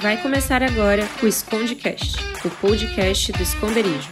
Vai 0.00 0.16
começar 0.22 0.62
agora 0.62 1.08
o 1.20 1.26
Escondecast, 1.26 2.18
o 2.44 2.50
podcast 2.50 3.32
do 3.32 3.42
esconderijo. 3.42 4.08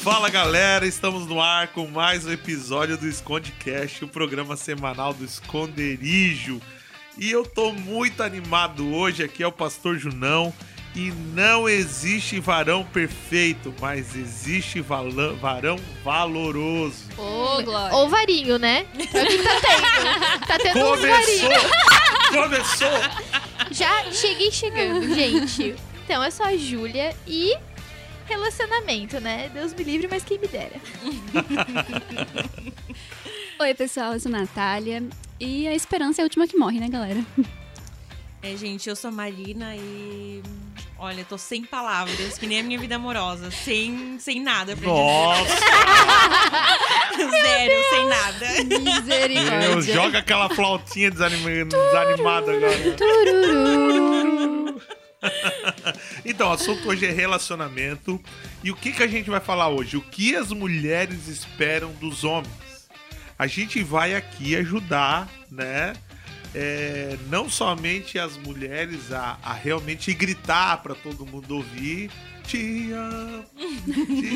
Fala 0.00 0.30
galera, 0.30 0.86
estamos 0.86 1.26
no 1.26 1.38
ar 1.38 1.68
com 1.68 1.86
mais 1.86 2.24
um 2.24 2.32
episódio 2.32 2.96
do 2.96 3.06
Escondecast, 3.06 4.06
o 4.06 4.08
programa 4.08 4.56
semanal 4.56 5.12
do 5.12 5.22
esconderijo. 5.22 6.62
E 7.18 7.30
eu 7.30 7.44
tô 7.44 7.72
muito 7.72 8.22
animado 8.22 8.90
hoje, 8.94 9.22
aqui 9.22 9.42
é 9.42 9.46
o 9.46 9.52
Pastor 9.52 9.98
Junão. 9.98 10.54
E 10.98 11.12
não 11.32 11.68
existe 11.68 12.40
varão 12.40 12.82
perfeito, 12.82 13.72
mas 13.80 14.16
existe 14.16 14.80
varão 14.80 15.78
valoroso. 16.02 17.04
Ô, 17.16 17.62
Glória. 17.62 17.96
Ou 17.96 18.08
varinho, 18.08 18.58
né? 18.58 18.84
É 18.98 19.22
o 19.22 19.26
que 19.28 19.38
tá 19.38 19.60
tendo. 19.60 20.46
Tá 20.48 20.58
tendo 20.58 20.80
Começou! 20.80 21.08
varinhos. 21.08 21.62
Começou! 22.34 22.88
Já 23.70 24.10
cheguei 24.10 24.50
chegando, 24.50 25.14
gente. 25.14 25.76
Então, 26.04 26.20
é 26.20 26.32
só 26.32 26.46
a 26.46 26.56
Júlia 26.56 27.14
e 27.28 27.56
relacionamento, 28.26 29.20
né? 29.20 29.52
Deus 29.54 29.72
me 29.74 29.84
livre, 29.84 30.08
mas 30.10 30.24
quem 30.24 30.36
me 30.40 30.48
dera. 30.48 30.80
Oi, 33.60 33.74
pessoal, 33.74 34.14
eu 34.14 34.20
sou 34.20 34.34
a 34.34 34.38
Natália. 34.38 35.04
E 35.38 35.68
a 35.68 35.74
esperança 35.76 36.20
é 36.20 36.22
a 36.22 36.24
última 36.24 36.48
que 36.48 36.56
morre, 36.56 36.80
né, 36.80 36.88
galera? 36.88 37.24
É, 38.42 38.56
gente, 38.56 38.88
eu 38.88 38.96
sou 38.96 39.08
a 39.08 39.12
Marina 39.12 39.76
e. 39.76 40.42
Olha, 41.00 41.24
tô 41.24 41.38
sem 41.38 41.64
palavras, 41.64 42.36
que 42.38 42.46
nem 42.46 42.58
a 42.58 42.62
minha 42.62 42.78
vida 42.78 42.96
amorosa. 42.96 43.50
Sem, 43.52 44.18
sem 44.18 44.42
nada 44.42 44.76
pra 44.76 44.86
Nossa! 44.88 45.44
dizer. 45.44 47.30
Zero, 47.30 47.74
sem 47.90 48.06
nada. 48.08 48.46
Meu, 48.64 48.96
Misericórdia. 48.96 49.94
joga 49.94 50.18
aquela 50.18 50.48
flautinha 50.50 51.08
desanima- 51.10 51.64
desanimada 51.66 52.52
agora. 52.52 52.96
Tururu. 52.96 54.82
Então, 56.24 56.48
o 56.48 56.52
assunto 56.52 56.88
hoje 56.88 57.06
é 57.06 57.10
relacionamento. 57.12 58.20
E 58.64 58.70
o 58.72 58.76
que, 58.76 58.92
que 58.92 59.02
a 59.02 59.06
gente 59.08 59.30
vai 59.30 59.40
falar 59.40 59.68
hoje? 59.68 59.96
O 59.96 60.02
que 60.02 60.34
as 60.34 60.50
mulheres 60.50 61.28
esperam 61.28 61.92
dos 61.92 62.24
homens? 62.24 62.52
A 63.38 63.46
gente 63.46 63.82
vai 63.84 64.14
aqui 64.16 64.56
ajudar, 64.56 65.28
né? 65.50 65.92
É, 66.54 67.16
não 67.28 67.48
somente 67.48 68.18
as 68.18 68.36
mulheres 68.36 69.12
a, 69.12 69.38
a 69.42 69.52
realmente 69.52 70.12
gritar 70.14 70.82
para 70.82 70.94
todo 70.94 71.26
mundo 71.26 71.56
ouvir. 71.56 72.10
Te 72.44 72.92
amo. 72.92 73.44
te 74.06 74.30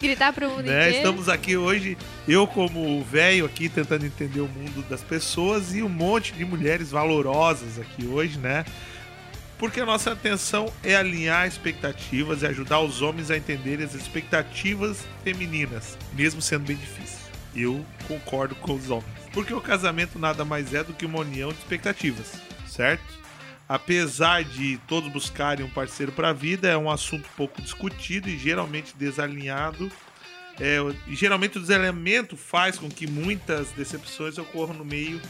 Gritar 0.00 0.32
pro 0.34 0.50
mundo 0.50 0.64
né? 0.64 0.88
inteiro. 0.88 0.96
Estamos 0.96 1.28
aqui 1.30 1.56
hoje, 1.56 1.96
eu 2.28 2.46
como 2.46 3.02
velho 3.04 3.46
aqui 3.46 3.70
tentando 3.70 4.04
entender 4.04 4.40
o 4.40 4.48
mundo 4.48 4.84
das 4.88 5.02
pessoas 5.02 5.74
e 5.74 5.82
um 5.82 5.88
monte 5.88 6.34
de 6.34 6.44
mulheres 6.44 6.90
valorosas 6.90 7.78
aqui 7.78 8.06
hoje, 8.06 8.38
né? 8.38 8.66
Porque 9.56 9.80
a 9.80 9.86
nossa 9.86 10.12
atenção 10.12 10.70
é 10.82 10.94
alinhar 10.94 11.46
expectativas 11.48 12.42
e 12.42 12.46
ajudar 12.46 12.80
os 12.80 13.00
homens 13.00 13.30
a 13.30 13.36
entenderem 13.38 13.86
as 13.86 13.94
expectativas 13.94 15.06
femininas, 15.22 15.96
mesmo 16.12 16.42
sendo 16.42 16.66
bem 16.66 16.76
difícil. 16.76 17.20
Eu 17.56 17.82
concordo 18.06 18.54
com 18.56 18.74
os 18.74 18.90
homens. 18.90 19.23
Porque 19.34 19.52
o 19.52 19.60
casamento 19.60 20.18
nada 20.18 20.44
mais 20.44 20.72
é 20.72 20.84
do 20.84 20.94
que 20.94 21.04
uma 21.04 21.18
união 21.18 21.52
de 21.52 21.58
expectativas, 21.58 22.34
certo? 22.66 23.02
Apesar 23.68 24.44
de 24.44 24.78
todos 24.86 25.10
buscarem 25.12 25.66
um 25.66 25.70
parceiro 25.70 26.12
para 26.12 26.28
a 26.28 26.32
vida, 26.32 26.68
é 26.68 26.76
um 26.76 26.90
assunto 26.90 27.28
pouco 27.36 27.60
discutido 27.60 28.28
e 28.28 28.38
geralmente 28.38 28.94
desalinhado. 28.96 29.90
É, 30.60 30.76
e 31.08 31.16
geralmente 31.16 31.58
o 31.58 31.60
desalinhamento 31.60 32.36
faz 32.36 32.78
com 32.78 32.88
que 32.88 33.06
muitas 33.06 33.70
decepções 33.72 34.38
ocorram 34.38 34.74
no 34.74 34.84
meio 34.84 35.20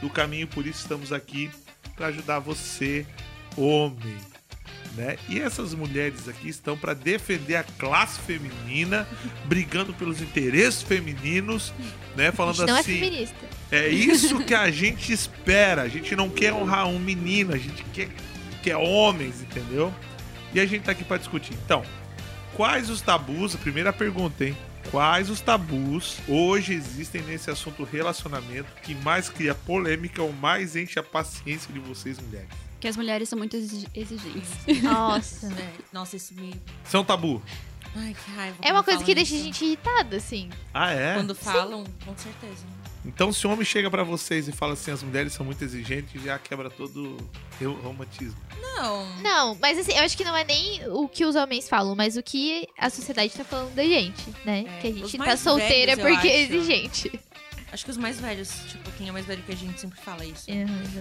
do 0.00 0.10
caminho, 0.10 0.48
por 0.48 0.66
isso 0.66 0.80
estamos 0.80 1.12
aqui 1.12 1.50
para 1.94 2.08
ajudar 2.08 2.40
você, 2.40 3.06
homem. 3.56 4.18
Né? 4.96 5.16
E 5.28 5.38
essas 5.38 5.72
mulheres 5.72 6.28
aqui 6.28 6.48
estão 6.48 6.76
para 6.76 6.92
defender 6.92 7.56
a 7.56 7.62
classe 7.62 8.20
feminina, 8.20 9.06
brigando 9.46 9.94
pelos 9.94 10.20
interesses 10.20 10.82
femininos, 10.82 11.72
né? 12.14 12.28
A 12.28 12.32
Falando 12.32 12.56
gente 12.56 12.66
não 12.66 12.76
é 12.76 12.80
assim. 12.80 13.00
feminista. 13.00 13.51
É 13.72 13.88
isso 13.88 14.38
que 14.44 14.54
a 14.54 14.70
gente 14.70 15.12
espera. 15.12 15.82
A 15.82 15.88
gente 15.88 16.14
não 16.14 16.28
quer 16.28 16.52
honrar 16.52 16.86
um 16.86 16.98
menino, 16.98 17.54
a 17.54 17.58
gente 17.58 17.82
quer, 17.92 18.08
quer 18.62 18.76
homens, 18.76 19.40
entendeu? 19.40 19.92
E 20.54 20.60
a 20.60 20.66
gente 20.66 20.82
tá 20.82 20.92
aqui 20.92 21.02
pra 21.02 21.16
discutir. 21.16 21.54
Então, 21.64 21.82
quais 22.54 22.90
os 22.90 23.00
tabus? 23.00 23.54
A 23.54 23.58
primeira 23.58 23.92
pergunta, 23.92 24.44
hein? 24.44 24.56
Quais 24.90 25.30
os 25.30 25.40
tabus 25.40 26.18
hoje 26.28 26.74
existem 26.74 27.22
nesse 27.22 27.50
assunto 27.50 27.82
relacionamento 27.84 28.66
que 28.82 28.94
mais 28.96 29.28
cria 29.30 29.54
polêmica 29.54 30.22
ou 30.22 30.32
mais 30.32 30.76
enche 30.76 30.98
a 30.98 31.02
paciência 31.02 31.72
de 31.72 31.78
vocês, 31.78 32.18
mulheres? 32.20 32.48
Que 32.78 32.88
as 32.88 32.96
mulheres 32.96 33.28
são 33.28 33.38
muito 33.38 33.56
exig- 33.56 33.88
exigentes. 33.94 34.82
Nossa. 34.82 35.46
É, 35.46 35.72
Nossa, 35.92 36.16
isso 36.16 36.34
me. 36.34 36.50
Isso 36.84 36.96
é 36.96 37.00
um 37.00 37.04
tabu. 37.04 37.40
Ai, 37.94 38.12
que 38.14 38.30
raiva. 38.32 38.56
É 38.60 38.72
uma 38.72 38.82
coisa 38.82 39.02
que 39.04 39.14
deixa 39.14 39.34
a 39.34 39.38
gente 39.38 39.64
irritada, 39.64 40.16
assim. 40.16 40.50
Ah, 40.74 40.90
é? 40.92 41.14
Quando 41.14 41.34
falam, 41.34 41.84
com 42.04 42.16
certeza. 42.16 42.64
Então, 43.04 43.32
se 43.32 43.44
um 43.46 43.52
homem 43.52 43.64
chega 43.64 43.90
pra 43.90 44.04
vocês 44.04 44.46
e 44.46 44.52
fala 44.52 44.74
assim, 44.74 44.92
as 44.92 45.02
mulheres 45.02 45.32
são 45.32 45.44
muito 45.44 45.62
exigentes, 45.64 46.22
já 46.22 46.38
quebra 46.38 46.70
todo 46.70 47.16
o 47.60 47.70
romantismo. 47.82 48.36
Não. 48.60 49.16
Não, 49.20 49.58
mas 49.60 49.76
assim, 49.78 49.92
eu 49.92 50.04
acho 50.04 50.16
que 50.16 50.24
não 50.24 50.36
é 50.36 50.44
nem 50.44 50.88
o 50.88 51.08
que 51.08 51.24
os 51.24 51.34
homens 51.34 51.68
falam, 51.68 51.96
mas 51.96 52.16
o 52.16 52.22
que 52.22 52.68
a 52.78 52.88
sociedade 52.88 53.32
tá 53.32 53.44
falando 53.44 53.74
da 53.74 53.82
gente, 53.84 54.22
né? 54.44 54.64
É, 54.68 54.80
que 54.80 54.86
a 54.86 54.92
gente 54.92 55.18
tá 55.18 55.36
solteira 55.36 55.96
velhos, 55.96 56.12
porque 56.14 56.28
é 56.28 56.42
exigente. 56.42 57.20
Acho 57.72 57.84
que 57.86 57.90
os 57.90 57.96
mais 57.96 58.20
velhos, 58.20 58.50
tipo, 58.68 58.90
quem 58.92 59.08
é 59.08 59.12
mais 59.12 59.24
velho 59.24 59.42
que 59.42 59.52
a 59.52 59.56
gente 59.56 59.80
sempre 59.80 59.98
fala 59.98 60.24
isso. 60.24 60.46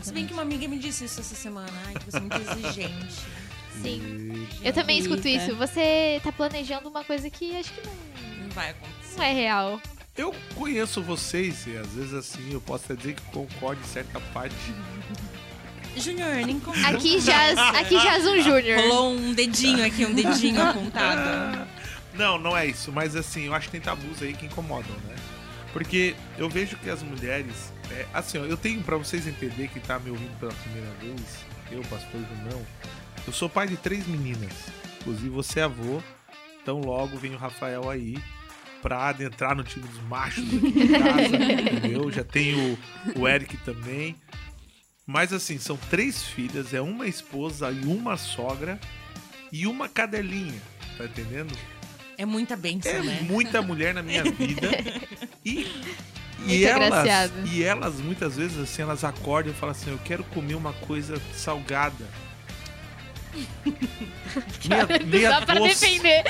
Se 0.01 0.13
bem 0.13 0.25
que 0.25 0.33
uma 0.33 0.41
amiga 0.41 0.67
me 0.67 0.79
disse 0.79 1.03
isso 1.05 1.19
essa 1.19 1.35
semana. 1.35 1.69
Ai, 1.85 1.93
que 1.95 2.05
você 2.05 2.17
é 2.17 2.19
muito 2.21 2.37
exigente. 2.41 3.19
Sim. 3.81 4.47
Eu 4.63 4.73
também 4.73 4.97
escuto 4.99 5.27
Eita. 5.27 5.43
isso. 5.45 5.55
Você 5.55 6.19
tá 6.23 6.31
planejando 6.31 6.87
uma 6.89 7.03
coisa 7.03 7.29
que 7.29 7.55
acho 7.57 7.73
que 7.73 7.81
não, 7.85 7.93
Não 8.43 8.49
vai 8.51 8.69
acontecer. 8.71 9.17
não 9.17 9.23
é 9.23 9.33
real. 9.33 9.81
Eu 10.17 10.35
conheço 10.55 11.01
vocês 11.01 11.65
e 11.67 11.77
às 11.77 11.87
vezes 11.87 12.13
assim, 12.13 12.51
eu 12.51 12.59
posso 12.61 12.85
até 12.85 12.95
dizer 12.95 13.15
que 13.15 13.21
concordo 13.31 13.81
em 13.81 13.87
certa 13.87 14.19
parte. 14.33 14.55
Júnior, 15.95 16.35
nem 16.45 16.59
conta. 16.59 16.87
Aqui 16.87 17.19
jaz, 17.19 17.57
aqui 17.57 17.99
jaz 17.99 18.25
um 18.27 18.41
júnior. 18.41 18.79
Rolou 18.81 19.13
um 19.13 19.33
dedinho 19.33 19.85
aqui, 19.85 20.05
um 20.05 20.13
dedinho 20.13 20.61
apontado. 20.67 21.67
Não, 22.13 22.37
não 22.37 22.55
é 22.55 22.65
isso, 22.65 22.91
mas 22.91 23.15
assim, 23.15 23.45
eu 23.45 23.53
acho 23.53 23.67
que 23.67 23.71
tem 23.73 23.81
tabus 23.81 24.21
aí 24.21 24.33
que 24.33 24.45
incomodam, 24.45 24.95
né? 25.07 25.15
Porque 25.71 26.13
eu 26.37 26.49
vejo 26.49 26.75
que 26.77 26.89
as 26.89 27.01
mulheres. 27.01 27.71
é, 27.91 28.05
assim, 28.13 28.37
ó, 28.37 28.43
eu 28.43 28.57
tenho 28.57 28.81
pra 28.83 28.97
vocês 28.97 29.25
entender 29.25 29.69
que 29.69 29.79
tá 29.79 29.97
me 29.97 30.09
ouvindo 30.09 30.37
pela 30.39 30.53
primeira 30.53 30.89
vez, 30.99 31.21
eu, 31.71 31.81
pastor 31.83 32.19
Junão, 32.19 32.61
eu 33.25 33.31
sou 33.31 33.49
pai 33.49 33.67
de 33.67 33.77
três 33.77 34.05
meninas. 34.07 34.51
Inclusive 34.99 35.29
você 35.29 35.61
é 35.61 35.63
avô, 35.63 36.03
então 36.61 36.81
logo 36.81 37.17
vem 37.17 37.33
o 37.33 37.37
Rafael 37.37 37.89
aí 37.89 38.17
pra 38.81 39.09
adentrar 39.09 39.55
no 39.55 39.63
time 39.63 39.87
dos 39.87 40.01
machos 40.03 40.43
aqui 40.45 40.71
de 40.71 40.87
casa, 40.87 41.35
entendeu? 41.77 42.11
Já 42.11 42.23
tenho 42.23 42.77
o, 43.15 43.19
o 43.21 43.27
Eric 43.27 43.57
também. 43.57 44.15
Mas 45.05 45.33
assim, 45.33 45.57
são 45.57 45.77
três 45.89 46.23
filhas, 46.23 46.73
é 46.73 46.81
uma 46.81 47.07
esposa 47.07 47.71
e 47.71 47.85
uma 47.85 48.17
sogra 48.17 48.79
e 49.51 49.67
uma 49.67 49.89
cadelinha, 49.89 50.61
tá 50.97 51.05
entendendo? 51.05 51.57
É 52.17 52.25
muita 52.25 52.55
bênção, 52.55 52.91
É 52.91 53.01
né? 53.01 53.19
muita 53.23 53.61
mulher 53.63 53.93
na 53.93 54.01
minha 54.03 54.23
vida. 54.23 54.69
E, 55.43 55.67
e, 56.45 56.63
elas, 56.65 56.91
agraciado. 56.93 57.47
e 57.47 57.63
elas, 57.63 57.95
muitas 57.99 58.35
vezes, 58.37 58.57
assim, 58.57 58.83
elas 58.83 59.03
acordam 59.03 59.51
e 59.51 59.55
falam 59.55 59.71
assim: 59.71 59.89
Eu 59.91 59.99
quero 60.05 60.23
comer 60.25 60.55
uma 60.55 60.73
coisa 60.73 61.19
salgada. 61.35 62.05
meia 64.67 64.87
meia 65.05 65.29
Dá 65.29 65.41
pra 65.45 65.55
doce. 65.55 65.69
defender. 65.69 66.23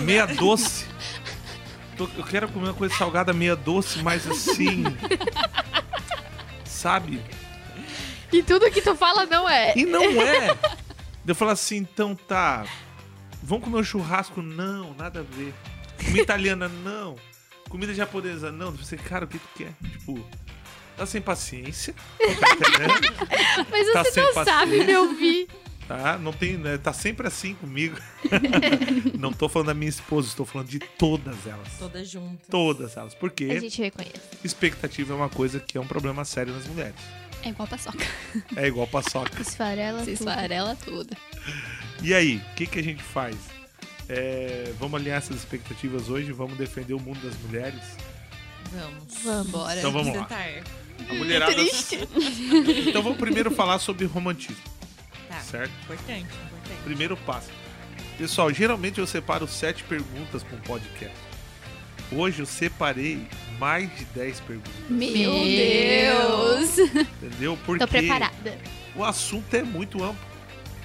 Meia 0.00 0.26
doce. 0.26 0.86
Tô- 1.96 2.08
Eu 2.16 2.24
quero 2.24 2.48
comer 2.48 2.68
uma 2.68 2.74
coisa 2.74 2.94
salgada 2.96 3.32
meia 3.32 3.54
doce, 3.56 4.00
mas 4.02 4.26
assim. 4.26 4.84
Sabe? 6.64 7.20
E 8.32 8.42
tudo 8.42 8.70
que 8.70 8.82
tu 8.82 8.94
fala 8.96 9.26
não 9.26 9.48
é. 9.48 9.72
E 9.76 9.84
não 9.84 10.02
é. 10.22 10.56
Eu 11.26 11.34
falo 11.34 11.50
assim, 11.52 11.76
então 11.76 12.14
tá. 12.14 12.64
Vamos 13.42 13.64
comer 13.64 13.78
um 13.78 13.84
churrasco? 13.84 14.42
Não, 14.42 14.94
nada 14.94 15.20
a 15.20 15.22
ver. 15.22 15.54
Comida 15.98 16.22
italiana? 16.22 16.68
Não. 16.68 17.16
Comida 17.68 17.94
japonesa? 17.94 18.50
Não. 18.50 18.72
Você, 18.72 18.96
cara, 18.96 19.24
o 19.24 19.28
que 19.28 19.38
tu 19.38 19.48
quer? 19.56 19.72
Tipo, 19.82 20.26
tá 20.96 21.06
sem 21.06 21.20
paciência. 21.20 21.94
Tá? 22.18 23.64
Mas 23.70 23.92
Tá 23.92 24.04
você 24.04 24.20
não 24.22 24.32
sabe 24.34 24.44
paciência. 24.78 24.86
me 24.86 24.96
ouvir. 24.96 25.48
Tá? 25.86 26.16
Não 26.16 26.32
tem, 26.32 26.56
né? 26.56 26.78
Tá 26.78 26.92
sempre 26.92 27.26
assim 27.26 27.54
comigo. 27.54 27.96
Não 29.18 29.32
tô 29.32 29.48
falando 29.48 29.68
da 29.68 29.74
minha 29.74 29.88
esposa, 29.88 30.28
estou 30.28 30.46
falando 30.46 30.68
de 30.68 30.78
todas 30.78 31.46
elas. 31.46 31.68
Todas 31.78 32.08
juntas. 32.08 32.46
Todas 32.48 32.96
elas. 32.96 33.12
A 33.12 33.16
Porque 33.16 33.60
gente 33.60 33.82
reconhece. 33.82 34.14
expectativa 34.42 35.12
é 35.12 35.16
uma 35.16 35.28
coisa 35.28 35.60
que 35.60 35.76
é 35.76 35.80
um 35.80 35.86
problema 35.86 36.24
sério 36.24 36.54
nas 36.54 36.66
mulheres. 36.66 36.94
É 37.42 37.50
igual 37.50 37.68
paçoca. 37.68 38.06
É 38.56 38.66
igual 38.66 38.86
paçoca. 38.86 39.30
Esfarela 39.42 40.02
Se 40.04 40.12
esfarela 40.12 40.74
tudo. 40.82 41.14
E 42.02 42.14
aí, 42.14 42.36
o 42.36 42.54
que, 42.54 42.66
que 42.66 42.78
a 42.78 42.82
gente 42.82 43.02
faz? 43.02 43.36
É, 44.08 44.72
vamos 44.78 44.98
alinhar 45.00 45.18
essas 45.18 45.36
expectativas 45.36 46.08
hoje, 46.08 46.32
vamos 46.32 46.56
defender 46.56 46.94
o 46.94 47.00
mundo 47.00 47.20
das 47.20 47.36
mulheres. 47.42 47.80
Vamos. 48.72 49.22
Vamos. 49.22 49.50
Bora. 49.50 49.78
Então 49.78 49.92
vamos 49.92 50.14
lá. 50.16 50.24
tentar. 50.24 50.62
A 51.10 51.14
mulherada. 51.14 51.52
Triste. 51.52 51.98
Então 52.88 53.02
vamos 53.02 53.18
primeiro 53.18 53.50
falar 53.50 53.78
sobre 53.78 54.04
romantismo, 54.06 54.56
Certo? 55.50 55.70
Importante, 55.84 56.22
importante. 56.22 56.82
Primeiro 56.84 57.16
passo. 57.18 57.50
Pessoal, 58.18 58.52
geralmente 58.52 58.98
eu 58.98 59.06
separo 59.06 59.46
sete 59.46 59.82
perguntas 59.84 60.42
para 60.42 60.56
um 60.56 60.60
podcast. 60.60 61.16
Hoje 62.12 62.40
eu 62.40 62.46
separei 62.46 63.26
mais 63.58 63.94
de 63.96 64.04
10 64.06 64.40
perguntas, 64.40 64.72
Meu 64.88 65.32
Deus. 65.32 66.78
entendeu? 66.78 67.58
Porque 67.64 67.84
Tô 67.84 67.88
preparada. 67.90 68.58
o 68.94 69.02
assunto 69.04 69.52
é 69.54 69.62
muito 69.62 70.02
amplo. 70.02 70.34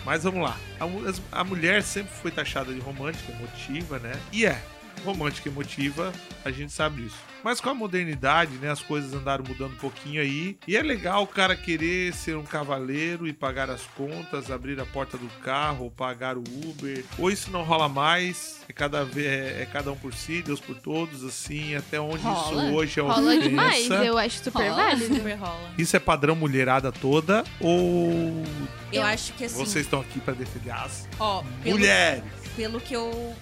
Mas 0.05 0.23
vamos 0.23 0.41
lá. 0.41 0.57
A, 0.79 1.39
a 1.39 1.43
mulher 1.43 1.83
sempre 1.83 2.11
foi 2.21 2.31
taxada 2.31 2.73
de 2.73 2.79
romântica, 2.79 3.31
emotiva, 3.31 3.99
né? 3.99 4.13
E 4.31 4.45
é. 4.45 4.61
Romântica 5.03 5.49
e 5.49 5.51
emotiva, 5.51 6.13
a 6.43 6.51
gente 6.51 6.71
sabe 6.71 7.03
disso. 7.03 7.17
Mas 7.43 7.61
com 7.61 7.69
a 7.69 7.73
modernidade, 7.73 8.51
né? 8.57 8.69
As 8.69 8.81
coisas 8.81 9.13
andaram 9.13 9.45
mudando 9.47 9.71
um 9.71 9.77
pouquinho 9.77 10.21
aí. 10.21 10.57
E 10.67 10.75
é 10.75 10.81
legal 10.83 11.23
o 11.23 11.27
cara 11.27 11.55
querer 11.55 12.13
ser 12.13 12.35
um 12.35 12.43
cavaleiro 12.43 13.25
e 13.27 13.31
pagar 13.31 13.69
as 13.69 13.81
contas, 13.95 14.51
abrir 14.51 14.77
a 14.79 14.85
porta 14.85 15.17
do 15.17 15.27
carro, 15.41 15.85
ou 15.85 15.91
pagar 15.91 16.37
o 16.37 16.43
Uber. 16.65 17.03
Ou 17.17 17.31
isso 17.31 17.49
não 17.49 17.63
rola 17.63 17.87
mais. 17.87 18.59
É 18.67 18.73
cada, 18.73 19.07
é, 19.15 19.61
é 19.61 19.67
cada 19.71 19.89
um 19.91 19.95
por 19.95 20.13
si, 20.13 20.41
Deus 20.41 20.59
por 20.59 20.75
todos, 20.75 21.23
assim. 21.23 21.75
Até 21.75 21.99
onde 21.99 22.23
Rola. 22.23 22.65
isso 22.65 22.75
hoje 22.75 22.99
é 22.99 23.03
uma 23.03 23.13
Rola 23.13 23.27
ofensa. 23.31 23.49
demais, 23.49 23.89
eu 23.89 24.17
acho 24.17 24.43
super 24.43 24.69
Rola. 24.69 24.75
válido. 24.83 25.15
Super 25.15 25.35
rola. 25.35 25.73
Isso 25.77 25.95
é 25.95 25.99
padrão 25.99 26.35
mulherada 26.35 26.91
toda? 26.91 27.45
Ou 27.61 28.43
Eu 28.91 29.03
acho 29.03 29.31
que 29.33 29.45
assim, 29.45 29.55
vocês 29.55 29.85
estão 29.85 30.01
aqui 30.01 30.19
para 30.19 30.33
defender 30.33 30.71
as 30.71 31.07
ó, 31.19 31.41
pelo, 31.63 31.77
mulheres? 31.77 32.23
pelo 32.55 32.81
que 32.81 32.93
eu 32.93 33.33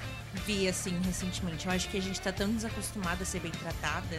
vi, 0.48 0.68
assim, 0.70 0.98
recentemente, 1.06 1.68
eu 1.68 1.74
acho 1.74 1.90
que 1.90 1.98
a 1.98 2.02
gente 2.02 2.22
tá 2.22 2.32
tão 2.32 2.50
desacostumada 2.50 3.24
a 3.24 3.26
ser 3.26 3.42
bem 3.42 3.52
tratada 3.52 4.18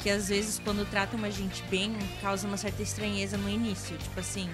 que 0.00 0.10
às 0.10 0.28
vezes 0.28 0.58
quando 0.58 0.88
tratam 0.90 1.22
a 1.24 1.30
gente 1.30 1.62
bem, 1.64 1.96
causa 2.20 2.46
uma 2.46 2.58
certa 2.58 2.82
estranheza 2.82 3.38
no 3.38 3.48
início. 3.48 3.96
Tipo 3.96 4.20
assim. 4.20 4.50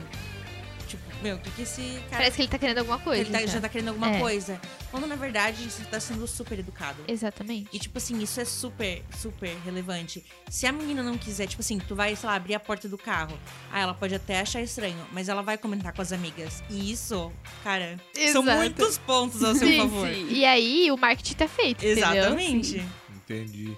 Tipo, 0.91 1.03
meu, 1.23 1.37
o 1.37 1.39
que, 1.39 1.51
que 1.53 1.63
esse 1.63 1.81
cara. 2.11 2.17
Parece 2.23 2.37
que 2.37 2.43
ele 2.43 2.49
tá 2.49 2.59
querendo 2.59 2.79
alguma 2.79 2.99
coisa. 2.99 3.23
ele 3.23 3.31
tá- 3.31 3.47
já 3.47 3.61
tá 3.61 3.69
querendo 3.69 3.89
alguma 3.89 4.11
É. 4.11 4.19
coisa. 4.19 4.61
Quando 4.91 5.07
na 5.07 5.15
verdade 5.15 5.63
você 5.71 5.85
tá 5.85 6.01
sendo 6.01 6.27
super 6.27 6.59
educado. 6.59 7.05
Exatamente. 7.07 7.69
E, 7.73 7.79
tipo 7.79 7.97
assim, 7.99 8.21
isso 8.21 8.41
é 8.41 8.45
super, 8.45 9.05
super 9.17 9.55
relevante. 9.65 10.25
Se 10.49 10.67
a 10.67 10.73
menina 10.73 11.01
não 11.03 11.17
quiser, 11.17 11.47
tipo 11.47 11.61
assim, 11.63 11.79
tu 11.79 11.95
vai, 11.95 12.17
sei 12.17 12.29
lá, 12.29 12.35
abrir 12.35 12.55
a 12.57 12.61
porta 12.61 12.89
do 12.89 12.99
carro. 12.99 13.39
Ah, 13.71 13.79
ela 13.81 13.95
pode 13.95 14.15
até 14.17 14.41
achar 14.41 14.61
estranho, 14.63 14.99
mas 15.13 15.29
ela 15.29 15.43
vai 15.43 15.57
comentar 15.57 15.93
com 15.93 16.03
as 16.03 16.13
amigas. 16.13 16.63
E 16.69 16.91
isso, 16.91 17.31
cara, 17.63 17.97
são 18.33 18.43
Exato. 18.43 18.59
muitos 18.59 18.99
pontos 18.99 19.45
a 19.45 19.55
seu 19.55 19.69
Sim, 19.69 19.77
favor. 19.79 20.09
sim. 20.09 20.27
E 20.31 20.45
aí 20.45 20.91
o 20.91 20.97
marketing 20.97 21.35
tá 21.35 21.47
feito, 21.47 21.85
entendeu? 21.85 22.05
Exatamente. 22.17 22.85
Entendi. 23.15 23.77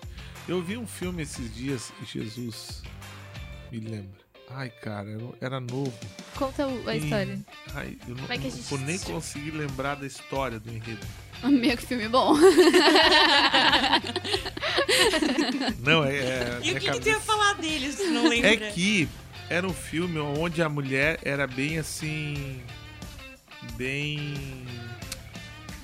Eu 0.48 0.62
vi 0.62 0.78
um 0.78 0.86
filme 0.86 1.22
esses 1.22 1.54
dias, 1.54 1.92
Jesus 2.10 2.82
me 3.70 3.80
lembra. 3.80 4.21
Ai, 4.54 4.70
cara, 4.82 5.08
eu 5.08 5.34
era 5.40 5.58
novo. 5.60 5.92
Conta 6.36 6.66
a 6.86 6.94
E- 6.94 6.98
história. 6.98 7.38
Ai, 7.74 7.96
eu 8.06 8.14
não, 8.14 8.22
Como 8.22 8.32
é 8.32 8.38
que 8.38 8.46
a 8.46 8.50
não 8.50 8.56
gente 8.56 8.68
vou 8.68 8.78
nem 8.80 8.98
conseguir 8.98 9.50
lembrar 9.52 9.94
da 9.96 10.06
história 10.06 10.58
do 10.60 10.70
enredo. 10.70 11.06
Meu, 11.42 11.76
que 11.76 11.86
filme 11.86 12.08
bom. 12.08 12.34
Não, 15.80 16.04
é. 16.04 16.16
é 16.18 16.60
E 16.62 16.70
o 16.70 16.74
que, 16.74 16.80
que 16.80 16.80
tu 16.80 16.86
cabeça- 16.92 17.08
ia 17.10 17.20
falar 17.20 17.54
deles, 17.54 17.94
se 17.96 18.06
não 18.08 18.28
lembra? 18.28 18.50
É 18.50 18.56
que 18.70 19.08
era 19.48 19.66
um 19.66 19.72
filme 19.72 20.18
onde 20.20 20.62
a 20.62 20.68
mulher 20.68 21.18
era 21.24 21.46
bem 21.46 21.78
assim. 21.78 22.60
Bem. 23.76 24.64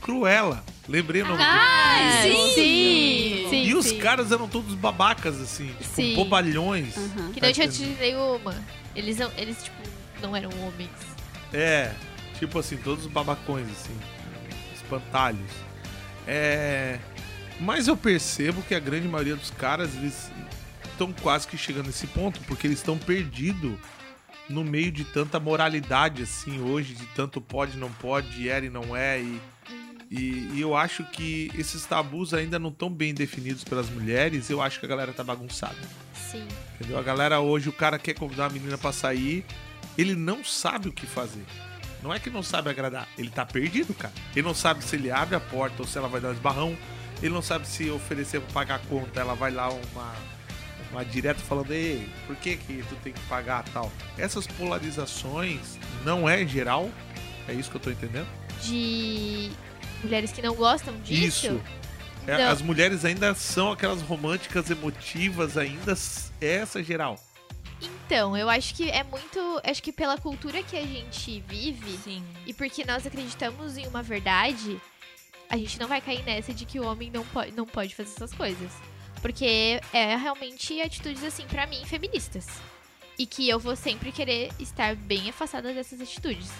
Cruela. 0.08 0.64
Lembrei 0.88 1.20
o 1.20 1.26
nome 1.28 1.42
Ah, 1.42 2.22
do 2.22 2.32
sim. 2.32 2.54
sim, 2.54 3.46
sim. 3.50 3.64
E 3.64 3.74
os 3.74 3.84
sim. 3.84 3.98
caras 3.98 4.32
eram 4.32 4.48
todos 4.48 4.74
babacas, 4.74 5.38
assim, 5.38 5.66
tipo, 5.66 5.84
Sim. 5.84 6.14
bobalhões. 6.14 6.96
Aham. 6.96 7.30
Que 7.30 7.40
tinha 7.40 7.50
entendendo? 7.50 7.72
tido 7.72 8.00
nenhuma. 8.00 8.54
Eles, 8.96 9.18
não, 9.18 9.30
eles, 9.36 9.62
tipo, 9.62 9.76
não 10.22 10.34
eram 10.34 10.48
homens. 10.66 10.88
É, 11.52 11.92
tipo 12.38 12.58
assim, 12.58 12.78
todos 12.78 13.04
os 13.04 13.12
babacões, 13.12 13.66
assim, 13.70 13.94
espantalhos. 14.74 15.50
É. 16.26 16.98
Mas 17.60 17.86
eu 17.86 17.96
percebo 17.96 18.62
que 18.62 18.74
a 18.74 18.80
grande 18.80 19.06
maioria 19.06 19.36
dos 19.36 19.50
caras, 19.50 19.94
eles 19.94 20.30
estão 20.90 21.12
quase 21.12 21.46
que 21.46 21.58
chegando 21.58 21.88
nesse 21.88 22.06
ponto, 22.06 22.40
porque 22.46 22.66
eles 22.66 22.78
estão 22.78 22.96
perdidos 22.96 23.74
no 24.48 24.64
meio 24.64 24.90
de 24.90 25.04
tanta 25.04 25.38
moralidade, 25.38 26.22
assim, 26.22 26.62
hoje, 26.62 26.94
de 26.94 27.04
tanto 27.08 27.42
pode, 27.42 27.76
não 27.76 27.90
pode, 27.92 28.48
era 28.48 28.64
e 28.64 28.70
não 28.70 28.96
é, 28.96 29.20
e. 29.20 29.38
E, 30.10 30.50
e 30.54 30.60
eu 30.60 30.74
acho 30.74 31.04
que 31.04 31.50
esses 31.54 31.84
tabus 31.84 32.32
ainda 32.32 32.58
não 32.58 32.70
estão 32.70 32.90
bem 32.90 33.12
definidos 33.12 33.62
pelas 33.62 33.90
mulheres. 33.90 34.48
Eu 34.48 34.62
acho 34.62 34.80
que 34.80 34.86
a 34.86 34.88
galera 34.88 35.12
tá 35.12 35.22
bagunçada. 35.22 35.76
Sim. 36.14 36.46
Entendeu? 36.74 36.98
A 36.98 37.02
galera 37.02 37.40
hoje, 37.40 37.68
o 37.68 37.72
cara 37.72 37.98
quer 37.98 38.14
convidar 38.14 38.46
a 38.46 38.50
menina 38.50 38.78
pra 38.78 38.92
sair, 38.92 39.44
ele 39.96 40.14
não 40.14 40.42
sabe 40.44 40.88
o 40.88 40.92
que 40.92 41.06
fazer. 41.06 41.44
Não 42.02 42.14
é 42.14 42.18
que 42.18 42.30
não 42.30 42.42
sabe 42.42 42.70
agradar, 42.70 43.08
ele 43.18 43.28
tá 43.28 43.44
perdido, 43.44 43.92
cara. 43.92 44.14
Ele 44.34 44.46
não 44.46 44.54
sabe 44.54 44.84
se 44.84 44.94
ele 44.94 45.10
abre 45.10 45.34
a 45.34 45.40
porta 45.40 45.82
ou 45.82 45.88
se 45.88 45.98
ela 45.98 46.08
vai 46.08 46.20
dar 46.20 46.28
um 46.28 46.32
esbarrão. 46.32 46.78
Ele 47.20 47.34
não 47.34 47.42
sabe 47.42 47.66
se 47.66 47.90
oferecer 47.90 48.40
pra 48.40 48.52
pagar 48.52 48.74
a 48.76 48.78
conta, 48.78 49.20
ela 49.20 49.34
vai 49.34 49.50
lá 49.50 49.68
uma, 49.68 50.14
uma 50.92 51.04
direta 51.04 51.40
falando, 51.40 51.72
ei, 51.72 52.08
por 52.28 52.36
que 52.36 52.56
que 52.56 52.84
tu 52.88 52.94
tem 53.02 53.12
que 53.12 53.20
pagar 53.22 53.64
tal? 53.72 53.90
Essas 54.16 54.46
polarizações 54.46 55.76
não 56.04 56.28
é 56.28 56.46
geral, 56.46 56.88
é 57.48 57.52
isso 57.52 57.68
que 57.68 57.76
eu 57.76 57.80
tô 57.80 57.90
entendendo? 57.90 58.28
De 58.62 59.50
mulheres 60.02 60.32
que 60.32 60.42
não 60.42 60.54
gostam 60.54 60.96
disso. 61.00 61.46
Isso. 61.46 61.62
É, 62.26 62.36
Não. 62.36 62.50
as 62.50 62.60
mulheres 62.60 63.04
ainda 63.06 63.34
são 63.34 63.72
aquelas 63.72 64.02
românticas 64.02 64.70
emotivas, 64.70 65.56
ainda 65.56 65.94
é 66.40 66.56
essa 66.56 66.82
geral. 66.82 67.18
Então, 67.80 68.36
eu 68.36 68.50
acho 68.50 68.74
que 68.74 68.90
é 68.90 69.02
muito. 69.02 69.60
Acho 69.64 69.82
que 69.82 69.92
pela 69.92 70.18
cultura 70.18 70.62
que 70.62 70.76
a 70.76 70.84
gente 70.84 71.42
vive 71.48 71.98
Sim. 72.04 72.24
e 72.46 72.52
porque 72.52 72.84
nós 72.84 73.06
acreditamos 73.06 73.76
em 73.76 73.86
uma 73.86 74.02
verdade, 74.02 74.80
a 75.48 75.56
gente 75.56 75.78
não 75.78 75.88
vai 75.88 76.00
cair 76.00 76.22
nessa 76.24 76.52
de 76.52 76.64
que 76.64 76.78
o 76.78 76.86
homem 76.86 77.10
não 77.10 77.24
pode, 77.24 77.52
não 77.52 77.66
pode 77.66 77.94
fazer 77.94 78.10
essas 78.10 78.34
coisas. 78.34 78.72
Porque 79.22 79.80
é 79.92 80.16
realmente 80.16 80.80
atitudes, 80.80 81.24
assim, 81.24 81.44
pra 81.46 81.66
mim, 81.66 81.84
feministas. 81.84 82.46
E 83.18 83.26
que 83.26 83.48
eu 83.48 83.58
vou 83.58 83.74
sempre 83.74 84.12
querer 84.12 84.50
estar 84.58 84.94
bem 84.94 85.28
afastada 85.28 85.72
dessas 85.72 86.00
atitudes. 86.00 86.50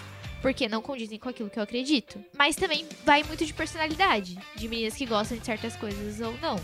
Porque 0.41 0.67
não 0.69 0.81
condizem 0.81 1.19
com 1.19 1.29
aquilo 1.29 1.49
que 1.49 1.59
eu 1.59 1.63
acredito. 1.63 2.23
Mas 2.37 2.55
também 2.55 2.85
vai 3.05 3.23
muito 3.23 3.45
de 3.45 3.53
personalidade. 3.53 4.37
De 4.55 4.67
meninas 4.67 4.93
que 4.95 5.05
gostam 5.05 5.37
de 5.37 5.45
certas 5.45 5.75
coisas 5.75 6.19
ou 6.21 6.37
não. 6.39 6.59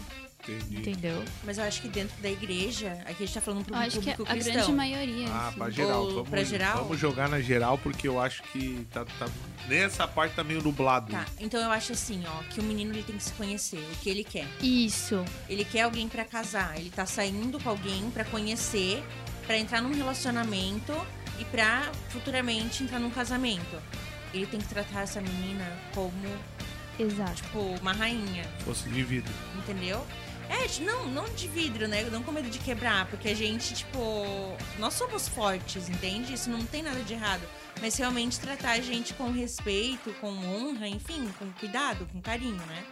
Entendi. 0.48 0.77
Entendeu? 0.77 1.24
Mas 1.44 1.57
eu 1.57 1.63
acho 1.63 1.81
que 1.81 1.88
dentro 1.88 2.16
da 2.22 2.30
igreja, 2.30 2.92
aqui 3.06 3.24
a 3.24 3.25
gente 3.25 3.33
tá 3.33 3.41
falando 3.41 3.65
pro 3.65 3.74
Eu 3.74 3.79
acho 3.79 4.00
que 4.00 4.12
a 4.12 4.15
público 4.15 4.32
grande 4.39 4.51
cristão. 4.51 4.75
maioria. 4.75 5.27
Ah, 5.27 5.48
assim. 5.48 5.58
pra 5.58 5.70
geral. 5.72 6.03
Ou 6.03 6.12
vamos, 6.13 6.29
pra 6.29 6.44
geral? 6.44 6.77
vamos 6.84 7.00
jogar 7.00 7.27
na 7.27 7.41
geral, 7.41 7.77
porque 7.79 8.08
eu 8.08 8.22
acho 8.22 8.44
que 8.44 8.86
tá, 8.94 9.03
tá- 9.05 9.27
nessa 9.67 10.08
parte 10.08 10.36
tá 10.36 10.44
meio 10.44 10.62
nublado. 10.62 11.12
Tá, 11.12 11.25
então 11.39 11.60
eu 11.60 11.72
acho 11.72 11.94
assim, 11.94 12.24
ó, 12.27 12.44
que 12.53 12.60
o 12.60 12.63
menino 12.63 12.94
ele 12.94 13.01
tem 13.01 13.17
que 13.17 13.24
se 13.24 13.34
conhecer, 13.34 13.79
o 13.79 13.96
que 14.03 14.10
ele 14.10 14.24
quer. 14.24 14.46
Isso. 14.62 15.25
Ele 15.50 15.65
quer 15.65 15.82
alguém 15.82 16.08
pra 16.08 16.24
casar, 16.24 16.77
ele 16.79 16.91
tá 16.91 17.08
saindo 17.08 17.60
com 17.60 17.70
alguém 17.70 18.10
pra 18.12 18.24
conhecer, 18.24 19.03
pra 19.48 19.58
entrar 19.58 19.82
num 19.82 19.94
relacionamento 19.96 20.94
e 21.39 21.46
pra 21.46 21.92
futuramente 22.10 22.84
entrar 22.84 23.00
num 23.00 23.10
casamento. 23.10 23.82
Ele 24.34 24.46
tem 24.46 24.60
que 24.60 24.68
tratar 24.68 25.01
essa 25.01 25.22
menina 25.22 25.65
como, 25.94 26.12
Exato. 27.00 27.36
tipo, 27.36 27.60
uma 27.82 27.94
rainha, 27.94 28.44
Fosse 28.65 28.89
de 28.89 29.04
vidro. 29.04 29.34
entendeu? 29.58 30.06
É, 30.48 30.68
não, 30.84 31.08
não 31.08 31.24
de 31.34 31.48
vidro, 31.48 31.88
né? 31.88 32.04
Não 32.12 32.22
com 32.22 32.32
medo 32.32 32.50
de 32.50 32.60
quebrar, 32.60 33.08
porque 33.08 33.30
a 33.30 33.34
gente, 33.36 33.74
tipo, 33.74 34.00
nós 34.77 34.94
somos 34.94 35.27
fortes, 35.27 35.89
entende? 35.89 36.34
Isso 36.34 36.50
não 36.51 36.63
tem 36.65 36.84
nada 36.84 37.00
de 37.01 37.13
errado. 37.13 37.42
Mas 37.82 37.96
realmente 37.98 38.39
tratar 38.39 38.72
a 38.74 38.80
gente 38.82 39.13
com 39.15 39.32
respeito, 39.32 40.13
com 40.22 40.27
honra, 40.30 40.88
enfim, 40.88 41.27
com 41.39 41.51
cuidado, 41.54 42.08
com 42.12 42.22
carinho, 42.22 42.63
né? 42.68 42.84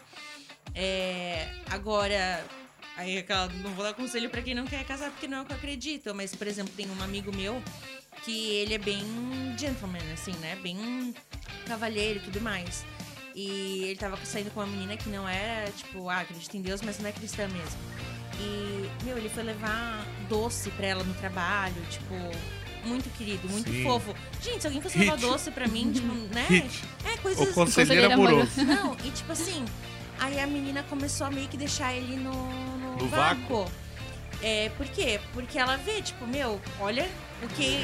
É, 0.73 1.47
agora, 1.69 2.43
aí 2.97 3.17
aquela, 3.19 3.47
não 3.47 3.71
vou 3.75 3.83
dar 3.85 3.93
conselho 3.93 4.29
pra 4.29 4.41
quem 4.41 4.55
não 4.55 4.65
quer 4.65 4.83
casar 4.85 5.11
porque 5.11 5.27
não 5.27 5.39
é 5.39 5.41
o 5.41 5.45
que 5.45 5.51
eu 5.51 5.57
acredito, 5.57 6.15
mas 6.15 6.33
por 6.35 6.47
exemplo, 6.47 6.73
tem 6.75 6.89
um 6.89 7.03
amigo 7.03 7.31
meu 7.35 7.61
que 8.23 8.49
ele 8.55 8.73
é 8.75 8.77
bem 8.77 9.03
gentleman, 9.57 10.01
assim, 10.13 10.33
né? 10.41 10.57
Bem 10.61 11.13
cavalheiro 11.65 12.19
e 12.19 12.21
tudo 12.21 12.41
mais. 12.41 12.85
E 13.35 13.85
ele 13.85 13.95
tava 13.95 14.17
saindo 14.23 14.51
com 14.51 14.59
uma 14.59 14.67
menina 14.67 14.95
que 14.95 15.09
não 15.09 15.27
era, 15.27 15.71
tipo, 15.71 16.09
ah, 16.09 16.19
acredita 16.19 16.55
em 16.55 16.61
Deus, 16.61 16.81
mas 16.81 16.99
não 16.99 17.09
é 17.09 17.11
cristã 17.11 17.47
mesmo. 17.47 17.79
E, 18.39 18.89
meu, 19.03 19.17
ele 19.17 19.29
foi 19.29 19.43
levar 19.43 20.05
doce 20.29 20.69
pra 20.71 20.87
ela 20.87 21.03
no 21.03 21.13
trabalho, 21.15 21.75
tipo, 21.89 22.13
muito 22.85 23.09
querido, 23.17 23.47
muito 23.49 23.69
Sim. 23.69 23.83
fofo. 23.83 24.13
Gente, 24.41 24.61
se 24.61 24.67
alguém 24.67 24.81
fosse 24.81 24.97
levar 24.99 25.17
doce 25.17 25.51
pra 25.51 25.67
mim, 25.67 25.91
tipo, 25.91 26.13
né? 26.33 26.45
Hit. 26.49 26.83
É, 27.05 27.13
O 27.13 27.17
coisas 27.19 27.53
conselheiro 27.53 28.09
conselheiro 28.09 28.13
amoroso. 28.13 28.51
não, 28.63 28.95
e 29.03 29.09
tipo 29.11 29.31
assim, 29.31 29.65
aí 30.19 30.39
a 30.39 30.47
menina 30.47 30.83
começou 30.83 31.27
a 31.27 31.31
meio 31.31 31.47
que 31.47 31.57
deixar 31.57 31.93
ele 31.93 32.17
no, 32.17 32.33
no, 32.77 32.97
No 32.97 33.07
vácuo. 33.07 33.65
É, 34.41 34.69
por 34.77 34.85
quê? 34.87 35.19
Porque 35.33 35.57
ela 35.57 35.77
vê, 35.77 36.01
tipo, 36.01 36.27
meu, 36.27 36.61
olha 36.79 37.09
o 37.43 37.47
que. 37.49 37.79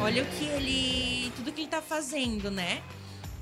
Olha 0.00 0.22
o 0.22 0.26
que 0.26 0.44
ele. 0.44 1.32
Tudo 1.36 1.52
que 1.52 1.62
ele 1.62 1.68
tá 1.70 1.82
fazendo, 1.82 2.50
né? 2.50 2.82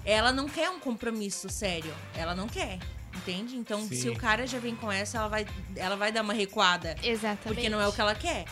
Ela 0.05 0.33
não 0.33 0.49
quer 0.49 0.71
um 0.71 0.79
compromisso 0.81 1.49
sério. 1.49 1.93
Ela 2.15 2.35
não 2.35 2.49
quer. 2.49 2.79
entende? 3.17 3.57
Então, 3.57 3.81
Sim. 3.83 3.95
se 3.97 4.09
o 4.09 4.17
cara 4.17 4.47
já 4.47 4.59
vem 4.59 4.75
com 4.77 4.91
essa, 4.91 5.19
ela 5.19 5.29
vai, 5.29 5.47
ela 5.77 5.97
vai 5.97 6.13
dar 6.13 6.23
uma 6.23 6.33
recuada. 6.33 6.95
Exatamente. 7.03 7.43
Porque 7.43 7.69
não 7.69 7.81
é 7.81 7.89
o 7.89 7.93
que 7.93 8.01
ela 8.01 8.15
quer. 8.15 8.45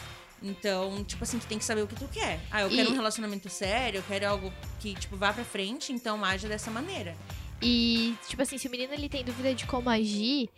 Então, 0.42 1.02
tipo 1.04 1.22
assim, 1.24 1.38
tu 1.38 1.46
tem 1.46 1.56
que 1.58 1.64
saber 1.64 1.82
o 1.82 1.86
que 1.86 1.94
tu 1.94 2.08
quer. 2.08 2.40
Ah, 2.50 2.62
eu 2.62 2.70
E- 2.70 2.74
quero 2.76 2.90
um 2.90 2.94
relacionamento 2.94 3.48
sério, 3.48 3.98
eu 3.98 4.02
quero 4.02 4.28
algo 4.28 4.52
que, 4.80 4.94
tipo, 4.94 5.16
vá 5.16 5.32
pra 5.32 5.44
frente, 5.44 5.92
então 5.92 6.22
age 6.24 6.46
dessa 6.48 6.70
maneira. 6.70 7.16
E, 7.62 8.14
tipo 8.28 8.42
assim, 8.42 8.58
se 8.58 8.66
o 8.66 8.70
menino 8.70 8.92
ele 8.92 9.08
tem 9.08 9.24
dúvida 9.24 9.54
de 9.54 9.64
como 9.66 9.88
agir, 9.88 10.50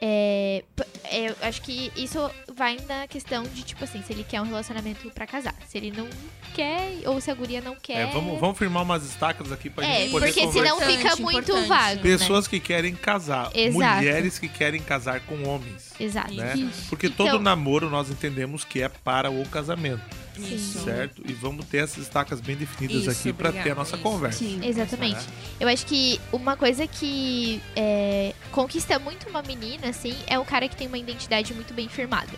é, 0.00 0.62
é, 1.04 1.30
eu 1.30 1.36
acho 1.42 1.62
que 1.62 1.90
isso 1.96 2.30
vai 2.54 2.76
na 2.88 3.06
questão 3.06 3.42
de, 3.44 3.62
tipo 3.62 3.82
assim, 3.84 4.02
se 4.02 4.12
ele 4.12 4.24
quer 4.24 4.40
um 4.40 4.44
relacionamento 4.44 5.10
pra 5.10 5.26
casar. 5.26 5.54
Se 5.66 5.76
ele 5.78 5.90
não 5.90 6.08
quer, 6.54 6.92
ou 7.06 7.20
se 7.20 7.30
a 7.30 7.34
guria 7.34 7.60
não 7.60 7.74
quer. 7.74 8.08
É, 8.08 8.12
vamos, 8.12 8.38
vamos 8.40 8.58
firmar 8.58 8.82
umas 8.82 9.04
estacas 9.04 9.50
aqui 9.52 9.68
pra 9.70 9.84
É, 9.86 10.02
gente 10.02 10.10
poder 10.10 10.26
porque 10.26 10.40
conversar. 10.46 10.76
senão 10.76 10.80
fica 10.92 11.16
muito 11.16 11.38
importante. 11.50 11.68
vago. 11.68 11.96
né? 11.96 12.02
Pessoas 12.02 12.46
que 12.48 12.60
querem 12.60 12.94
casar. 12.94 13.50
Exato. 13.54 13.72
Mulheres 13.96 14.38
que 14.38 14.48
querem 14.48 14.80
casar 14.80 15.20
com 15.20 15.42
homens. 15.48 15.87
Exato. 15.98 16.32
Né? 16.34 16.70
Porque 16.88 17.08
Então- 17.08 17.26
todo 17.26 17.42
namoro 17.42 17.90
nós 17.90 18.08
entendemos 18.10 18.64
que 18.64 18.80
é 18.80 18.88
para 18.88 19.30
o 19.30 19.44
casamento, 19.48 20.00
Sim. 20.36 20.54
Isso. 20.54 20.84
certo? 20.84 21.22
E 21.28 21.32
vamos 21.32 21.66
ter 21.66 21.78
essas 21.78 22.04
estacas 22.04 22.40
bem 22.40 22.56
definidas 22.56 23.02
Isso, 23.02 23.10
aqui 23.10 23.32
para 23.32 23.50
ter 23.52 23.72
a 23.72 23.74
nossa 23.74 23.96
isso. 23.96 24.02
conversa. 24.02 24.38
Sim. 24.38 24.60
Exatamente. 24.62 25.16
Né? 25.16 25.32
Eu 25.60 25.68
acho 25.68 25.84
que 25.86 26.20
uma 26.32 26.56
coisa 26.56 26.86
que 26.86 27.60
é, 27.74 28.32
conquista 28.52 28.98
muito 28.98 29.28
uma 29.28 29.42
menina, 29.42 29.88
assim, 29.88 30.14
é 30.26 30.38
o 30.38 30.44
cara 30.44 30.68
que 30.68 30.76
tem 30.76 30.86
uma 30.86 30.98
identidade 30.98 31.52
muito 31.54 31.74
bem 31.74 31.88
firmada. 31.88 32.30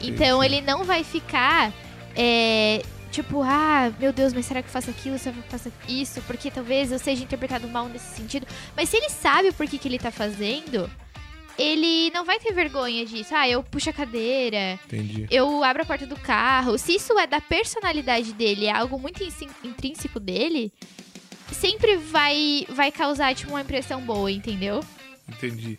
Então 0.00 0.42
ele 0.42 0.60
não 0.60 0.84
vai 0.84 1.04
ficar. 1.04 1.72
é, 2.16 2.82
Tipo, 3.10 3.42
ah, 3.42 3.90
meu 3.98 4.12
Deus, 4.12 4.32
mas 4.32 4.46
será 4.46 4.62
que 4.62 4.68
eu 4.68 4.72
faço 4.72 4.88
aquilo? 4.88 5.18
Será 5.18 5.32
que 5.34 5.40
eu 5.40 5.50
faço 5.58 5.72
isso? 5.88 6.22
Porque 6.28 6.48
talvez 6.48 6.92
eu 6.92 6.98
seja 7.00 7.24
interpretado 7.24 7.66
mal 7.66 7.88
nesse 7.88 8.14
sentido. 8.14 8.46
Mas 8.76 8.88
se 8.88 8.96
ele 8.98 9.10
sabe 9.10 9.50
por 9.50 9.66
que, 9.66 9.78
que 9.78 9.88
ele 9.88 9.98
tá 9.98 10.12
fazendo, 10.12 10.88
ele 11.60 12.10
não 12.10 12.24
vai 12.24 12.38
ter 12.38 12.52
vergonha 12.52 13.04
disso. 13.04 13.34
Ah, 13.34 13.48
eu 13.48 13.62
puxo 13.62 13.90
a 13.90 13.92
cadeira, 13.92 14.78
Entendi. 14.86 15.26
eu 15.30 15.62
abro 15.62 15.82
a 15.82 15.86
porta 15.86 16.06
do 16.06 16.16
carro. 16.16 16.78
Se 16.78 16.94
isso 16.96 17.18
é 17.18 17.26
da 17.26 17.40
personalidade 17.40 18.32
dele, 18.32 18.66
é 18.66 18.72
algo 18.72 18.98
muito 18.98 19.22
intrínseco 19.64 20.18
dele, 20.18 20.72
sempre 21.52 21.96
vai, 21.96 22.66
vai 22.70 22.90
causar, 22.90 23.34
tipo, 23.34 23.50
uma 23.52 23.60
impressão 23.60 24.00
boa, 24.00 24.30
entendeu? 24.30 24.84
Entendi. 25.28 25.78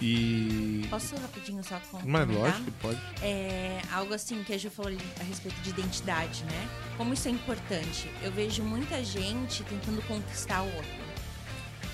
E. 0.00 0.86
Posso 0.88 1.16
rapidinho 1.16 1.62
só 1.64 1.74
Mas 1.74 1.88
complementar? 1.88 2.36
lógico 2.36 2.64
que 2.64 2.70
pode. 2.70 3.00
É 3.20 3.80
algo 3.92 4.14
assim 4.14 4.44
que 4.44 4.54
a 4.54 4.58
Ju 4.58 4.70
falou 4.70 4.92
ali 4.92 4.98
a 5.20 5.24
respeito 5.24 5.60
de 5.60 5.70
identidade, 5.70 6.44
né? 6.44 6.68
Como 6.96 7.12
isso 7.14 7.26
é 7.26 7.32
importante. 7.32 8.08
Eu 8.22 8.30
vejo 8.30 8.62
muita 8.62 9.02
gente 9.02 9.64
tentando 9.64 10.00
conquistar 10.06 10.62
o 10.62 10.66
outro. 10.76 11.08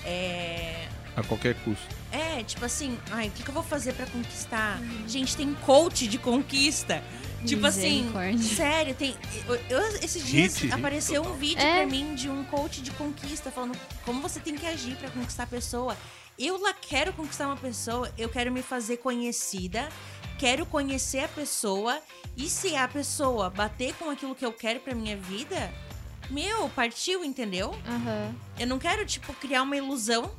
É, 0.03 0.87
A 1.15 1.23
qualquer 1.23 1.55
custo. 1.63 1.85
é 2.11 2.43
tipo 2.43 2.65
assim, 2.65 2.97
ai, 3.11 3.29
o 3.29 3.31
que, 3.31 3.43
que 3.43 3.49
eu 3.49 3.53
vou 3.53 3.63
fazer 3.63 3.93
pra 3.93 4.05
conquistar? 4.05 4.77
Gente, 5.07 5.35
tem 5.37 5.53
coach 5.65 6.07
de 6.07 6.17
conquista. 6.17 7.01
Tipo 7.45 7.65
assim, 7.67 8.11
sério, 8.55 8.95
tem. 8.95 9.15
Eu, 9.47 9.55
eu- 9.69 9.87
esses 10.01 10.25
dias 10.25 10.55
Hit, 10.55 10.65
hit 10.65 10.73
apareceu 10.73 11.21
um 11.23 11.33
vídeo 11.37 11.61
É. 11.61 11.77
pra 11.77 11.85
mim 11.85 12.15
de 12.15 12.27
um 12.27 12.43
coach 12.45 12.81
de 12.81 12.89
conquista 12.91 13.51
falando 13.51 13.77
como 14.03 14.19
você 14.21 14.39
tem 14.39 14.55
que 14.55 14.65
agir 14.65 14.95
pra 14.95 15.09
conquistar 15.11 15.43
a 15.43 15.47
pessoa. 15.47 15.95
Eu 16.39 16.59
lá 16.59 16.73
quero 16.73 17.13
conquistar 17.13 17.45
uma 17.47 17.55
pessoa, 17.55 18.11
eu 18.17 18.27
quero 18.29 18.51
me 18.51 18.61
fazer 18.63 18.97
conhecida, 18.97 19.87
quero 20.39 20.65
conhecer 20.65 21.19
a 21.19 21.27
pessoa 21.29 22.01
e 22.35 22.49
se 22.49 22.75
a 22.75 22.87
pessoa 22.87 23.49
bater 23.49 23.93
com 23.93 24.09
aquilo 24.09 24.33
que 24.35 24.45
eu 24.45 24.51
quero 24.51 24.79
pra 24.81 24.93
minha 24.95 25.15
vida, 25.15 25.71
meu, 26.29 26.67
partiu, 26.69 27.23
entendeu? 27.23 27.73
Aham. 27.87 28.35
Eu 28.59 28.67
não 28.67 28.79
quero, 28.79 29.05
tipo, 29.05 29.31
criar 29.35 29.61
uma 29.61 29.77
ilusão, 29.77 30.29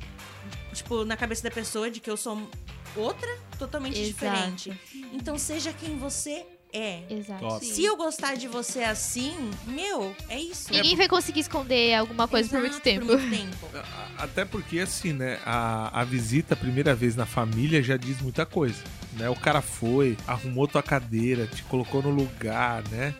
tipo, 0.73 1.05
na 1.05 1.17
cabeça 1.17 1.43
da 1.43 1.51
pessoa 1.51 1.89
de 1.89 1.99
que 1.99 2.09
eu 2.09 2.17
sou 2.17 2.49
outra 2.95 3.29
totalmente 3.57 3.99
Exato. 3.99 4.13
diferente. 4.13 4.81
Então 5.13 5.37
seja 5.37 5.73
quem 5.73 5.97
você 5.97 6.45
é. 6.73 7.03
Exato. 7.09 7.63
Se 7.63 7.83
eu 7.83 7.95
gostar 7.95 8.35
de 8.35 8.47
você 8.47 8.83
assim, 8.83 9.33
meu, 9.65 10.15
é 10.29 10.39
isso. 10.39 10.71
Ninguém 10.71 10.95
vai 10.95 11.07
conseguir 11.07 11.41
esconder 11.41 11.95
alguma 11.95 12.27
coisa 12.27 12.49
por 12.49 12.59
muito 12.59 12.73
Exato, 12.73 12.83
tempo. 12.83 13.05
Por 13.05 13.19
muito 13.19 13.37
tempo. 13.37 13.69
Até 14.17 14.45
porque, 14.45 14.79
assim, 14.79 15.13
né? 15.13 15.39
A, 15.45 16.01
a 16.01 16.03
visita 16.03 16.53
a 16.53 16.57
primeira 16.57 16.93
vez 16.93 17.15
na 17.15 17.25
família 17.25 17.81
já 17.81 17.97
diz 17.97 18.21
muita 18.21 18.45
coisa. 18.45 18.81
Né? 19.13 19.29
O 19.29 19.35
cara 19.35 19.61
foi, 19.61 20.17
arrumou 20.27 20.67
tua 20.67 20.83
cadeira, 20.83 21.47
te 21.47 21.63
colocou 21.63 22.01
no 22.01 22.09
lugar, 22.09 22.83
né? 22.89 23.15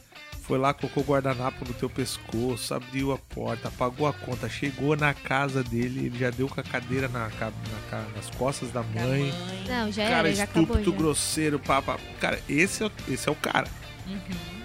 Foi 0.47 0.57
lá, 0.57 0.73
colocou 0.73 1.03
o 1.03 1.05
guardanapo 1.07 1.65
no 1.67 1.73
teu 1.73 1.89
pescoço, 1.89 2.73
abriu 2.73 3.11
a 3.11 3.17
porta, 3.17 3.69
pagou 3.77 4.07
a 4.07 4.13
conta, 4.13 4.47
chegou 4.47 4.95
na 4.95 5.13
casa 5.13 5.61
dele, 5.61 6.05
ele 6.05 6.17
já 6.17 6.29
deu 6.29 6.47
com 6.47 6.61
a 6.61 6.63
cadeira 6.63 7.09
na, 7.09 7.29
na 7.29 8.01
nas 8.15 8.29
costas 8.37 8.71
da 8.71 8.81
mãe. 8.81 9.33
Não, 9.67 9.91
já 9.91 10.03
cara 10.07 10.29
era, 10.29 10.33
já 10.33 10.43
acabou. 10.45 10.63
estúpido, 10.77 10.91
Já. 10.91 10.97
grosseiro, 10.97 11.59
papa. 11.59 11.99
Cara, 12.21 12.39
esse 12.47 12.81
é, 12.81 12.85
o- 12.85 12.91
esse 13.09 13.27
é 13.27 13.31
o 13.31 13.35
cara. 13.35 13.67
Uhum. 14.07 14.19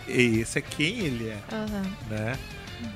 E 0.07 0.39
esse 0.41 0.59
é 0.59 0.63
quem 0.63 1.01
ele 1.01 1.29
é 1.29 1.39
Aham. 1.53 1.83
né? 2.09 2.39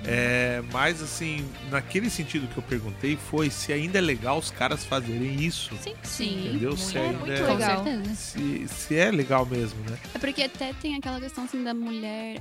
É, 0.05 0.63
mas 0.73 1.01
assim, 1.03 1.45
naquele 1.71 2.11
sentido 2.11 2.49
que 2.49 2.57
eu 2.57 2.63
perguntei 2.63 3.17
foi 3.17 3.51
se 3.51 3.73
ainda 3.73 3.99
é 3.99 4.01
legal 4.01 4.37
os 4.39 4.51
caras 4.51 4.85
fazerem 4.85 5.45
isso. 5.45 5.77
Sim. 5.81 5.95
Sim. 6.03 6.49
Entendeu? 6.51 6.71
muito. 6.71 6.83
Se 6.85 6.99
É 6.99 7.01
ainda 7.03 7.19
muito 7.19 7.33
é- 7.33 7.47
legal. 7.53 7.85
Se, 8.17 8.67
se 8.69 8.97
é 8.97 9.11
legal 9.13 9.45
mesmo, 9.47 9.79
né? 9.89 9.97
É 10.15 10.19
porque 10.19 10.43
até 10.43 10.73
tem 10.75 10.97
aquela 10.97 11.21
questão 11.21 11.45
assim 11.45 11.63
da 11.65 11.73
mulher. 11.75 12.39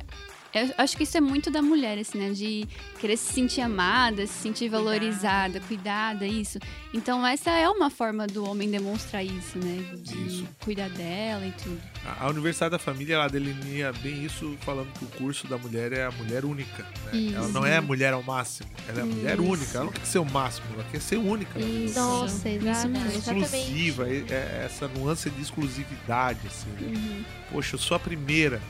Eu 0.56 0.74
acho 0.78 0.96
que 0.96 1.04
isso 1.04 1.18
é 1.18 1.22
muito 1.22 1.52
da 1.52 1.62
mulher, 1.62 1.98
assim, 2.00 2.18
né? 2.18 2.32
De 2.32 2.66
querer 2.98 3.18
se 3.18 3.34
sentir 3.34 3.60
amada, 3.60 4.26
se 4.26 4.34
sentir 4.34 4.70
valorizada, 4.70 5.60
cuidada, 5.60 6.26
isso. 6.26 6.58
Então 6.94 7.28
essa 7.28 7.52
é 7.52 7.68
uma 7.70 7.90
forma 7.90 8.26
do 8.26 8.50
homem 8.50 8.72
demonstrar 8.72 9.22
isso, 9.22 9.58
né? 9.58 9.84
De 9.98 10.16
Isso. 10.28 10.48
cuidar 10.64 10.90
dela 10.90 11.46
e 11.46 11.52
tudo. 11.62 11.78
A, 12.06 12.24
a 12.26 12.30
Universidade 12.30 12.72
da 12.72 12.80
Família 12.80 13.16
ela 13.16 13.28
delinea 13.28 13.92
bem 13.92 14.24
isso, 14.24 14.56
falando 14.62 14.88
que 14.98 15.04
o 15.04 15.08
curso 15.10 15.46
da 15.46 15.58
mulher 15.58 15.92
é 15.92 16.06
a 16.06 16.12
mulher 16.12 16.46
única. 16.46 16.84
Né? 17.12 17.18
Isso. 17.20 17.36
Ela 17.36 17.48
não 17.50 17.66
é 17.66 17.76
a 17.76 17.82
mulher 17.82 18.14
ao 18.14 18.24
máximo, 18.24 18.70
ela 18.88 19.00
é 19.00 19.04
a 19.04 19.06
mulher 19.06 19.34
Isso. 19.38 19.44
única. 19.52 19.78
Ela 19.78 19.86
não 19.86 19.92
quer 19.92 20.06
ser 20.06 20.20
o 20.20 20.26
máximo, 20.26 20.68
ela 20.74 20.86
quer 20.90 21.02
ser 21.02 21.18
única. 21.18 21.60
Isso. 21.60 22.00
Nossa, 22.00 22.48
exatamente. 22.50 23.18
Exclusiva, 23.18 24.08
é- 24.10 24.24
é 24.30 24.62
essa 24.66 24.88
nuance 24.88 25.30
de 25.30 25.42
exclusividade, 25.42 26.40
assim, 26.48 26.70
né? 26.80 26.94
Uhum. 26.96 27.24
poxa, 27.52 27.76
eu 27.76 27.80
sou 27.80 27.96
a 27.98 28.00
primeira. 28.00 28.62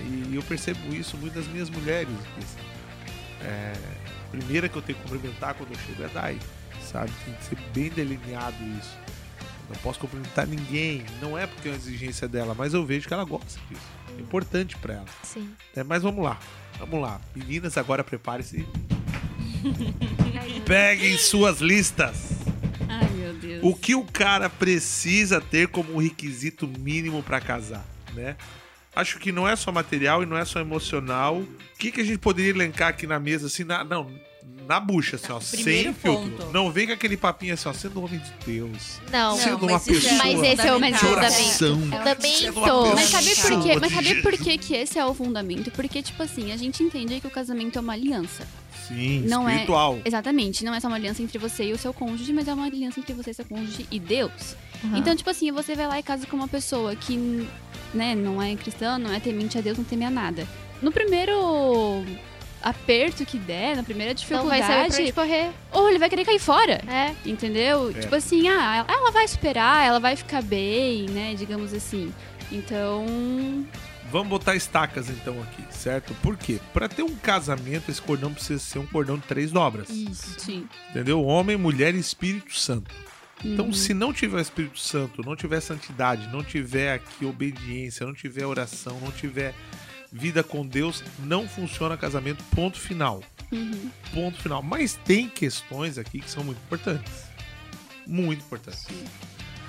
E 0.00 0.34
eu 0.34 0.42
percebo 0.42 0.94
isso 0.94 1.16
muito 1.16 1.34
das 1.34 1.46
minhas 1.46 1.70
mulheres. 1.70 2.08
É, 3.42 3.72
a 4.26 4.30
primeira 4.30 4.68
que 4.68 4.76
eu 4.76 4.82
tenho 4.82 4.98
que 4.98 5.04
cumprimentar 5.08 5.54
quando 5.54 5.72
eu 5.72 5.78
chego 5.78 6.02
é 6.02 6.06
a 6.06 6.08
Dai, 6.08 6.38
sabe? 6.82 7.10
Tem 7.24 7.34
que 7.34 7.44
ser 7.44 7.58
bem 7.72 7.90
delineado 7.90 8.56
isso. 8.78 8.96
Não 9.68 9.76
posso 9.76 9.98
cumprimentar 9.98 10.46
ninguém, 10.46 11.04
não 11.20 11.38
é 11.38 11.46
porque 11.46 11.68
é 11.68 11.70
uma 11.72 11.76
exigência 11.76 12.28
dela, 12.28 12.54
mas 12.56 12.74
eu 12.74 12.84
vejo 12.84 13.08
que 13.08 13.14
ela 13.14 13.24
gosta 13.24 13.58
disso. 13.68 13.82
É 14.16 14.20
importante 14.20 14.76
pra 14.76 14.94
ela. 14.94 15.06
Sim. 15.22 15.50
né? 15.74 15.82
Mas 15.82 16.02
vamos 16.02 16.22
lá, 16.22 16.38
vamos 16.78 17.00
lá. 17.00 17.20
Meninas, 17.34 17.78
agora 17.78 18.04
preparem-se. 18.04 18.66
Peguem 20.66 21.16
suas 21.16 21.60
listas. 21.60 22.30
Ai, 22.88 23.08
meu 23.10 23.34
Deus. 23.34 23.60
O 23.64 23.74
que 23.74 23.94
o 23.94 24.04
cara 24.04 24.50
precisa 24.50 25.40
ter 25.40 25.68
como 25.68 26.00
requisito 26.00 26.68
mínimo 26.68 27.22
pra 27.22 27.40
casar, 27.40 27.84
né? 28.12 28.36
Acho 28.96 29.18
que 29.18 29.32
não 29.32 29.48
é 29.48 29.56
só 29.56 29.72
material 29.72 30.22
e 30.22 30.26
não 30.26 30.36
é 30.36 30.44
só 30.44 30.60
emocional. 30.60 31.36
O 31.38 31.48
que, 31.78 31.90
que 31.90 32.00
a 32.00 32.04
gente 32.04 32.18
poderia 32.18 32.50
elencar 32.50 32.88
aqui 32.88 33.06
na 33.06 33.18
mesa, 33.18 33.46
assim, 33.48 33.64
na, 33.64 33.82
não, 33.82 34.08
na 34.68 34.78
bucha, 34.78 35.16
assim, 35.16 35.32
ó, 35.32 35.38
Primeiro 35.40 35.82
sem 35.84 35.94
filtro. 35.94 36.30
ponto. 36.30 36.52
Não 36.52 36.70
vem 36.70 36.86
com 36.86 36.92
aquele 36.92 37.16
papinho 37.16 37.54
assim, 37.54 37.68
ó, 37.68 37.72
sendo 37.72 38.02
homem 38.02 38.20
de 38.20 38.32
Deus. 38.46 39.00
Não, 39.10 39.36
Sendo 39.36 39.50
Não, 39.58 39.58
uma 39.68 39.72
mas 39.72 39.86
isso 39.88 40.00
pessoa 40.08 40.18
Mas 40.24 40.42
esse 40.42 40.66
é 40.66 40.74
o 40.74 40.80
de 40.80 40.84
fundamento. 40.98 41.06
oração. 41.06 41.74
Uma 41.74 42.94
Mas 42.94 43.08
sabe 43.08 43.34
por 43.36 43.62
quê? 43.62 43.78
Mas 43.80 43.90
de 43.90 43.94
sabe 43.96 44.22
por 44.22 44.32
quê 44.38 44.58
que 44.58 44.74
esse 44.74 44.98
é 44.98 45.04
o 45.04 45.12
fundamento? 45.12 45.70
Porque, 45.72 46.00
tipo 46.02 46.22
assim, 46.22 46.52
a 46.52 46.56
gente 46.56 46.82
entende 46.82 47.14
aí 47.14 47.20
que 47.20 47.26
o 47.26 47.30
casamento 47.30 47.76
é 47.78 47.80
uma 47.80 47.92
aliança. 47.92 48.46
Sim, 48.86 49.20
Não 49.26 49.48
é- 49.48 49.52
espiritual. 49.52 49.98
Exatamente, 50.04 50.62
não 50.64 50.74
é 50.74 50.78
só 50.78 50.88
uma 50.88 50.96
aliança 50.96 51.22
entre 51.22 51.38
você 51.38 51.64
e 51.64 51.72
o 51.72 51.78
seu 51.78 51.92
cônjuge, 51.94 52.32
mas 52.34 52.46
é 52.48 52.52
uma 52.54 52.66
aliança 52.66 53.00
entre 53.00 53.14
você 53.14 53.30
e 53.30 53.34
seu 53.34 53.44
cônjuge 53.46 53.86
e 53.90 53.98
Deus. 53.98 54.54
Aham. 54.84 54.98
Então, 54.98 55.16
tipo 55.16 55.30
assim, 55.30 55.50
você 55.50 55.74
vai 55.74 55.86
lá 55.88 55.98
e 55.98 56.02
casa 56.02 56.26
com 56.26 56.36
uma 56.36 56.46
pessoa 56.48 56.94
que, 56.94 57.48
né, 57.94 58.14
não 58.14 58.42
é 58.42 58.54
cristã, 58.56 58.98
não 58.98 59.12
é 59.12 59.20
temente 59.20 59.56
a 59.56 59.60
Deus, 59.60 59.78
não 59.78 59.84
teme 59.84 60.04
a 60.04 60.10
nada. 60.10 60.46
No 60.82 60.92
primeiro 60.92 62.04
aperto 62.62 63.26
que 63.26 63.38
der, 63.38 63.76
na 63.76 63.82
primeira 63.82 64.14
não 64.30 64.46
vai 64.46 64.60
saber 64.62 64.74
pra 64.74 64.88
dificuldade, 64.88 65.12
correr. 65.12 65.50
ou 65.70 65.88
ele 65.88 65.98
vai 65.98 66.08
querer 66.08 66.24
cair 66.24 66.38
fora. 66.38 66.80
É. 66.88 67.14
Entendeu? 67.28 67.90
É. 67.90 68.00
Tipo 68.00 68.14
assim, 68.14 68.48
ah, 68.48 68.84
ela 68.88 69.10
vai 69.10 69.24
esperar, 69.24 69.86
ela 69.86 70.00
vai 70.00 70.16
ficar 70.16 70.42
bem, 70.42 71.06
né? 71.10 71.34
Digamos 71.34 71.74
assim. 71.74 72.12
Então. 72.50 73.06
Vamos 74.10 74.28
botar 74.28 74.54
estacas 74.54 75.10
então 75.10 75.42
aqui, 75.42 75.62
certo? 75.70 76.14
Por 76.22 76.36
quê? 76.36 76.60
Pra 76.72 76.88
ter 76.88 77.02
um 77.02 77.14
casamento, 77.16 77.90
esse 77.90 78.00
cordão 78.00 78.32
precisa 78.32 78.60
ser 78.60 78.78
um 78.78 78.86
cordão 78.86 79.16
de 79.16 79.26
três 79.26 79.50
dobras. 79.50 79.90
Isso. 79.90 80.38
Sim. 80.38 80.68
Entendeu? 80.90 81.22
Homem, 81.24 81.56
mulher 81.56 81.94
e 81.94 81.98
Espírito 81.98 82.54
Santo. 82.56 82.94
Então, 83.44 83.66
Uhum. 83.66 83.72
se 83.72 83.92
não 83.92 84.12
tiver 84.12 84.40
Espírito 84.40 84.78
Santo, 84.78 85.22
não 85.22 85.36
tiver 85.36 85.60
santidade, 85.60 86.28
não 86.32 86.42
tiver 86.42 86.94
aqui 86.94 87.26
obediência, 87.26 88.06
não 88.06 88.14
tiver 88.14 88.46
oração, 88.46 88.98
não 89.00 89.10
tiver 89.12 89.54
vida 90.10 90.42
com 90.42 90.66
Deus, 90.66 91.02
não 91.18 91.46
funciona 91.48 91.96
casamento. 91.96 92.42
Ponto 92.54 92.78
final. 92.80 93.22
Uhum. 93.52 93.90
Ponto 94.12 94.40
final. 94.40 94.62
Mas 94.62 94.94
tem 95.04 95.28
questões 95.28 95.98
aqui 95.98 96.20
que 96.20 96.30
são 96.30 96.42
muito 96.42 96.58
importantes. 96.58 97.24
Muito 98.06 98.40
importante. 98.44 98.78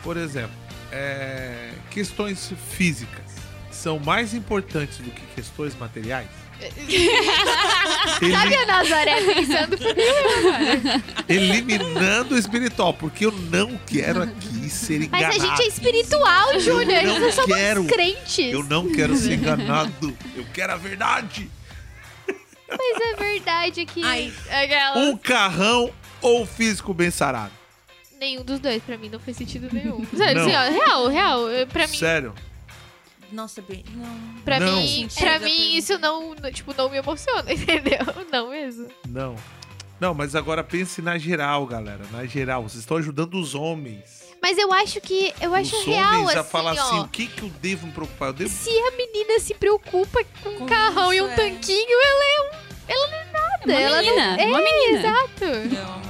Por 0.03 0.17
exemplo, 0.17 0.55
é, 0.91 1.73
questões 1.91 2.53
físicas 2.71 3.35
são 3.71 3.99
mais 3.99 4.33
importantes 4.33 4.97
do 4.99 5.09
que 5.11 5.21
questões 5.35 5.75
materiais? 5.77 6.29
Eli- 6.61 8.31
Sabe 8.31 8.55
a 8.55 8.65
Nazaré 8.65 9.21
pensando 9.21 9.77
eliminando 11.27 12.35
o 12.35 12.37
espiritual, 12.37 12.93
porque 12.93 13.25
eu 13.25 13.31
não 13.31 13.77
quero 13.85 14.23
aqui 14.23 14.69
ser 14.69 14.99
Mas 15.11 15.21
enganado. 15.21 15.35
a 15.35 15.45
gente 15.57 15.61
é 15.63 15.67
espiritual, 15.67 16.59
Júnior. 16.59 17.03
não 17.03 17.19
Nós 17.19 17.35
somos 17.35 17.55
quero. 17.55 17.85
crentes. 17.85 18.53
Eu 18.53 18.63
não 18.63 18.91
quero 18.91 19.15
ser 19.15 19.33
enganado. 19.33 20.15
Eu 20.35 20.45
quero 20.53 20.73
a 20.73 20.77
verdade. 20.77 21.49
Mas 22.67 23.01
é 23.01 23.15
verdade 23.15 23.85
que 23.85 24.03
Ai. 24.03 24.33
aquela... 24.49 24.97
Um 24.97 25.15
carrão 25.17 25.91
ou 26.21 26.45
físico 26.45 26.93
bem 26.93 27.11
sarado? 27.11 27.51
nenhum 28.19 28.43
dos 28.43 28.59
dois 28.59 28.81
pra 28.81 28.97
mim 28.97 29.09
não 29.09 29.19
fez 29.19 29.35
sentido 29.37 29.67
nenhum. 29.71 30.03
Sério, 30.15 30.41
Não. 30.41 30.47
assim, 30.49 30.55
ó, 30.55 30.85
real, 30.85 31.07
real. 31.09 31.49
eu- 31.49 31.67
Pra 31.67 31.85
mim, 31.85 31.97
Sério? 31.97 32.33
Nossa, 33.31 33.61
bem. 33.61 33.83
Não. 33.93 34.41
pra 34.43 34.59
Não. 34.59 34.77
mim, 34.77 35.07
pra 35.17 35.39
mim 35.39 35.75
isso 35.75 35.97
não, 35.99 36.35
tipo, 36.51 36.73
não 36.75 36.89
me 36.89 36.97
emociona, 36.97 37.51
entendeu? 37.53 37.99
Não 38.31 38.49
mesmo. 38.49 38.87
Não. 39.07 39.35
Não, 39.99 40.13
mas 40.13 40.35
agora 40.35 40.63
pense 40.63 41.01
na 41.01 41.17
geral, 41.17 41.65
galera. 41.65 42.01
Na 42.11 42.25
geral. 42.25 42.63
Vocês 42.63 42.81
estão 42.81 42.97
ajudando 42.97 43.35
os 43.35 43.55
homens. 43.55 44.25
Mas 44.41 44.57
eu 44.57 44.71
acho 44.71 45.01
que 45.01 45.33
eu 45.41 45.55
acho 45.55 45.75
os 45.75 45.85
real 45.85 46.13
homens 46.13 46.29
assim, 46.29 46.39
a 46.39 46.43
falar 46.43 46.71
assim, 46.73 46.97
ó. 46.97 47.01
o 47.03 47.07
que, 47.07 47.27
que 47.27 47.43
eu 47.43 47.49
devo 47.61 47.87
me 47.87 47.93
preocupar? 47.93 48.29
Eu 48.29 48.33
devo... 48.33 48.49
Se 48.49 48.69
a 48.69 48.91
menina 48.91 49.39
se 49.39 49.55
preocupa 49.55 50.23
com 50.43 50.49
um 50.49 50.57
Com 50.59 50.65
carrão 50.67 51.11
e 51.11 51.17
isso, 51.17 51.25
um 51.25 51.29
é. 51.31 51.35
tanquinho, 51.35 51.97
ela 52.03 52.25
é 52.25 52.41
um, 52.41 52.65
ela 52.87 53.07
não 53.07 53.17
é 53.17 53.25
nada. 53.31 53.65
Uma 53.65 53.73
ela 53.73 54.01
menina, 54.01 54.37
não... 54.37 54.45
uma 54.45 54.59
é, 54.59 54.63
menina. 54.63 54.99
Exato. 54.99 55.45
Não. 55.73 56.04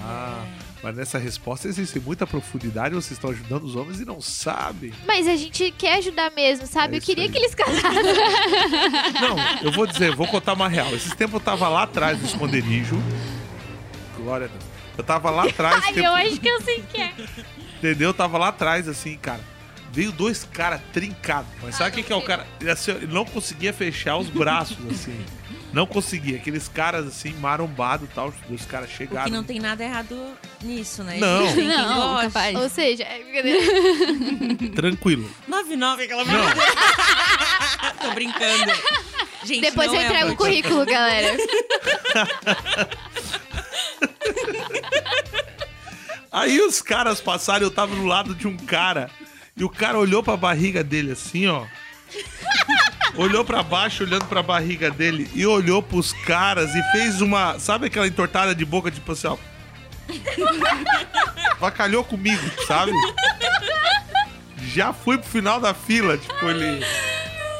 Ah, 0.86 0.90
mas 0.90 0.96
nessa 0.98 1.18
resposta 1.18 1.68
existe 1.68 2.00
muita 2.00 2.28
profundidade. 2.28 2.94
Vocês 2.94 3.14
estão 3.14 3.32
ajudando 3.32 3.64
os 3.64 3.76
homens 3.76 4.00
e 4.00 4.06
não 4.06 4.22
sabem. 4.22 4.94
Mas 5.06 5.28
a 5.28 5.36
gente 5.36 5.72
quer 5.76 5.98
ajudar 5.98 6.32
mesmo, 6.32 6.68
sabe? 6.68 6.96
É 6.96 6.98
eu 7.00 7.02
queria 7.02 7.24
aí. 7.24 7.30
que 7.32 7.38
eles 7.40 7.56
casassem. 7.56 7.82
Não, 9.22 9.36
eu 9.64 9.72
vou 9.72 9.88
dizer, 9.88 10.16
vou 10.16 10.28
contar 10.28 10.54
uma 10.54 10.68
real. 10.70 10.94
Esses 10.96 11.14
tempos 11.16 11.34
eu 11.36 11.40
tava 11.40 11.68
lá 11.68 11.84
atrás 11.84 12.20
do 12.20 12.26
esconderijo. 12.26 12.96
Glória 14.18 14.46
a 14.46 14.50
Deus. 14.50 14.64
Eu 14.98 15.04
tava 15.04 15.30
lá 15.30 15.46
atrás. 15.46 15.84
Ai, 15.84 15.94
tempo- 15.94 16.06
eu 16.08 16.14
acho 16.14 16.40
que 16.40 16.48
eu 16.48 16.62
sei 16.62 16.84
que 16.92 17.02
é. 17.02 17.14
Entendeu? 17.80 18.10
Eu 18.10 18.14
tava 18.14 18.38
lá 18.38 18.50
atrás, 18.50 18.88
assim, 18.88 19.18
cara. 19.18 19.42
Veio 19.92 20.12
dois 20.12 20.44
caras 20.44 20.82
trincados. 20.94 21.50
Mas 21.64 21.76
sabe 21.76 21.90
o 21.90 21.94
que, 21.94 22.04
que 22.04 22.14
é 22.14 22.16
o 22.16 22.22
cara? 22.22 22.46
Ele, 22.62 22.70
assim, 22.70 22.92
ele 22.92 23.08
não 23.14 23.26
conseguia 23.26 23.74
fechar 23.74 24.18
os 24.18 24.30
braços, 24.30 24.78
assim. 24.92 25.18
Não 25.76 25.86
conseguia. 25.86 26.38
Aqueles 26.38 26.68
caras, 26.70 27.06
assim, 27.06 27.34
marombados 27.34 28.08
e 28.10 28.14
tal. 28.14 28.34
Os 28.50 28.66
caras 28.66 28.90
O 28.90 28.94
chegaram. 28.94 29.26
que 29.26 29.32
não 29.32 29.44
tem 29.44 29.60
nada 29.60 29.84
errado 29.84 30.18
nisso, 30.64 31.04
né? 31.04 31.18
Não. 31.18 31.54
Não, 31.56 32.22
capaz. 32.22 32.56
Ou 32.56 32.70
seja, 32.70 33.04
é 33.04 33.20
brincadeira. 33.22 34.72
Tranquilo. 34.74 35.30
99, 35.48 36.04
aquela 36.06 36.24
Não. 36.24 36.46
Tô 38.02 38.12
brincando. 38.14 38.72
Gente, 39.44 39.62
Depois 39.62 39.88
não 39.92 39.96
eu 39.96 40.02
é 40.02 40.06
entrego 40.06 40.30
o 40.30 40.34
a- 40.34 40.38
currículo, 40.38 40.86
galera. 40.86 41.38
Aí 46.32 46.60
os 46.62 46.82
caras 46.82 47.22
passaram, 47.22 47.64
eu 47.66 47.72
tava 47.72 47.96
do 47.96 48.06
lado 48.06 48.34
de 48.36 48.48
um 48.48 48.58
cara. 48.58 49.10
E 49.58 49.64
o 49.64 49.70
cara 49.70 49.98
olhou 49.98 50.22
pra 50.22 50.36
barriga 50.36 50.84
dele 50.84 51.12
assim, 51.14 51.48
ó. 51.48 51.66
olhou 53.16 53.44
pra 53.44 53.64
baixo, 53.64 54.04
olhando 54.04 54.26
pra 54.26 54.44
barriga 54.44 54.92
dele. 54.92 55.30
E 55.34 55.46
olhou 55.46 55.82
pros 55.82 56.14
caras 56.26 56.74
e 56.76 56.84
fez 56.92 57.22
uma. 57.22 57.60
Sabe 57.60 57.88
aquela 57.88 58.08
entortada 58.08 58.54
de 58.54 58.66
boca, 58.66 58.92
tipo 58.92 59.12
assim, 59.12 59.28
ó. 59.28 59.38
Vacalhou 61.60 62.04
comigo, 62.04 62.44
sabe? 62.68 62.92
Já 64.74 64.94
fui 64.94 65.18
pro 65.18 65.30
final 65.30 65.60
da 65.60 65.74
fila, 65.74 66.18
tipo, 66.18 66.46
ele. 66.46 66.86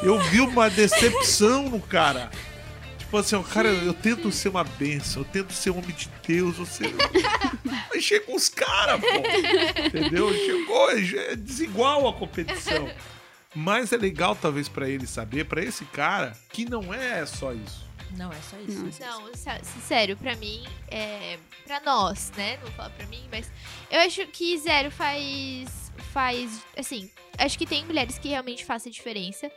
Eu 0.02 0.18
vi 0.24 0.40
uma 0.40 0.68
decepção 0.68 1.70
no 1.70 1.80
cara. 1.80 2.30
Tipo 2.98 3.18
assim, 3.18 3.36
ó, 3.36 3.42
cara, 3.42 3.68
eu 3.68 3.94
tento 3.94 4.30
ser 4.32 4.48
uma 4.48 4.64
bênção, 4.64 5.22
eu 5.22 5.26
tento 5.26 5.52
ser 5.52 5.70
um 5.70 5.78
homem 5.78 5.94
de 5.94 6.10
Deus, 6.26 6.56
você. 6.56 6.84
Mas 7.64 8.04
chega 8.04 8.34
os 8.34 8.48
caras, 8.48 9.00
pô. 9.00 9.86
Entendeu? 9.86 10.32
Chegou, 10.34 10.90
é 10.90 11.36
desigual 11.36 12.08
a 12.08 12.12
competição. 12.12 12.90
Mas 13.58 13.90
é 13.90 13.96
legal, 13.96 14.36
talvez, 14.36 14.68
pra 14.68 14.86
ele 14.88 15.06
saber, 15.06 15.46
pra 15.46 15.62
esse 15.64 15.84
cara, 15.86 16.36
que 16.52 16.68
não 16.68 16.92
é 16.92 17.24
só 17.24 17.52
isso. 17.54 17.86
Não, 18.16 18.30
é 18.30 18.36
só 18.50 18.56
isso. 18.68 19.00
Não, 19.00 19.34
sé- 19.34 19.60
sério, 19.88 20.16
pra 20.16 20.36
mim, 20.36 20.62
é, 20.88 21.38
pra 21.66 21.80
nós, 21.80 22.30
né? 22.36 22.56
Não 22.56 22.64
vou 22.64 22.72
falar 22.72 22.90
pra 22.90 23.06
mim, 23.06 23.24
mas 23.30 23.50
eu 23.90 23.98
acho 24.00 24.26
que 24.26 24.56
zero 24.58 24.90
faz, 24.90 25.90
faz, 26.12 26.62
assim, 26.76 27.10
acho 27.38 27.58
que 27.58 27.66
tem 27.66 27.84
mulheres 27.86 28.18
que 28.18 28.28
realmente 28.28 28.64
fazem 28.64 28.92
diferença, 28.92 29.50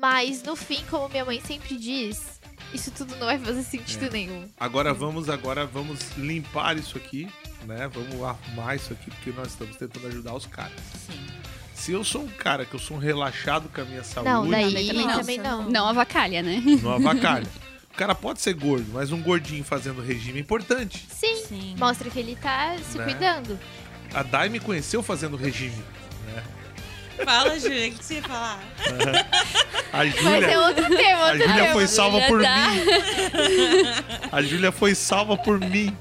mas 0.00 0.42
no 0.42 0.54
fim, 0.56 0.82
como 0.88 1.08
minha 1.08 1.24
mãe 1.24 1.40
sempre 1.40 1.76
diz, 1.76 2.40
isso 2.72 2.90
tudo 2.92 3.16
não 3.16 3.26
vai 3.26 3.38
fazer 3.38 3.62
sentido 3.64 4.06
É. 4.06 4.10
nenhum. 4.10 4.48
Agora 4.58 4.94
vamos, 4.94 5.28
agora 5.28 5.66
vamos 5.66 6.16
limpar 6.16 6.76
isso 6.78 6.96
aqui, 6.96 7.28
né? 7.64 7.88
Vamos 7.88 8.22
arrumar 8.22 8.76
isso 8.76 8.92
aqui, 8.92 9.10
porque 9.10 9.30
nós 9.32 9.48
estamos 9.48 9.76
tentando 9.76 10.06
ajudar 10.06 10.34
os 10.34 10.46
caras. 10.46 10.80
Sim. 11.06 11.26
Se 11.74 11.92
eu 11.92 12.04
sou 12.04 12.22
um 12.22 12.28
cara 12.28 12.64
que 12.64 12.74
eu 12.74 12.80
sou 12.80 12.96
um 12.96 13.00
relaxado 13.00 13.68
com 13.68 13.80
a 13.80 13.84
minha 13.84 14.02
saúde, 14.04 14.30
Não, 14.30 14.48
daí, 14.48 14.72
daí 14.72 14.86
também 14.88 15.08
também, 15.08 15.38
não. 15.38 15.62
não. 15.64 15.70
Não 15.70 15.88
avacalha, 15.88 16.42
né? 16.42 16.62
não 16.82 16.92
avacalha. 16.92 17.46
O 17.92 17.96
cara 17.96 18.14
pode 18.14 18.40
ser 18.40 18.54
gordo, 18.54 18.86
mas 18.92 19.12
um 19.12 19.20
gordinho 19.20 19.62
fazendo 19.62 20.00
regime 20.02 20.38
é 20.38 20.40
importante. 20.40 21.06
Sim, 21.10 21.36
Sim. 21.48 21.74
mostra 21.78 22.08
que 22.10 22.18
ele 22.18 22.36
tá 22.36 22.74
se 22.90 22.98
Né? 22.98 23.04
cuidando. 23.04 23.58
A 24.12 24.22
Dai 24.22 24.48
me 24.48 24.58
conheceu 24.60 25.02
fazendo 25.02 25.36
regime. 25.36 25.82
Fala, 27.24 27.56
Júlia, 27.60 27.88
o 27.88 27.92
que 27.92 28.04
você 28.04 28.14
ia 28.14 28.22
falar? 28.22 28.58
A 29.92 29.98
Mas 29.98 30.16
é 30.16 30.20
Júlia, 30.20 30.60
outro 30.62 30.88
tema, 30.96 31.22
a 31.22 31.26
outro 31.26 31.38
Júlia 31.38 31.54
tema. 31.62 31.72
foi 31.72 31.86
salva 31.86 32.20
Júlia 32.20 32.28
por 32.28 32.42
tá. 32.42 32.68
mim. 32.70 32.80
A 34.32 34.42
Júlia 34.42 34.72
foi 34.72 34.94
salva 34.96 35.36
por 35.36 35.60
mim. 35.60 35.96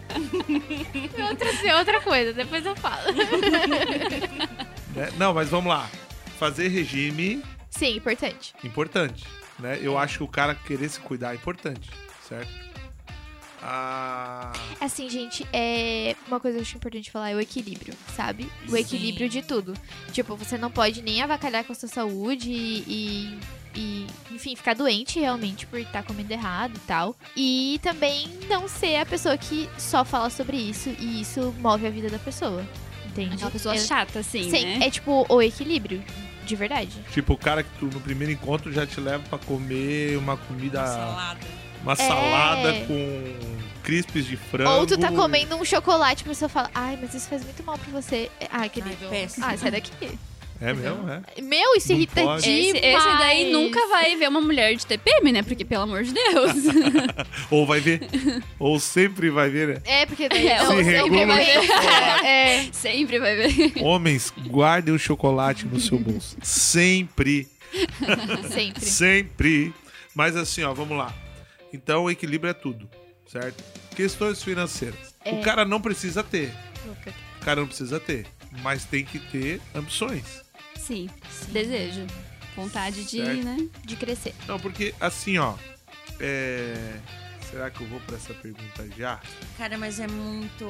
Outra, 1.30 1.78
outra 1.78 2.02
coisa, 2.02 2.34
depois 2.34 2.66
eu 2.66 2.76
falo. 2.76 3.04
né? 4.96 5.12
Não, 5.18 5.34
mas 5.34 5.50
vamos 5.50 5.70
lá. 5.70 5.90
Fazer 6.40 6.68
regime, 6.68 7.44
Sim, 7.70 7.98
importante. 7.98 8.54
importante. 8.64 9.26
Né? 9.60 9.80
Eu 9.82 9.98
acho 9.98 10.18
que 10.20 10.24
o 10.24 10.28
cara 10.28 10.56
querer 10.56 10.90
se 10.90 11.00
cuidar 11.00 11.32
é 11.34 11.36
importante, 11.36 11.90
certo? 12.28 12.52
Ah, 13.66 14.52
Assim, 14.82 15.10
gente, 15.10 15.48
é 15.54 16.18
uma 16.28 16.38
coisa 16.38 16.58
que 16.58 16.62
eu 16.62 16.68
acho 16.68 16.76
importante 16.76 17.10
falar 17.10 17.30
é 17.30 17.36
o 17.36 17.40
equilíbrio, 17.40 17.94
sabe? 18.14 18.52
O 18.68 18.72
Sim. 18.72 18.78
equilíbrio 18.78 19.30
de 19.30 19.42
tudo. 19.42 19.74
Tipo, 20.12 20.36
você 20.36 20.58
não 20.58 20.70
pode 20.70 21.02
nem 21.02 21.22
avacalhar 21.22 21.64
com 21.64 21.72
a 21.72 21.76
sua 21.76 21.88
saúde 21.88 22.52
e, 22.52 22.84
e, 22.86 23.40
e, 23.80 24.08
enfim, 24.32 24.54
ficar 24.58 24.76
doente 24.76 25.18
realmente 25.18 25.66
por 25.66 25.80
estar 25.80 26.04
comendo 26.04 26.34
errado 26.34 26.76
e 26.76 26.80
tal. 26.82 27.16
E 27.38 27.80
também 27.82 28.28
não 28.50 28.68
ser 28.68 28.98
a 28.98 29.06
pessoa 29.06 29.38
que 29.38 29.70
só 29.78 30.04
fala 30.04 30.30
sobre 30.30 30.58
isso 30.58 30.90
e 31.00 31.22
isso 31.22 31.56
move 31.60 31.88
a 31.88 31.90
vida 31.90 32.10
da 32.10 32.20
pessoa. 32.20 32.66
Entende? 33.14 33.36
Aquela 33.36 33.52
pessoa 33.52 33.76
é, 33.76 33.78
chata, 33.78 34.20
assim, 34.20 34.50
Sim, 34.50 34.66
né? 34.80 34.88
é 34.88 34.90
tipo 34.90 35.26
o 35.30 35.42
equilíbrio, 35.42 36.04
de 36.46 36.56
verdade. 36.56 36.92
tipo, 37.12 37.34
o 37.34 37.38
cara 37.38 37.64
que 37.64 37.70
tu 37.80 37.86
no 37.86 38.02
primeiro 38.02 38.34
encontro 38.34 38.72
já 38.74 38.86
te 38.86 39.00
leva 39.00 39.24
pra 39.30 39.38
comer 39.38 40.18
uma 40.18 40.36
comida, 40.36 40.86
Salada. 40.86 41.40
uma 41.84 41.94
É. 41.94 41.96
salada 41.96 42.74
com 42.88 43.36
crispes 43.84 44.26
de 44.26 44.36
frango. 44.36 44.72
Ou 44.72 44.86
tu 44.88 44.98
tá 44.98 45.12
comendo 45.12 45.56
um 45.56 45.64
chocolate 45.64 46.24
e 46.24 46.26
a 46.26 46.30
pessoa 46.30 46.50
fala, 46.50 46.72
ai, 46.74 46.98
mas 47.02 47.14
isso 47.14 47.28
faz 47.30 47.44
muito 47.44 47.64
mal 47.64 47.78
pra 47.78 47.92
você. 48.02 48.32
Ai, 48.52 48.68
que 48.70 48.82
Ai, 48.82 48.90
nível. 48.90 49.10
péssimo. 49.10 49.46
Ah, 49.46 49.56
sai 49.58 49.72
daqui. 49.72 49.92
É 50.66 50.74
mesmo, 50.74 51.10
é. 51.10 51.42
Meu, 51.42 51.76
irrita 51.76 52.22
pode. 52.22 52.44
demais. 52.44 52.76
Esse, 52.76 52.78
esse 52.78 53.18
daí 53.18 53.52
nunca 53.52 53.86
vai 53.90 54.16
ver 54.16 54.30
uma 54.30 54.40
mulher 54.40 54.74
de 54.76 54.86
TPM, 54.86 55.32
né? 55.34 55.44
Porque, 55.44 55.66
pelo 55.66 55.84
amor 55.84 56.04
de 56.04 56.14
Deus. 56.14 56.54
Ou 57.52 57.66
vai 57.66 57.82
ver. 57.82 58.08
Ou 58.58 58.80
sempre 58.80 59.30
vai 59.30 59.50
ver, 59.50 59.68
né? 59.68 59.82
É, 59.84 60.06
porque 60.06 60.30
daí 60.30 60.48
É, 60.48 60.60
Se 60.60 60.66
ou 60.66 60.84
sempre 60.84 61.26
vai 61.26 61.42
o 61.42 61.46
ver. 61.46 61.68
chocolate. 61.68 62.26
É, 62.26 62.70
Sempre 62.72 63.20
vai 63.20 63.36
ver. 63.36 63.74
Homens, 63.82 64.34
guardem 64.48 64.94
o 64.94 65.00
chocolate 65.00 65.66
no 65.66 65.80
seu 65.80 66.00
bolso. 66.00 66.38
Sempre. 66.42 67.48
sempre. 68.50 68.86
Sempre. 68.86 69.74
Mas 70.16 70.36
assim, 70.38 70.64
ó, 70.64 70.74
vamos 70.74 70.98
lá. 70.98 71.14
Então 71.74 72.04
o 72.06 72.12
equilíbrio 72.12 72.52
é 72.52 72.54
tudo, 72.54 72.88
certo? 73.28 73.64
Questões 73.96 74.42
financeiras. 74.44 75.14
O 75.26 75.30
É. 75.40 75.42
cara 75.42 75.66
não 75.66 75.82
precisa 75.82 76.24
ter. 76.24 76.54
O 77.42 77.44
cara 77.46 77.60
não 77.62 77.68
precisa 77.68 78.00
ter. 78.00 78.28
Mas 78.62 78.86
tem 78.86 79.04
que 79.04 79.18
ter 79.20 79.60
ambições. 79.74 80.43
Sim, 80.86 81.10
desejo. 81.50 82.06
Vontade 82.56 83.06
de, 83.06 83.24
Certo. 83.24 83.44
né? 83.44 83.68
De 83.84 83.96
crescer. 83.96 84.36
Não, 84.48 84.60
porque 84.60 84.94
assim, 85.00 85.38
ó. 85.38 85.56
É... 86.20 87.00
Será 87.50 87.70
que 87.70 87.82
eu 87.82 87.88
vou 87.88 88.00
pra 88.02 88.16
essa 88.16 88.34
pergunta 88.34 88.88
já? 88.98 89.20
Cara, 89.58 89.78
mas 89.78 90.00
é 90.00 90.08
muito. 90.08 90.66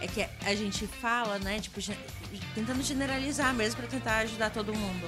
É 0.00 0.06
que 0.06 0.26
a 0.44 0.54
gente 0.54 0.86
fala, 0.86 1.38
né? 1.38 1.60
Tipo, 1.60 1.80
tentando 2.54 2.82
generalizar 2.82 3.52
mesmo 3.54 3.80
pra 3.80 3.86
tentar 3.88 4.18
ajudar 4.18 4.50
todo 4.50 4.74
mundo. 4.74 5.06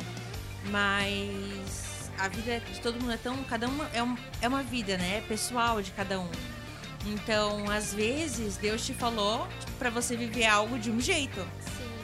Mas 0.71 2.11
a 2.19 2.29
vida 2.29 2.61
de 2.61 2.81
todo 2.81 3.01
mundo 3.01 3.13
é 3.13 3.17
tão. 3.17 3.43
Cada 3.45 3.69
uma 3.69 3.89
é, 3.93 4.03
um, 4.03 4.17
é 4.41 4.49
uma 4.49 4.63
vida, 4.63 4.97
né? 4.99 5.19
É 5.19 5.21
pessoal 5.21 5.81
de 5.81 5.91
cada 5.93 6.21
um. 6.21 6.31
Então, 7.07 7.71
às 7.71 7.95
vezes, 7.95 8.57
Deus 8.57 8.85
te 8.85 8.93
falou 8.93 9.47
tipo, 9.61 9.73
para 9.73 9.91
você 9.91 10.17
viver 10.17 10.47
algo 10.47 10.79
de 10.79 10.91
um 10.91 11.01
jeito. 11.01 11.47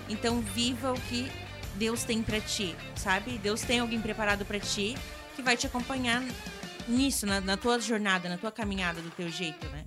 Então, 0.08 0.40
viva 0.40 0.92
o 0.92 1.00
que 1.02 1.30
Deus 1.76 2.04
tem 2.04 2.22
pra 2.22 2.40
ti, 2.40 2.74
sabe? 2.96 3.38
Deus 3.38 3.62
tem 3.62 3.80
alguém 3.80 4.00
preparado 4.00 4.44
pra 4.44 4.58
ti 4.58 4.96
que 5.34 5.42
vai 5.42 5.56
te 5.56 5.66
acompanhar 5.66 6.22
nisso, 6.86 7.26
na, 7.26 7.40
na 7.40 7.56
tua 7.56 7.78
jornada, 7.78 8.28
na 8.28 8.38
tua 8.38 8.52
caminhada, 8.52 9.00
do 9.00 9.10
teu 9.10 9.28
jeito, 9.30 9.66
né? 9.68 9.84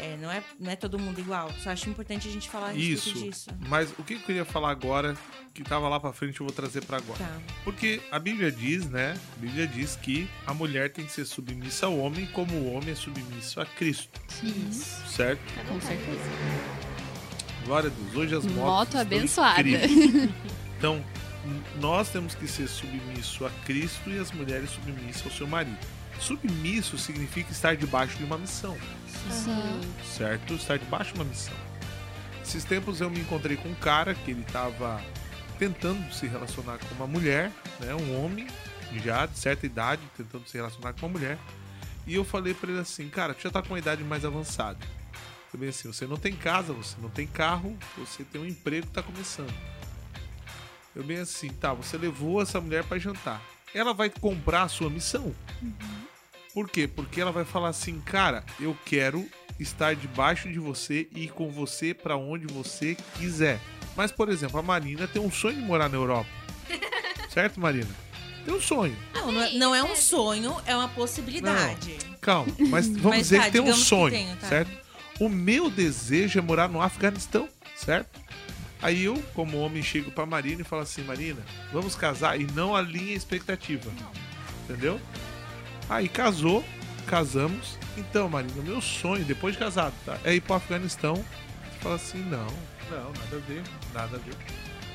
É, 0.00 0.16
não, 0.16 0.30
é, 0.30 0.42
não 0.60 0.70
é 0.70 0.76
todo 0.76 0.96
mundo 0.96 1.18
igual. 1.18 1.52
Só 1.60 1.70
acho 1.70 1.90
importante 1.90 2.28
a 2.28 2.30
gente 2.30 2.48
falar 2.48 2.68
a 2.68 2.70
respeito 2.70 3.08
Isso. 3.08 3.24
disso. 3.24 3.50
Mas 3.68 3.90
o 3.98 4.04
que 4.04 4.14
eu 4.14 4.20
queria 4.20 4.44
falar 4.44 4.70
agora, 4.70 5.16
que 5.52 5.64
tava 5.64 5.88
lá 5.88 5.98
pra 5.98 6.12
frente, 6.12 6.40
eu 6.40 6.46
vou 6.46 6.54
trazer 6.54 6.84
pra 6.84 6.98
agora. 6.98 7.18
Tá. 7.18 7.40
Porque 7.64 8.00
a 8.12 8.18
Bíblia 8.18 8.52
diz, 8.52 8.88
né? 8.88 9.18
A 9.36 9.40
Bíblia 9.40 9.66
diz 9.66 9.96
que 9.96 10.30
a 10.46 10.54
mulher 10.54 10.92
tem 10.92 11.04
que 11.04 11.10
ser 11.10 11.24
submissa 11.24 11.86
ao 11.86 11.98
homem 11.98 12.26
como 12.26 12.54
o 12.54 12.74
homem 12.74 12.90
é 12.90 12.94
submisso 12.94 13.60
a 13.60 13.66
Cristo, 13.66 14.20
Isso. 14.40 15.04
certo? 15.08 15.40
Com 15.66 15.80
certeza. 15.80 16.77
Glória 17.68 17.90
a 17.90 17.92
Deus. 17.92 18.16
Hoje 18.16 18.34
as 18.34 18.44
motos 18.44 18.56
Moto 18.56 18.86
estão 18.86 19.00
abençoada. 19.02 19.60
incríveis. 19.60 20.30
Então, 20.78 21.04
nós 21.80 22.08
temos 22.08 22.36
que 22.36 22.46
ser 22.46 22.68
submisso 22.68 23.44
a 23.44 23.50
Cristo 23.66 24.08
e 24.10 24.16
as 24.16 24.30
mulheres 24.30 24.70
submissas 24.70 25.24
ao 25.24 25.32
seu 25.32 25.44
marido. 25.44 25.76
Submisso 26.20 26.96
significa 26.96 27.50
estar 27.50 27.76
debaixo 27.76 28.16
de 28.16 28.22
uma 28.22 28.38
missão, 28.38 28.78
Sim. 29.28 29.80
certo? 30.16 30.54
Estar 30.54 30.78
debaixo 30.78 31.12
de 31.12 31.18
uma 31.18 31.24
missão. 31.24 31.54
Esses 32.44 32.62
tempos 32.62 33.00
eu 33.00 33.10
me 33.10 33.18
encontrei 33.18 33.56
com 33.56 33.70
um 33.70 33.74
cara 33.74 34.14
que 34.14 34.30
ele 34.30 34.42
estava 34.42 35.02
tentando 35.58 36.14
se 36.14 36.28
relacionar 36.28 36.78
com 36.78 36.94
uma 36.94 37.08
mulher, 37.08 37.50
né? 37.80 37.92
Um 37.96 38.24
homem 38.24 38.46
já 39.04 39.26
de 39.26 39.36
certa 39.36 39.66
idade 39.66 40.02
tentando 40.16 40.48
se 40.48 40.56
relacionar 40.56 40.92
com 40.92 41.06
uma 41.06 41.18
mulher. 41.18 41.36
E 42.06 42.14
eu 42.14 42.24
falei 42.24 42.54
pra 42.54 42.70
ele 42.70 42.78
assim, 42.78 43.08
cara, 43.08 43.34
tu 43.34 43.42
já 43.42 43.50
tá 43.50 43.60
com 43.60 43.70
uma 43.70 43.80
idade 43.80 44.04
mais 44.04 44.24
avançada. 44.24 44.78
Bem 45.56 45.70
assim, 45.70 45.88
você 45.88 46.06
não 46.06 46.16
tem 46.16 46.36
casa, 46.36 46.72
você 46.72 46.94
não 47.00 47.08
tem 47.08 47.26
carro, 47.26 47.76
você 47.96 48.22
tem 48.22 48.40
um 48.40 48.46
emprego 48.46 48.86
que 48.86 48.92
tá 48.92 49.02
começando. 49.02 49.52
Eu 50.94 51.02
bem 51.02 51.18
assim, 51.18 51.48
tá, 51.48 51.72
você 51.72 51.96
levou 51.96 52.42
essa 52.42 52.60
mulher 52.60 52.84
pra 52.84 52.98
jantar. 52.98 53.42
Ela 53.74 53.94
vai 53.94 54.10
comprar 54.10 54.62
a 54.62 54.68
sua 54.68 54.90
missão. 54.90 55.34
Por 56.52 56.68
quê? 56.68 56.88
Porque 56.88 57.20
ela 57.20 57.32
vai 57.32 57.44
falar 57.44 57.68
assim, 57.68 58.00
cara, 58.00 58.44
eu 58.60 58.76
quero 58.84 59.28
estar 59.58 59.94
debaixo 59.94 60.48
de 60.50 60.58
você 60.58 61.08
e 61.12 61.24
ir 61.24 61.32
com 61.32 61.50
você 61.50 61.94
pra 61.94 62.16
onde 62.16 62.46
você 62.46 62.96
quiser. 63.16 63.60
Mas, 63.96 64.12
por 64.12 64.28
exemplo, 64.28 64.58
a 64.58 64.62
Marina 64.62 65.06
tem 65.08 65.20
um 65.20 65.30
sonho 65.30 65.56
de 65.56 65.62
morar 65.62 65.88
na 65.88 65.96
Europa. 65.96 66.28
certo, 67.30 67.58
Marina? 67.58 67.90
Tem 68.44 68.54
um 68.54 68.60
sonho. 68.60 68.96
Não, 69.14 69.32
não 69.32 69.42
é, 69.42 69.52
não 69.52 69.74
é 69.74 69.82
um 69.82 69.96
sonho, 69.96 70.56
é 70.66 70.74
uma 70.74 70.88
possibilidade. 70.88 71.98
Calma, 72.20 72.52
mas 72.70 72.88
vamos 72.88 73.04
Mas 73.04 73.18
dizer 73.18 73.38
tá, 73.38 73.44
que 73.44 73.50
tem 73.52 73.60
um 73.60 73.74
sonho, 73.74 74.10
tenho, 74.10 74.36
tá. 74.36 74.48
certo? 74.48 74.87
O 75.20 75.28
meu 75.28 75.68
desejo 75.68 76.38
é 76.38 76.42
morar 76.42 76.68
no 76.68 76.80
Afeganistão, 76.80 77.48
certo? 77.74 78.20
Aí 78.80 79.04
eu, 79.04 79.20
como 79.34 79.58
homem, 79.58 79.82
chego 79.82 80.10
pra 80.10 80.24
Marina 80.24 80.60
e 80.60 80.64
falo 80.64 80.82
assim, 80.82 81.02
Marina, 81.02 81.40
vamos 81.72 81.96
casar 81.96 82.40
e 82.40 82.46
não 82.54 82.76
alinha 82.76 83.12
a 83.12 83.16
expectativa. 83.16 83.90
Entendeu? 84.64 85.00
Aí 85.88 86.08
casou, 86.08 86.64
casamos. 87.06 87.76
Então, 87.96 88.28
Marina, 88.28 88.62
meu 88.62 88.80
sonho, 88.80 89.24
depois 89.24 89.54
de 89.54 89.58
casado, 89.58 89.94
tá? 90.04 90.18
É 90.22 90.34
ir 90.34 90.40
pro 90.40 90.54
Afeganistão. 90.54 91.14
Você 91.14 91.80
fala 91.80 91.94
assim, 91.96 92.18
não, 92.18 92.46
não, 92.90 93.12
nada 93.12 93.36
a 93.36 93.40
ver, 93.40 93.62
nada 93.92 94.16
a 94.16 94.20
ver. 94.20 94.36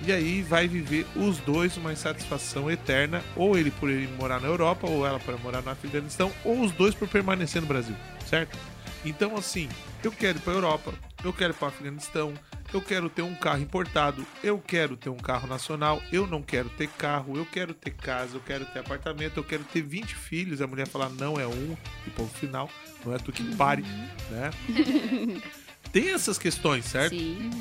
E 0.05 0.12
aí 0.12 0.41
vai 0.41 0.67
viver 0.67 1.05
os 1.15 1.38
dois 1.39 1.75
uma 1.77 1.91
insatisfação 1.91 2.69
eterna, 2.71 3.21
ou 3.36 3.57
ele 3.57 3.71
por 3.71 3.89
ele 3.89 4.07
morar 4.17 4.39
na 4.39 4.47
Europa, 4.47 4.88
ou 4.88 5.05
ela 5.05 5.19
por 5.19 5.38
morar 5.41 5.62
no 5.62 5.71
Afeganistão, 5.71 6.31
ou 6.43 6.62
os 6.62 6.71
dois 6.71 6.93
por 6.95 7.07
permanecer 7.07 7.62
no 7.62 7.67
Brasil, 7.67 7.95
certo? 8.29 8.57
Então 9.05 9.35
assim, 9.35 9.69
eu 10.03 10.11
quero 10.11 10.37
ir 10.37 10.41
pra 10.41 10.53
Europa, 10.53 10.93
eu 11.23 11.33
quero 11.33 11.53
ir 11.53 11.55
pro 11.55 11.67
Afeganistão, 11.67 12.33
eu 12.73 12.81
quero 12.81 13.09
ter 13.09 13.21
um 13.21 13.35
carro 13.35 13.61
importado, 13.61 14.25
eu 14.43 14.59
quero 14.59 14.97
ter 14.97 15.09
um 15.09 15.17
carro 15.17 15.47
nacional, 15.47 16.01
eu 16.11 16.25
não 16.25 16.41
quero 16.41 16.69
ter 16.69 16.87
carro, 16.87 17.37
eu 17.37 17.45
quero 17.45 17.73
ter 17.73 17.91
casa, 17.91 18.37
eu 18.37 18.41
quero 18.41 18.65
ter 18.65 18.79
apartamento, 18.79 19.37
eu 19.37 19.43
quero 19.43 19.63
ter 19.63 19.81
20 19.81 20.15
filhos, 20.15 20.61
a 20.61 20.67
mulher 20.67 20.87
fala 20.87 21.09
não 21.09 21.39
é 21.39 21.45
um, 21.45 21.77
e 22.07 22.09
ponto 22.09 22.33
final, 22.33 22.69
não 23.05 23.13
é 23.13 23.17
tu 23.17 23.31
que 23.31 23.43
pare, 23.55 23.83
né? 24.31 24.49
Tem 25.91 26.09
essas 26.09 26.39
questões, 26.39 26.85
certo? 26.85 27.15
Sim. 27.15 27.51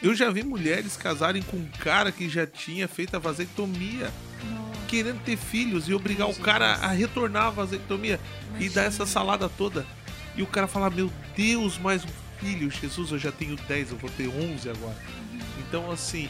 Eu 0.00 0.14
já 0.14 0.30
vi 0.30 0.42
mulheres 0.42 0.96
casarem 0.96 1.42
com 1.42 1.56
um 1.56 1.68
cara 1.80 2.12
que 2.12 2.28
já 2.28 2.46
tinha 2.46 2.86
feito 2.86 3.16
a 3.16 3.18
vasectomia, 3.18 4.10
querendo 4.88 5.22
ter 5.24 5.36
filhos 5.36 5.88
e 5.88 5.94
obrigar 5.94 6.28
o 6.28 6.34
cara 6.34 6.74
a 6.74 6.88
retornar 6.88 7.46
a 7.46 7.50
vasectomia 7.50 8.20
e 8.60 8.68
dar 8.68 8.84
essa 8.84 9.04
salada 9.04 9.48
toda. 9.48 9.86
E 10.36 10.42
o 10.42 10.46
cara 10.46 10.66
falar: 10.66 10.90
Meu 10.90 11.10
Deus, 11.36 11.78
mais 11.78 12.04
um 12.04 12.08
filho, 12.38 12.70
Jesus, 12.70 13.10
eu 13.12 13.18
já 13.18 13.30
tenho 13.30 13.56
10, 13.56 13.90
eu 13.90 13.96
vou 13.96 14.10
ter 14.10 14.28
11 14.28 14.68
agora. 14.68 14.96
Então, 15.58 15.90
assim, 15.90 16.28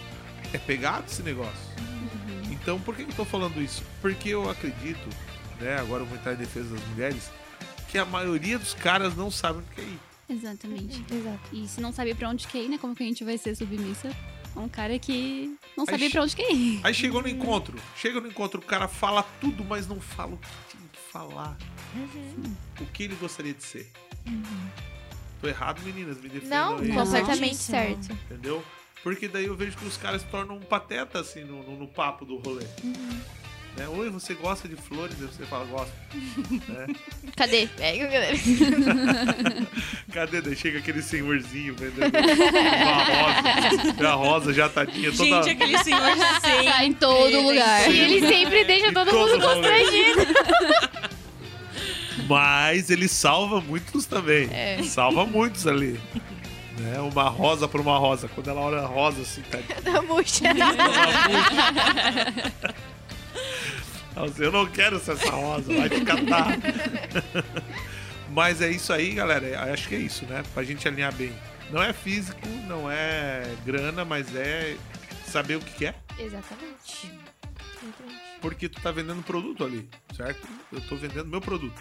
é 0.52 0.58
pegado 0.58 1.06
esse 1.08 1.22
negócio. 1.22 1.72
Então, 2.50 2.78
por 2.80 2.94
que 2.94 3.02
eu 3.02 3.08
tô 3.08 3.24
falando 3.24 3.60
isso? 3.60 3.82
Porque 4.00 4.28
eu 4.28 4.48
acredito, 4.48 5.08
né? 5.60 5.78
Agora 5.78 6.02
eu 6.02 6.06
vou 6.06 6.16
entrar 6.16 6.34
em 6.34 6.36
defesa 6.36 6.74
das 6.74 6.84
mulheres, 6.88 7.30
que 7.88 7.98
a 7.98 8.04
maioria 8.04 8.58
dos 8.58 8.74
caras 8.74 9.16
não 9.16 9.30
sabem 9.30 9.62
o 9.62 9.74
que 9.74 9.80
é 9.80 9.84
ir. 9.84 10.00
Exatamente. 10.28 11.04
Exato. 11.12 11.40
E 11.52 11.68
se 11.68 11.80
não 11.80 11.92
sabe 11.92 12.14
pra 12.14 12.28
onde 12.28 12.46
quer 12.46 12.62
ir, 12.62 12.68
né? 12.68 12.78
Como 12.78 12.94
que 12.94 13.02
a 13.02 13.06
gente 13.06 13.24
vai 13.24 13.36
ser 13.36 13.54
submissa? 13.54 14.10
a 14.54 14.60
Um 14.60 14.68
cara 14.68 14.98
que 14.98 15.56
não 15.76 15.86
sabia 15.86 16.10
pra 16.10 16.22
onde 16.22 16.36
quer 16.36 16.52
ir. 16.52 16.80
Aí 16.82 16.94
chegou 16.94 17.22
no 17.22 17.28
encontro. 17.28 17.78
Chega 17.96 18.20
no 18.20 18.28
encontro, 18.28 18.60
o 18.60 18.64
cara 18.64 18.86
fala 18.86 19.22
tudo, 19.40 19.64
mas 19.64 19.86
não 19.86 20.00
fala 20.00 20.34
o 20.34 20.38
que 20.38 20.48
tinha 20.70 20.88
que 20.92 21.00
falar. 21.10 21.56
O 22.80 22.86
que 22.86 23.04
ele 23.04 23.14
gostaria 23.16 23.52
de 23.54 23.62
ser. 23.62 23.90
Tô 25.40 25.48
errado, 25.48 25.80
meninas, 25.82 26.16
me 26.20 26.28
defendam 26.28 26.76
Não, 26.76 26.78
aí. 26.78 26.92
completamente 26.92 27.56
certo. 27.56 28.12
Entendeu? 28.30 28.62
Porque 29.02 29.26
daí 29.26 29.46
eu 29.46 29.56
vejo 29.56 29.76
que 29.76 29.84
os 29.84 29.96
caras 29.96 30.22
se 30.22 30.28
tornam 30.28 30.56
um 30.56 30.60
pateta, 30.60 31.18
assim, 31.20 31.42
no, 31.44 31.62
no- 31.64 31.76
no 31.80 31.88
papo 31.88 32.24
do 32.24 32.36
rolê. 32.36 32.64
Né? 33.76 33.88
Oi, 33.88 34.10
você 34.10 34.34
gosta 34.34 34.68
de 34.68 34.76
flores? 34.76 35.16
Aí 35.20 35.26
você 35.26 35.44
fala, 35.46 35.64
gosto. 35.64 35.92
né? 36.68 36.86
Cadê? 37.34 37.66
Pega, 37.68 38.06
galera. 38.06 38.36
Cadê? 40.12 40.40
Daí 40.42 40.54
chega 40.54 40.78
aquele 40.78 41.02
senhorzinho 41.02 41.74
vendendo 41.74 42.12
uma 42.14 43.04
rosa. 43.04 44.08
A 44.08 44.12
rosa 44.14 44.52
já 44.52 44.68
tadinha, 44.68 45.10
toda... 45.10 45.42
Gente, 45.42 45.50
aquele 45.50 45.78
senhor 45.82 46.00
sem. 46.42 46.64
Tá 46.70 46.84
em 46.84 46.92
todo 46.92 47.40
lugar. 47.40 47.90
E 47.90 47.98
ele 47.98 48.28
sempre 48.28 48.64
deixa 48.64 48.92
todo 48.92 49.10
todo 49.10 49.30
mundo 49.30 49.42
constrangido. 49.42 50.20
Mas 52.28 52.90
ele 52.90 53.08
salva 53.08 53.60
muitos 53.60 54.06
também. 54.06 54.48
É. 54.52 54.82
Salva 54.82 55.24
muitos 55.26 55.66
ali. 55.66 56.00
Né? 56.78 57.00
Uma 57.00 57.28
rosa 57.28 57.66
por 57.68 57.80
uma 57.80 57.98
rosa. 57.98 58.28
Quando 58.28 58.48
ela 58.50 58.60
olha 58.60 58.78
a 58.78 58.86
rosa 58.86 59.22
assim, 59.22 59.42
tá 59.42 59.58
Da 59.90 60.00
murcha. 60.02 60.44
Nossa, 64.14 64.42
Eu 64.44 64.52
não 64.52 64.66
quero 64.66 64.98
ser 65.00 65.12
essa 65.12 65.30
rosa, 65.30 65.72
vai 65.74 65.88
te 65.88 66.00
catar. 66.02 66.58
Mas 68.30 68.60
é 68.62 68.70
isso 68.70 68.92
aí, 68.92 69.12
galera. 69.14 69.46
É- 69.46 69.72
Acho 69.72 69.88
que 69.88 69.94
é 69.94 69.98
isso, 69.98 70.24
né? 70.26 70.42
Pra 70.54 70.62
gente 70.62 70.86
alinhar 70.86 71.12
bem. 71.14 71.32
Não 71.70 71.82
é 71.82 71.92
físico, 71.92 72.46
não 72.66 72.90
é 72.90 73.42
grana, 73.64 74.04
mas 74.04 74.34
é 74.36 74.76
saber 75.26 75.56
o 75.56 75.60
que 75.60 75.70
que 75.72 75.86
é. 75.86 75.94
Exatamente. 76.18 77.10
Exatamente. 77.82 78.20
Porque 78.42 78.68
tu 78.68 78.78
tá 78.82 78.90
vendendo 78.90 79.22
produto 79.22 79.64
ali, 79.64 79.88
certo? 80.14 80.46
Eu 80.70 80.82
tô 80.82 80.96
vendendo 80.96 81.26
meu 81.28 81.40
produto. 81.40 81.72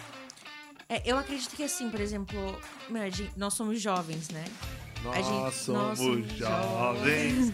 É, 0.88 1.02
eu 1.10 1.16
acredito 1.18 1.54
que 1.56 1.62
assim, 1.62 1.88
por 1.90 2.00
exemplo, 2.00 2.58
meu, 2.88 3.02
gente- 3.10 3.32
nós 3.36 3.54
somos 3.54 3.80
jovens, 3.80 4.28
né? 4.30 4.44
Nós, 5.02 5.16
gente- 5.16 5.30
nós 5.30 5.54
somos, 5.56 5.98
somos 5.98 6.32
jovens. 6.38 7.52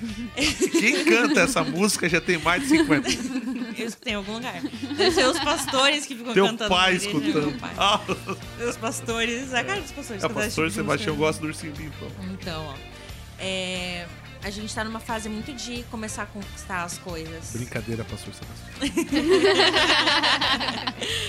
Quem 0.73 1.05
canta 1.05 1.41
essa 1.41 1.65
música 1.65 2.07
já 2.09 2.21
tem 2.21 2.37
mais 2.39 2.63
de 2.63 2.69
50. 2.69 3.09
Eu 3.79 3.87
escutei 3.87 4.13
em 4.13 4.17
algum 4.17 4.35
lugar. 4.35 4.61
Deve 4.61 5.13
ser 5.13 5.25
os 5.27 5.39
pastores 5.39 6.05
que 6.05 6.17
ficam 6.17 6.35
Teu 6.35 6.47
cantando. 6.47 6.69
pai 6.69 6.97
escutando. 6.97 7.47
Meu 7.51 7.59
pai. 7.59 7.73
Ah, 7.79 8.01
Os 8.69 8.77
pastores. 8.77 9.55
A 9.55 9.63
cara 9.65 9.81
dos 9.81 9.93
pastores. 9.93 10.25
é, 10.25 10.29
pastor 10.29 10.51
tipo 10.51 10.69
de 10.69 10.75
Sebastião 10.75 11.15
música. 11.15 11.27
gosta 11.27 11.41
do 11.41 11.47
ursinho. 11.49 11.93
Então, 12.33 12.67
ó. 12.67 12.75
É, 13.39 14.07
a 14.43 14.51
gente 14.51 14.75
tá 14.75 14.85
numa 14.85 15.01
fase 15.01 15.29
muito 15.29 15.53
de 15.53 15.83
começar 15.85 16.23
a 16.23 16.27
conquistar 16.27 16.85
as 16.85 16.99
coisas. 16.99 17.53
Brincadeira, 17.53 18.05
pastor 18.05 18.35
Sebastião. 18.35 18.79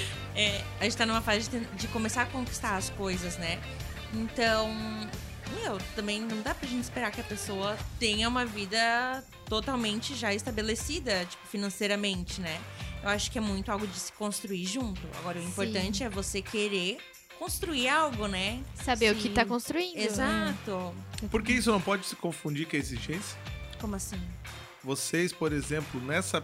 É, 0.36 0.64
a 0.80 0.86
gente 0.86 0.96
tá 0.96 1.06
numa 1.06 1.20
fase 1.20 1.50
de, 1.50 1.60
de 1.60 1.88
começar 1.90 2.22
a 2.22 2.26
conquistar 2.26 2.78
as 2.78 2.90
coisas, 2.92 3.38
né? 3.38 3.60
Então, 4.14 4.74
meu, 5.62 5.78
também 5.94 6.22
não 6.22 6.42
dá 6.42 6.56
pra 6.56 6.66
gente 6.66 6.84
esperar 6.84 7.12
que 7.12 7.20
a 7.20 7.24
pessoa 7.26 7.78
tenha 8.00 8.30
uma 8.30 8.46
vida 8.46 9.22
totalmente 9.50 10.16
já 10.16 10.34
estabelecida, 10.34 11.26
tipo, 11.26 11.46
financeiramente, 11.46 12.40
né? 12.40 12.58
Eu 13.04 13.10
acho 13.10 13.30
que 13.32 13.38
é 13.38 13.42
muito 13.42 13.70
algo 13.70 13.86
de 13.86 14.00
se 14.00 14.14
construir 14.14 14.66
junto. 14.66 15.02
Agora, 15.18 15.38
o 15.40 15.44
importante 15.44 16.06
é 16.06 16.10
você 16.10 16.42
querer 16.42 17.00
construir 17.40 17.88
algo, 17.88 18.28
né? 18.28 18.62
Saber 18.76 19.12
o 19.12 19.16
que 19.16 19.24
Sim. 19.24 19.34
tá 19.34 19.46
construindo. 19.46 19.98
Exato. 19.98 20.94
Por 21.32 21.42
que 21.42 21.54
isso 21.54 21.72
não 21.72 21.82
pode 21.82 22.06
se 22.06 22.16
confundir 22.16 22.68
com 22.68 22.76
a 22.76 22.80
exigência? 22.80 23.38
Como 23.80 23.96
assim? 23.96 24.20
vocês, 24.84 25.34
por 25.34 25.52
exemplo, 25.52 26.02
nessa, 26.02 26.44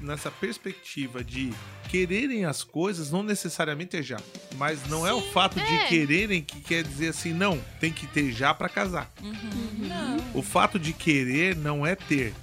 nessa 0.00 0.30
perspectiva 0.30 1.22
de 1.22 1.52
quererem 1.88 2.44
as 2.44 2.64
coisas, 2.64 3.10
não 3.10 3.22
necessariamente 3.22 3.96
é 3.96 4.02
já. 4.02 4.18
Mas 4.56 4.86
não 4.88 5.06
é 5.06 5.12
o 5.12 5.20
fato 5.20 5.60
de 5.60 5.74
é. 5.74 5.86
quererem 5.86 6.42
que 6.42 6.60
quer 6.60 6.82
dizer 6.82 7.08
assim, 7.08 7.32
não, 7.32 7.58
tem 7.80 7.92
que 7.92 8.06
ter 8.06 8.32
já 8.32 8.54
pra 8.54 8.68
casar. 8.68 9.10
Uhum. 9.22 9.86
Não. 9.86 10.16
O 10.34 10.42
fato 10.42 10.78
de 10.78 10.92
querer 10.92 11.54
não 11.56 11.86
é 11.86 11.94
ter. 11.94 12.34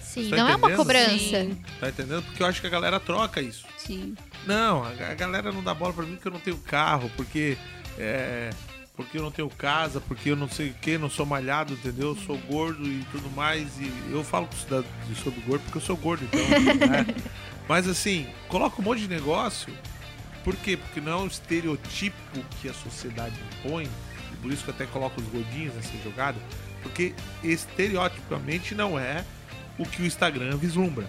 Sim, 0.00 0.30
Tá 0.30 0.36
não 0.36 0.48
é 0.48 0.50
uma 0.50 0.58
entendendo? 0.58 0.76
cobrança. 0.76 1.18
Sim. 1.18 1.64
Tá 1.80 1.88
entendendo? 1.88 2.22
Porque 2.22 2.42
eu 2.42 2.46
acho 2.46 2.60
que 2.60 2.66
a 2.66 2.70
galera 2.70 3.00
troca 3.00 3.40
isso. 3.40 3.66
Sim. 3.78 4.14
Não, 4.46 4.84
a, 4.84 5.14
galera 5.14 5.50
não 5.50 5.62
dá 5.62 5.72
bola 5.72 5.92
pra 5.92 6.04
mim 6.04 6.14
porque 6.14 6.28
eu 6.28 6.32
não 6.32 6.40
tenho 6.40 6.58
carro, 6.58 7.10
porque. 7.16 7.56
É, 7.98 8.50
porque 8.96 9.18
eu 9.18 9.22
não 9.22 9.30
tenho 9.30 9.48
casa, 9.48 10.00
porque 10.00 10.30
eu 10.30 10.36
não 10.36 10.48
sei 10.48 10.70
o 10.70 10.74
que, 10.74 10.96
não 10.96 11.10
sou 11.10 11.26
malhado, 11.26 11.72
entendeu? 11.72 12.08
Eu 12.08 12.16
sou 12.16 12.38
gordo 12.38 12.86
e 12.86 13.04
tudo 13.10 13.28
mais. 13.30 13.68
E 13.80 13.90
eu 14.12 14.22
falo 14.22 14.46
com 14.46 14.56
cidad- 14.56 14.84
sobre 15.22 15.40
gordo 15.40 15.62
porque 15.62 15.78
eu 15.78 15.82
sou 15.82 15.96
gordo, 15.96 16.24
então. 16.24 16.40
né? 16.88 17.06
Mas 17.68 17.88
assim, 17.88 18.26
coloca 18.48 18.80
um 18.80 18.84
monte 18.84 19.00
de 19.00 19.08
negócio. 19.08 19.72
Por 20.44 20.54
quê? 20.56 20.76
Porque 20.76 21.00
não 21.00 21.12
é 21.12 21.16
um 21.16 21.26
estereotipo 21.26 22.16
que 22.60 22.68
a 22.68 22.74
sociedade 22.74 23.34
impõe. 23.58 23.88
E 24.32 24.36
por 24.36 24.52
isso 24.52 24.62
que 24.62 24.70
eu 24.70 24.74
até 24.74 24.86
coloco 24.86 25.20
os 25.20 25.26
gordinhos 25.26 25.74
nessa 25.74 25.96
jogada. 26.04 26.38
Porque 26.82 27.14
estereotipamente 27.42 28.74
não 28.74 28.98
é 28.98 29.24
o 29.78 29.86
que 29.86 30.02
o 30.02 30.06
Instagram 30.06 30.56
vislumbra 30.56 31.08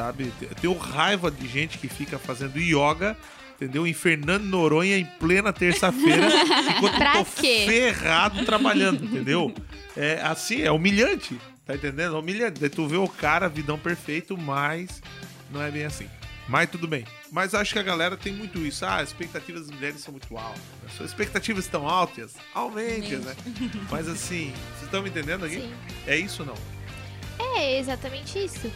sabe? 0.00 0.32
Eu 0.40 0.54
tenho 0.54 0.72
raiva 0.78 1.30
de 1.30 1.46
gente 1.46 1.76
que 1.76 1.86
fica 1.86 2.18
fazendo 2.18 2.58
yoga, 2.58 3.14
entendeu? 3.56 3.86
Em 3.86 3.92
Fernando 3.92 4.44
Noronha 4.44 4.96
em 4.96 5.04
plena 5.04 5.52
terça-feira, 5.52 6.26
enquanto 6.76 6.96
Pra 6.96 7.18
eu 7.18 7.24
tô 7.24 7.42
quê? 7.42 7.64
ferrado 7.66 8.44
trabalhando, 8.46 9.04
entendeu? 9.04 9.54
É 9.94 10.20
assim, 10.22 10.62
é 10.62 10.70
humilhante, 10.72 11.38
tá 11.66 11.74
entendendo? 11.74 12.16
É 12.16 12.18
humilhante. 12.18 12.58
Daí 12.60 12.70
tu 12.70 12.86
vê 12.88 12.96
o 12.96 13.06
cara, 13.06 13.46
vidão 13.48 13.78
perfeito, 13.78 14.38
mas 14.38 15.02
não 15.52 15.60
é 15.62 15.70
bem 15.70 15.84
assim. 15.84 16.08
Mas 16.48 16.70
tudo 16.70 16.88
bem. 16.88 17.04
Mas 17.30 17.54
acho 17.54 17.72
que 17.74 17.78
a 17.78 17.82
galera 17.82 18.16
tem 18.16 18.32
muito 18.32 18.58
isso. 18.66 18.84
Ah, 18.84 18.96
as 18.96 19.10
expectativas 19.10 19.66
das 19.66 19.70
mulheres 19.76 20.00
são 20.00 20.12
muito 20.12 20.34
altas. 20.36 20.60
As 20.86 20.92
suas 20.94 21.10
expectativas 21.10 21.64
estão 21.66 21.86
altas? 21.86 22.34
Aumente, 22.54 23.16
né? 23.16 23.36
Mas 23.90 24.08
assim, 24.08 24.52
vocês 24.72 24.84
estão 24.84 25.02
me 25.02 25.10
entendendo 25.10 25.44
aqui? 25.44 25.56
Sim. 25.56 25.72
É 26.06 26.16
isso 26.16 26.42
ou 26.42 26.48
não? 26.48 26.56
É 27.56 27.78
exatamente 27.78 28.38
isso. 28.38 28.72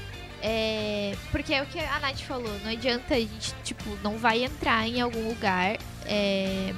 É, 0.47 1.17
porque 1.33 1.55
é 1.55 1.63
o 1.63 1.67
que 1.67 1.79
a 1.79 1.99
Nath 2.01 2.21
falou, 2.21 2.53
não 2.63 2.71
adianta 2.71 3.15
a 3.15 3.19
gente, 3.19 3.55
tipo, 3.65 3.97
não 4.03 4.19
vai 4.19 4.45
entrar 4.45 4.87
em 4.87 5.01
algum 5.01 5.27
lugar 5.27 5.79
é, 6.05 6.75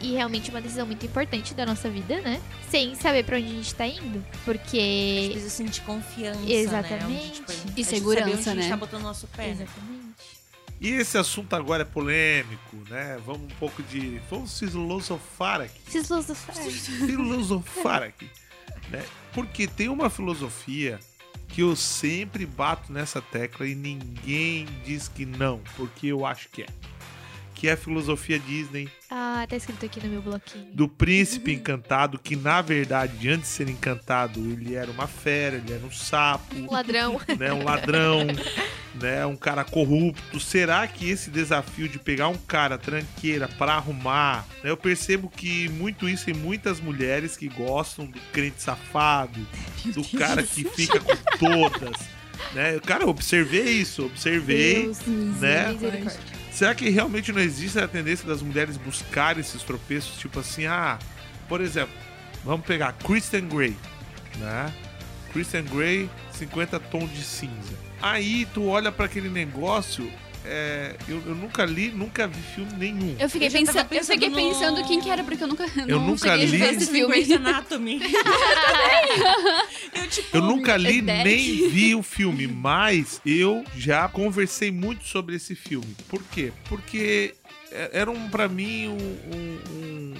e 0.00 0.14
realmente 0.14 0.50
é 0.50 0.54
uma 0.54 0.60
decisão 0.60 0.84
muito 0.84 1.06
importante 1.06 1.54
da 1.54 1.64
nossa 1.64 1.88
vida, 1.88 2.20
né? 2.20 2.40
Sem 2.68 2.96
saber 2.96 3.24
pra 3.24 3.36
onde 3.36 3.46
a 3.46 3.50
gente 3.50 3.72
tá 3.72 3.86
indo. 3.86 4.24
Porque. 4.44 5.28
Precisa 5.30 5.50
sentir 5.50 5.80
confiança, 5.82 6.40
Exatamente. 6.50 7.04
né? 7.04 7.20
Onde, 7.22 7.30
tipo, 7.30 7.52
a 7.52 7.54
E 7.54 7.58
a 7.58 7.68
gente 7.68 7.84
segurança, 7.84 8.32
onde 8.32 8.50
A 8.50 8.54
né? 8.54 8.62
gente 8.62 8.70
tá 8.70 8.76
botando 8.76 9.02
nosso 9.02 9.28
pé, 9.28 9.46
né? 9.46 9.52
Exatamente. 9.52 10.38
E 10.80 10.90
esse 10.90 11.18
assunto 11.18 11.54
agora 11.54 11.82
é 11.82 11.84
polêmico, 11.84 12.76
né? 12.88 13.18
Vamos 13.24 13.42
um 13.42 13.56
pouco 13.58 13.80
de. 13.82 14.20
Vamos 14.30 14.58
filosofar 14.58 15.60
aqui. 15.60 15.80
Luzes 15.94 16.46
Filosofar 16.86 18.02
aqui. 18.02 18.28
Né? 18.90 19.04
Porque 19.32 19.66
tem 19.66 19.88
uma 19.88 20.08
filosofia 20.10 20.98
que 21.48 21.62
eu 21.62 21.74
sempre 21.74 22.44
bato 22.46 22.92
nessa 22.92 23.20
tecla 23.20 23.66
e 23.66 23.74
ninguém 23.74 24.66
diz 24.84 25.08
que 25.08 25.24
não, 25.26 25.60
porque 25.76 26.06
eu 26.08 26.24
acho 26.26 26.48
que 26.50 26.62
é. 26.62 26.66
Que 27.54 27.66
é 27.66 27.72
a 27.72 27.76
filosofia 27.76 28.38
Disney 28.38 28.88
Ah, 29.10 29.44
tá 29.48 29.56
escrito 29.56 29.84
aqui 29.84 30.00
no 30.00 30.08
meu 30.08 30.22
bloquinho. 30.22 30.66
do 30.72 30.86
príncipe 30.88 31.52
encantado, 31.52 32.16
que 32.16 32.36
na 32.36 32.62
verdade, 32.62 33.28
antes 33.28 33.48
de 33.50 33.54
ser 33.56 33.68
encantado, 33.68 34.38
ele 34.38 34.76
era 34.76 34.88
uma 34.92 35.08
fera, 35.08 35.56
ele 35.56 35.72
era 35.72 35.84
um 35.84 35.90
sapo, 35.90 36.54
Um 36.54 36.70
ladrão. 36.70 37.20
né, 37.36 37.52
um 37.52 37.64
ladrão, 37.64 38.20
né, 39.00 39.24
um 39.26 39.36
cara 39.36 39.64
corrupto. 39.64 40.40
Será 40.40 40.86
que 40.86 41.08
esse 41.08 41.30
desafio 41.30 41.88
de 41.88 41.98
pegar 41.98 42.28
um 42.28 42.36
cara 42.36 42.76
tranqueira 42.78 43.48
pra 43.48 43.74
arrumar, 43.74 44.46
né, 44.62 44.70
eu 44.70 44.76
percebo 44.76 45.28
que 45.28 45.68
muito 45.70 46.08
isso 46.08 46.30
em 46.30 46.34
muitas 46.34 46.80
mulheres 46.80 47.36
que 47.36 47.48
gostam 47.48 48.06
do 48.06 48.20
crente 48.32 48.62
safado, 48.62 49.46
do 49.84 50.18
cara 50.18 50.42
que 50.42 50.64
fica 50.64 51.00
com 51.00 51.16
todas, 51.38 51.96
né? 52.54 52.78
Cara, 52.80 53.04
eu 53.04 53.08
observei 53.08 53.80
isso, 53.80 54.06
observei. 54.06 54.84
Deus, 54.84 55.00
né? 55.06 55.76
Será 56.52 56.74
que 56.74 56.88
realmente 56.88 57.32
não 57.32 57.40
existe 57.40 57.78
a 57.78 57.86
tendência 57.86 58.26
das 58.26 58.42
mulheres 58.42 58.76
buscarem 58.76 59.40
esses 59.40 59.62
tropeços, 59.62 60.18
tipo 60.18 60.40
assim, 60.40 60.66
ah, 60.66 60.98
por 61.48 61.60
exemplo, 61.60 61.94
vamos 62.44 62.66
pegar 62.66 62.92
Christian 62.94 63.46
Grey, 63.46 63.76
né? 64.38 64.72
Christian 65.32 65.64
Grey, 65.64 66.10
50 66.32 66.80
tons 66.80 67.12
de 67.12 67.22
cinza. 67.22 67.87
Aí 68.00 68.46
tu 68.54 68.66
olha 68.66 68.90
pra 68.92 69.06
aquele 69.06 69.28
negócio, 69.28 70.10
é, 70.44 70.94
eu, 71.08 71.20
eu 71.26 71.34
nunca 71.34 71.64
li, 71.64 71.90
nunca 71.90 72.26
vi 72.26 72.40
filme 72.54 72.72
nenhum. 72.78 73.16
Eu 73.18 73.28
fiquei 73.28 73.48
Eu 73.48 73.52
pensando, 73.52 73.86
eu 73.92 74.04
fiquei 74.04 74.30
pensando 74.30 74.30
no- 74.30 74.36
pensando 74.76 74.88
quem 74.88 75.00
que 75.00 75.10
era, 75.10 75.22
porque 75.24 75.42
eu 75.42 75.48
nunca, 75.48 75.66
Eu 75.86 75.98
não 75.98 76.06
nunca 76.08 76.34
li. 76.36 76.62
esse 76.62 76.86
filme. 76.90 77.32
Anatomy. 77.34 78.00
eu, 79.94 80.08
tipo, 80.08 80.36
Eu 80.36 80.42
nunca 80.42 80.76
li 80.76 81.02
nem 81.02 81.68
vi 81.68 81.94
o 81.94 82.02
filme, 82.02 82.46
mas 82.46 83.20
eu 83.24 83.64
já 83.76 84.08
conversei 84.08 84.70
muito 84.70 85.04
sobre 85.06 85.36
esse 85.36 85.54
filme. 85.54 85.94
Por 86.08 86.22
quê? 86.24 86.52
Porque 86.68 87.34
era 87.92 88.10
um, 88.10 88.28
para 88.28 88.48
mim 88.48 88.88
um, 88.88 88.96
um- 88.96 89.58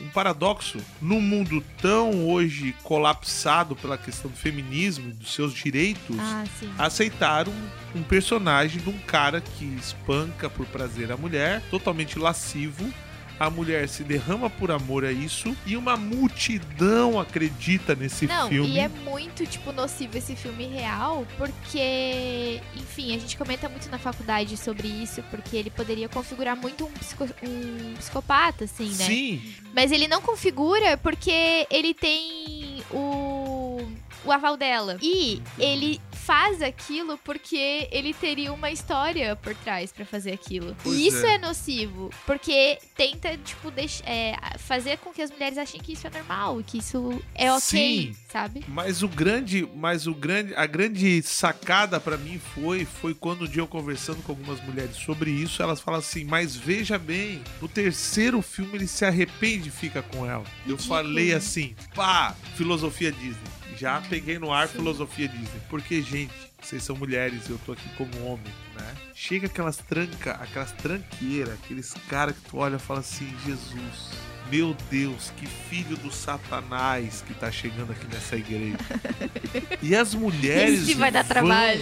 um 0.05 0.09
paradoxo 0.15 0.79
num 1.01 1.21
mundo 1.21 1.63
tão 1.81 2.27
hoje 2.29 2.75
colapsado 2.83 3.77
pela 3.77 3.97
questão 3.99 4.31
do 4.31 4.37
feminismo 4.37 5.11
e 5.11 5.13
dos 5.13 5.35
seus 5.35 5.53
direitos. 5.55 6.17
Ah. 6.19 6.45
Aceitaram 6.79 7.53
um 7.95 8.03
personagem 8.03 8.81
de 8.81 8.89
um 8.89 8.99
cara 9.01 9.41
que 9.41 9.65
espanca 9.79 10.49
por 10.49 10.67
prazer 10.67 11.13
a 11.13 11.17
mulher, 11.17 11.63
totalmente 11.71 12.19
lascivo. 12.19 12.93
A 13.41 13.49
mulher 13.49 13.89
se 13.89 14.03
derrama 14.03 14.51
por 14.51 14.71
amor 14.71 15.05
a 15.05 15.13
isso 15.13 15.57
e 15.65 15.77
uma 15.77 15.97
multidão 15.97 17.21
acredita 17.21 17.95
nesse 17.95 18.27
Não, 18.27 18.49
filme. 18.49 18.71
e 18.75 18.79
é 18.79 18.89
muito, 18.89 19.47
tipo, 19.47 19.71
nocivo 19.73 20.19
esse 20.19 20.35
filme 20.35 20.67
real, 20.67 21.27
porque, 21.37 22.61
enfim, 22.77 23.15
a 23.15 23.19
gente 23.19 23.37
comenta 23.37 23.69
muito 23.69 23.89
na 23.91 23.99
faculdade 23.99 24.57
sobre 24.57 24.89
isso, 24.89 25.23
porque 25.31 25.57
ele 25.57 25.71
poderia 25.71 26.09
configurar 26.09 26.57
muito 26.57 26.85
um, 26.85 26.91
psico- 26.93 27.29
um 27.43 27.95
psicopata, 27.95 28.65
assim, 28.65 28.89
né? 28.89 29.05
Sim, 29.07 29.43
Mas 29.75 29.93
ele 29.93 30.09
não 30.09 30.21
configura 30.21 30.97
porque 30.97 31.67
ele 31.71 31.95
tem 31.95 32.83
o, 32.91 33.81
o 34.25 34.33
aval 34.33 34.57
dela. 34.57 34.99
E 35.01 35.41
ele 35.59 36.01
faz 36.29 36.61
aquilo 36.61 37.17
porque 37.25 37.89
ele 37.91 38.13
teria 38.13 38.53
uma 38.53 38.71
história 38.71 39.35
por 39.35 39.55
trás 39.55 39.91
pra 39.91 40.05
fazer 40.05 40.31
aquilo. 40.31 40.77
Pois 40.85 40.95
e 40.95 41.07
isso 41.07 41.25
é. 41.25 41.37
é. 41.37 41.39
nocivo, 41.39 42.11
porque 42.27 42.79
tenta, 42.95 43.35
tipo, 43.39 43.73
é, 44.05 44.37
fazer 44.59 44.99
com 44.99 45.11
que 45.11 45.23
as 45.23 45.31
mulheres 45.31 45.57
achem 45.57 45.81
que 45.81 45.95
isso 45.95 46.07
é 46.07 46.11
normal, 46.11 46.63
que 46.67 46.77
isso 46.77 47.19
é 47.35 47.51
ok, 47.51 47.61
Sim. 47.63 48.17
sabe? 48.31 48.63
Mas 48.69 49.03
o 49.03 49.09
grande, 49.09 49.67
mas 49.75 50.07
o 50.07 50.15
grande, 50.15 50.55
a 50.55 50.67
grande 50.67 51.23
sacada 51.23 51.99
pra 51.99 52.19
mim 52.19 52.39
foi, 52.39 52.85
foi 52.85 53.15
quando 53.15 53.47
um 53.47 53.49
dia 53.49 53.63
eu 53.63 53.67
conversando 53.67 54.23
com 54.23 54.33
algumas 54.33 54.61
mulheres 54.61 54.97
sobre 54.97 55.31
isso, 55.31 55.63
elas 55.63 55.81
falam 55.81 56.01
assim: 56.01 56.25
"Mas 56.25 56.55
veja 56.55 56.99
bem, 56.99 57.43
no 57.59 57.69
terceiro 57.69 58.43
filme 58.43 58.75
ele 58.75 58.87
se 58.87 59.03
arrepende 59.03 59.71
e 59.71 59.73
fica 59.73 60.03
com 60.03 60.27
ela". 60.27 60.45
Eu 60.67 60.77
Ridículo. 60.77 60.89
falei 60.89 61.33
assim: 61.33 61.75
"Pá, 61.95 62.37
filosofia 62.55 63.11
Disney". 63.11 63.58
Já 63.79 64.01
peguei 64.09 64.39
no 64.39 64.53
ar 64.53 64.67
filosofia 64.69 65.29
Disney, 65.29 65.61
porque 65.71 66.03
gente, 66.03 66.33
vocês 66.61 66.83
são 66.83 66.97
mulheres 66.97 67.49
e 67.49 67.51
eu 67.51 67.61
tô 67.65 67.73
aqui 67.73 67.89
como 67.97 68.11
homem, 68.27 68.53
né? 68.75 68.95
Chega 69.15 69.47
aquelas 69.47 69.77
tranca, 69.77 70.33
aquelas 70.33 70.73
tranqueiras, 70.73 71.55
aqueles 71.55 71.95
caras 72.09 72.35
que 72.37 72.51
tu 72.51 72.57
olha 72.59 72.77
e 72.77 72.79
fala 72.81 73.01
assim: 73.01 73.29
"Jesus, 73.47 74.11
meu 74.51 74.75
Deus, 74.91 75.31
que 75.37 75.47
filho 75.47 75.97
do 75.99 76.11
satanás 76.11 77.23
que 77.27 77.35
tá 77.35 77.51
chegando 77.53 77.93
aqui 77.93 78.07
nessa 78.13 78.37
igreja. 78.37 78.79
E 79.83 79.95
as 79.95 80.13
mulheres. 80.15 80.83
Esse 80.83 80.95
vai 80.95 81.11
dar 81.13 81.23
vão- 81.23 81.29
trabalho. 81.29 81.81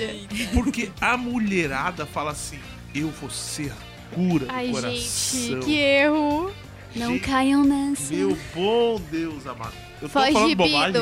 Porque 0.52 0.90
a 1.00 1.16
mulherada 1.16 2.04
fala 2.04 2.32
assim: 2.32 2.58
eu 2.94 3.08
vou 3.10 3.30
ser 3.30 3.72
cura 4.14 4.44
do 4.46 4.52
Ai, 4.52 4.68
coração. 4.70 4.92
gente, 4.94 5.64
que 5.64 5.78
erro. 5.78 6.52
Não 6.94 7.12
Gente, 7.14 7.24
caiam 7.24 7.64
nessa. 7.64 8.14
Meu 8.14 8.36
bom 8.54 9.00
Deus 9.10 9.46
amado. 9.46 9.74
Eu 10.02 10.08
tô 10.08 10.08
Foge 10.10 10.32
falando 10.32 10.56
bobagem. 10.56 10.92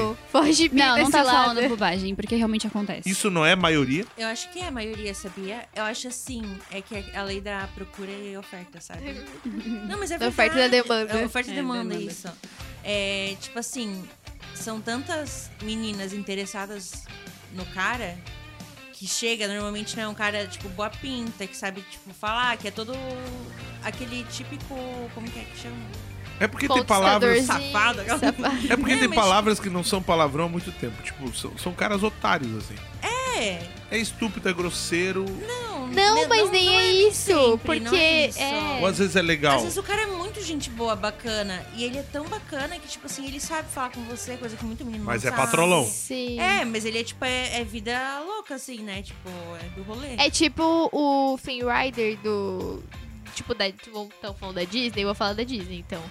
Não, 0.73 0.99
não 0.99 1.11
tá 1.11 1.23
lado. 1.23 1.37
falando 1.55 1.69
bobagem, 1.69 2.15
porque 2.15 2.37
realmente 2.37 2.67
acontece. 2.67 3.09
Isso 3.09 3.29
não 3.31 3.45
é 3.45 3.57
maioria? 3.57 4.07
Eu 4.17 4.29
acho 4.29 4.49
que 4.51 4.61
é 4.61 4.69
a 4.69 4.71
maioria, 4.71 5.13
sabia? 5.15 5.67
Eu 5.75 5.83
acho 5.85 6.07
assim, 6.09 6.43
é 6.71 6.81
que 6.81 6.95
é 6.95 7.17
a 7.17 7.23
lei 7.23 7.41
da 7.41 7.69
procura 7.75 8.11
e 8.13 8.37
oferta, 8.37 8.81
sabe? 8.81 9.03
Não, 9.89 9.99
mas 9.99 10.11
é 10.13 10.19
Da 10.19 10.29
verdade. 10.29 10.29
oferta 10.29 10.59
e 10.59 10.63
da 10.63 10.69
demanda. 10.69 11.13
É 11.21 11.25
oferta 11.27 11.51
e 11.51 11.53
É, 11.53 11.57
demanda, 11.57 11.85
demanda. 11.95 12.11
isso. 12.13 12.29
É, 12.85 13.37
tipo 13.41 13.59
assim, 13.59 14.05
são 14.55 14.81
tantas 14.81 15.51
meninas 15.63 16.13
interessadas 16.13 17.05
no 17.53 17.65
cara 17.67 18.17
que 18.93 19.09
chega, 19.09 19.49
normalmente 19.49 19.97
não 19.97 20.05
é 20.05 20.09
um 20.09 20.15
cara, 20.15 20.47
tipo, 20.47 20.69
boa 20.69 20.89
pinta, 20.89 21.47
que 21.49 21.57
sabe, 21.57 21.83
tipo, 21.91 22.15
falar, 22.15 22.57
que 22.59 22.69
é 22.69 22.71
todo 22.71 22.93
aquele 23.83 24.23
típico, 24.31 24.77
como 25.15 25.29
que 25.29 25.41
é 25.41 25.43
que 25.45 25.59
chama? 25.63 25.77
É 26.41 26.47
porque 26.49 26.69
tem 26.69 26.85
palavras. 26.85 27.45
Safado. 27.45 28.01
É 28.69 28.77
porque 28.77 28.93
É, 28.93 28.97
tem 28.99 29.09
mas- 29.09 29.19
palavras 29.19 29.61
que 29.61 29.71
não 29.71 29.85
são 29.85 30.03
palavrão 30.03 30.47
há 30.47 30.49
muito 30.49 30.73
tempo. 30.73 31.03
Tipo, 31.03 31.33
são, 31.37 31.57
são 31.57 31.73
caras 31.73 32.03
otários, 32.03 32.51
assim. 32.57 32.75
É? 33.03 33.63
É 33.91 33.99
estúpido, 33.99 34.49
é 34.49 34.53
grosseiro. 34.53 35.25
Não, 35.47 35.89
Não, 35.89 36.15
né, 36.23 36.27
mas 36.29 36.51
nem 36.51 36.77
é 36.77 36.93
isso, 37.09 37.27
sempre, 37.27 37.81
não 37.81 37.91
porque 37.91 37.97
é 37.97 38.29
isso. 38.29 38.39
é- 38.41 38.79
Ou 38.81 38.87
às 38.87 38.99
vezes 38.99 39.15
é 39.17 39.23
legal. 39.23 39.57
Às 39.57 39.63
vezes 39.63 39.77
o 39.79 39.83
cara 39.83 40.03
é 40.03 40.07
muito 40.07 40.41
gente 40.43 40.71
boa, 40.71 40.97
bacana. 40.97 41.65
E 41.77 41.85
ele 41.85 41.99
é 41.99 42.03
tão 42.03 42.25
bacana 42.27 42.79
que, 42.79 42.89
tipo 42.89 43.07
assim, 43.07 43.27
ele 43.27 43.39
sabe 43.41 43.69
falar 43.71 43.91
com 43.91 44.03
você, 44.05 44.37
coisa 44.37 44.57
que 44.57 44.65
muito 44.65 44.85
menino 44.85 45.05
Mas 45.05 45.23
não 45.23 45.31
é 45.33 45.35
sabe. 45.35 45.47
patrolão. 45.47 45.85
Sim. 45.87 46.41
É, 46.41 46.65
mas 46.65 46.85
ele 46.85 46.99
é 47.01 47.05
tipo, 47.05 47.25
é, 47.25 47.61
é 47.61 47.65
vida 47.65 48.21
louca, 48.27 48.55
assim, 48.57 48.79
né? 48.79 49.03
Tipo, 49.03 49.29
é 49.63 49.69
do 49.77 49.83
rolê. 49.83 50.15
É 50.17 50.31
tipo 50.31 50.89
o 50.93 51.37
Flynn 51.39 51.67
Rider 51.69 52.19
do. 52.19 52.83
Tipo, 53.35 53.55
da. 53.55 53.67
Estão 53.69 54.35
falando 54.39 54.57
da 54.57 54.65
Disney, 54.65 55.03
eu 55.03 55.07
vou 55.09 55.15
falar 55.15 55.33
da 55.35 55.43
Disney, 55.45 55.79
então. 55.81 56.03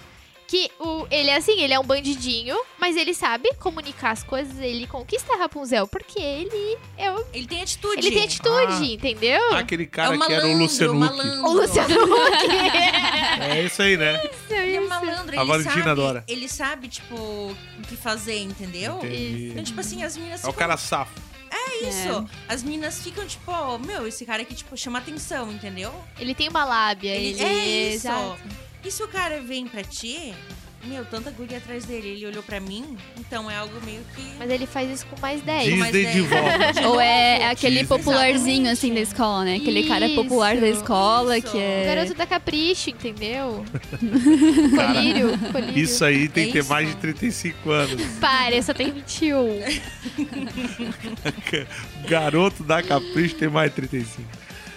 Que 0.54 0.70
o, 0.78 1.04
ele 1.10 1.30
é 1.30 1.36
assim, 1.36 1.60
ele 1.60 1.74
é 1.74 1.80
um 1.80 1.82
bandidinho, 1.82 2.56
mas 2.78 2.96
ele 2.96 3.12
sabe 3.12 3.52
comunicar 3.56 4.12
as 4.12 4.22
coisas, 4.22 4.56
ele 4.60 4.86
conquista 4.86 5.32
a 5.34 5.36
Rapunzel, 5.36 5.84
porque 5.88 6.20
ele 6.20 6.78
é 6.96 7.10
o, 7.10 7.26
Ele 7.32 7.44
tem 7.48 7.60
atitude. 7.60 7.98
ele 8.06 8.12
tem 8.14 8.22
atitude, 8.24 8.72
Ah. 8.72 8.84
entendeu? 8.84 9.54
Aquele 9.56 9.82
É 9.82 9.86
cara 9.86 10.14
o 10.14 10.20
que 10.24 10.32
era 10.32 10.44
o 10.46 10.48
malandro, 10.50 10.62
Luciano 10.62 10.92
o 10.92 10.96
Huck. 10.96 11.16
malandro. 11.16 11.44
O 11.44 11.52
Luciano 11.54 12.04
Huck. 12.04 12.46
É 13.40 13.62
isso 13.64 13.82
aí, 13.82 13.96
né? 13.96 14.22
Ele 14.48 14.76
é 14.76 14.80
malandro, 14.80 15.36
A 15.36 15.42
ele 15.42 15.44
Valentina 15.50 15.74
sabe, 15.74 15.90
adora. 15.90 16.24
ele 16.28 16.48
sabe, 16.48 16.86
tipo, 16.88 17.16
o 17.16 17.56
que 17.88 17.96
fazer, 17.96 18.38
entendeu? 18.38 18.98
Entendi. 18.98 19.48
Então, 19.50 19.64
tipo 19.64 19.80
assim, 19.80 20.04
as 20.04 20.16
meninas 20.16 20.44
É 20.44 20.46
o 20.46 20.52
ficam... 20.52 20.58
cara 20.68 20.76
safo. 20.76 21.20
É 21.50 21.84
isso. 21.88 22.24
As 22.48 22.62
meninas 22.62 23.02
ficam, 23.02 23.26
tipo, 23.26 23.50
ó, 23.50 23.76
meu, 23.76 24.06
esse 24.06 24.24
cara 24.24 24.42
aqui, 24.42 24.54
tipo, 24.54 24.76
chama 24.76 24.98
atenção, 25.00 25.50
entendeu? 25.50 25.92
Ele 26.18 26.32
tem 26.32 26.48
uma 26.48 26.64
lábia, 26.64 27.10
Ele- 27.10 27.40
ele, 27.40 27.42
é 27.42 27.88
isso. 27.94 28.06
Exato. 28.06 28.38
E 28.84 28.90
se 28.90 29.02
o 29.02 29.08
cara 29.08 29.40
vem 29.40 29.66
pra 29.66 29.82
ti, 29.82 30.34
meu, 30.84 31.04
tanta 31.06 31.30
guria 31.30 31.56
atrás 31.56 31.86
dele, 31.86 32.08
ele 32.08 32.26
olhou 32.26 32.42
pra 32.42 32.60
mim, 32.60 32.98
então 33.18 33.50
é 33.50 33.56
algo 33.56 33.72
meio 33.86 34.02
que... 34.14 34.22
Mas 34.38 34.50
ele 34.50 34.66
faz 34.66 34.90
isso 34.90 35.06
com 35.06 35.18
mais 35.18 35.40
10. 35.40 35.62
Disney 35.64 35.78
mais 35.78 35.92
de 35.92 36.02
dez. 36.02 36.26
volta. 36.26 36.72
De 36.74 36.86
Ou 36.86 37.00
é 37.00 37.38
novo. 37.38 37.50
aquele 37.52 37.80
Isso. 37.80 37.88
popularzinho, 37.88 38.70
assim, 38.70 38.92
da 38.92 39.00
escola, 39.00 39.44
né? 39.46 39.56
Aquele 39.56 39.88
cara 39.88 40.08
popular 40.10 40.56
da 40.58 40.68
Isso. 40.68 40.80
escola 40.80 41.38
Isso. 41.38 41.46
que 41.50 41.56
O 41.56 41.60
é... 41.60 41.84
garoto 41.86 42.12
da 42.14 42.26
Capricho, 42.26 42.90
entendeu? 42.90 43.64
Cara, 44.76 44.92
colírio, 44.94 45.38
colírio. 45.50 45.78
Isso 45.78 46.04
aí 46.04 46.28
tem 46.28 46.44
É 46.44 46.46
que 46.48 46.52
ter 46.52 46.58
isso. 46.58 46.68
mais 46.68 46.88
de 46.88 46.96
35 46.96 47.70
anos. 47.70 48.02
Pare, 48.20 48.62
só 48.62 48.74
tem 48.74 48.92
21. 48.92 49.60
Garoto 52.06 52.62
da 52.62 52.82
Capricho 52.82 53.36
tem 53.36 53.48
mais 53.48 53.70
de 53.70 53.76
35. 53.76 54.28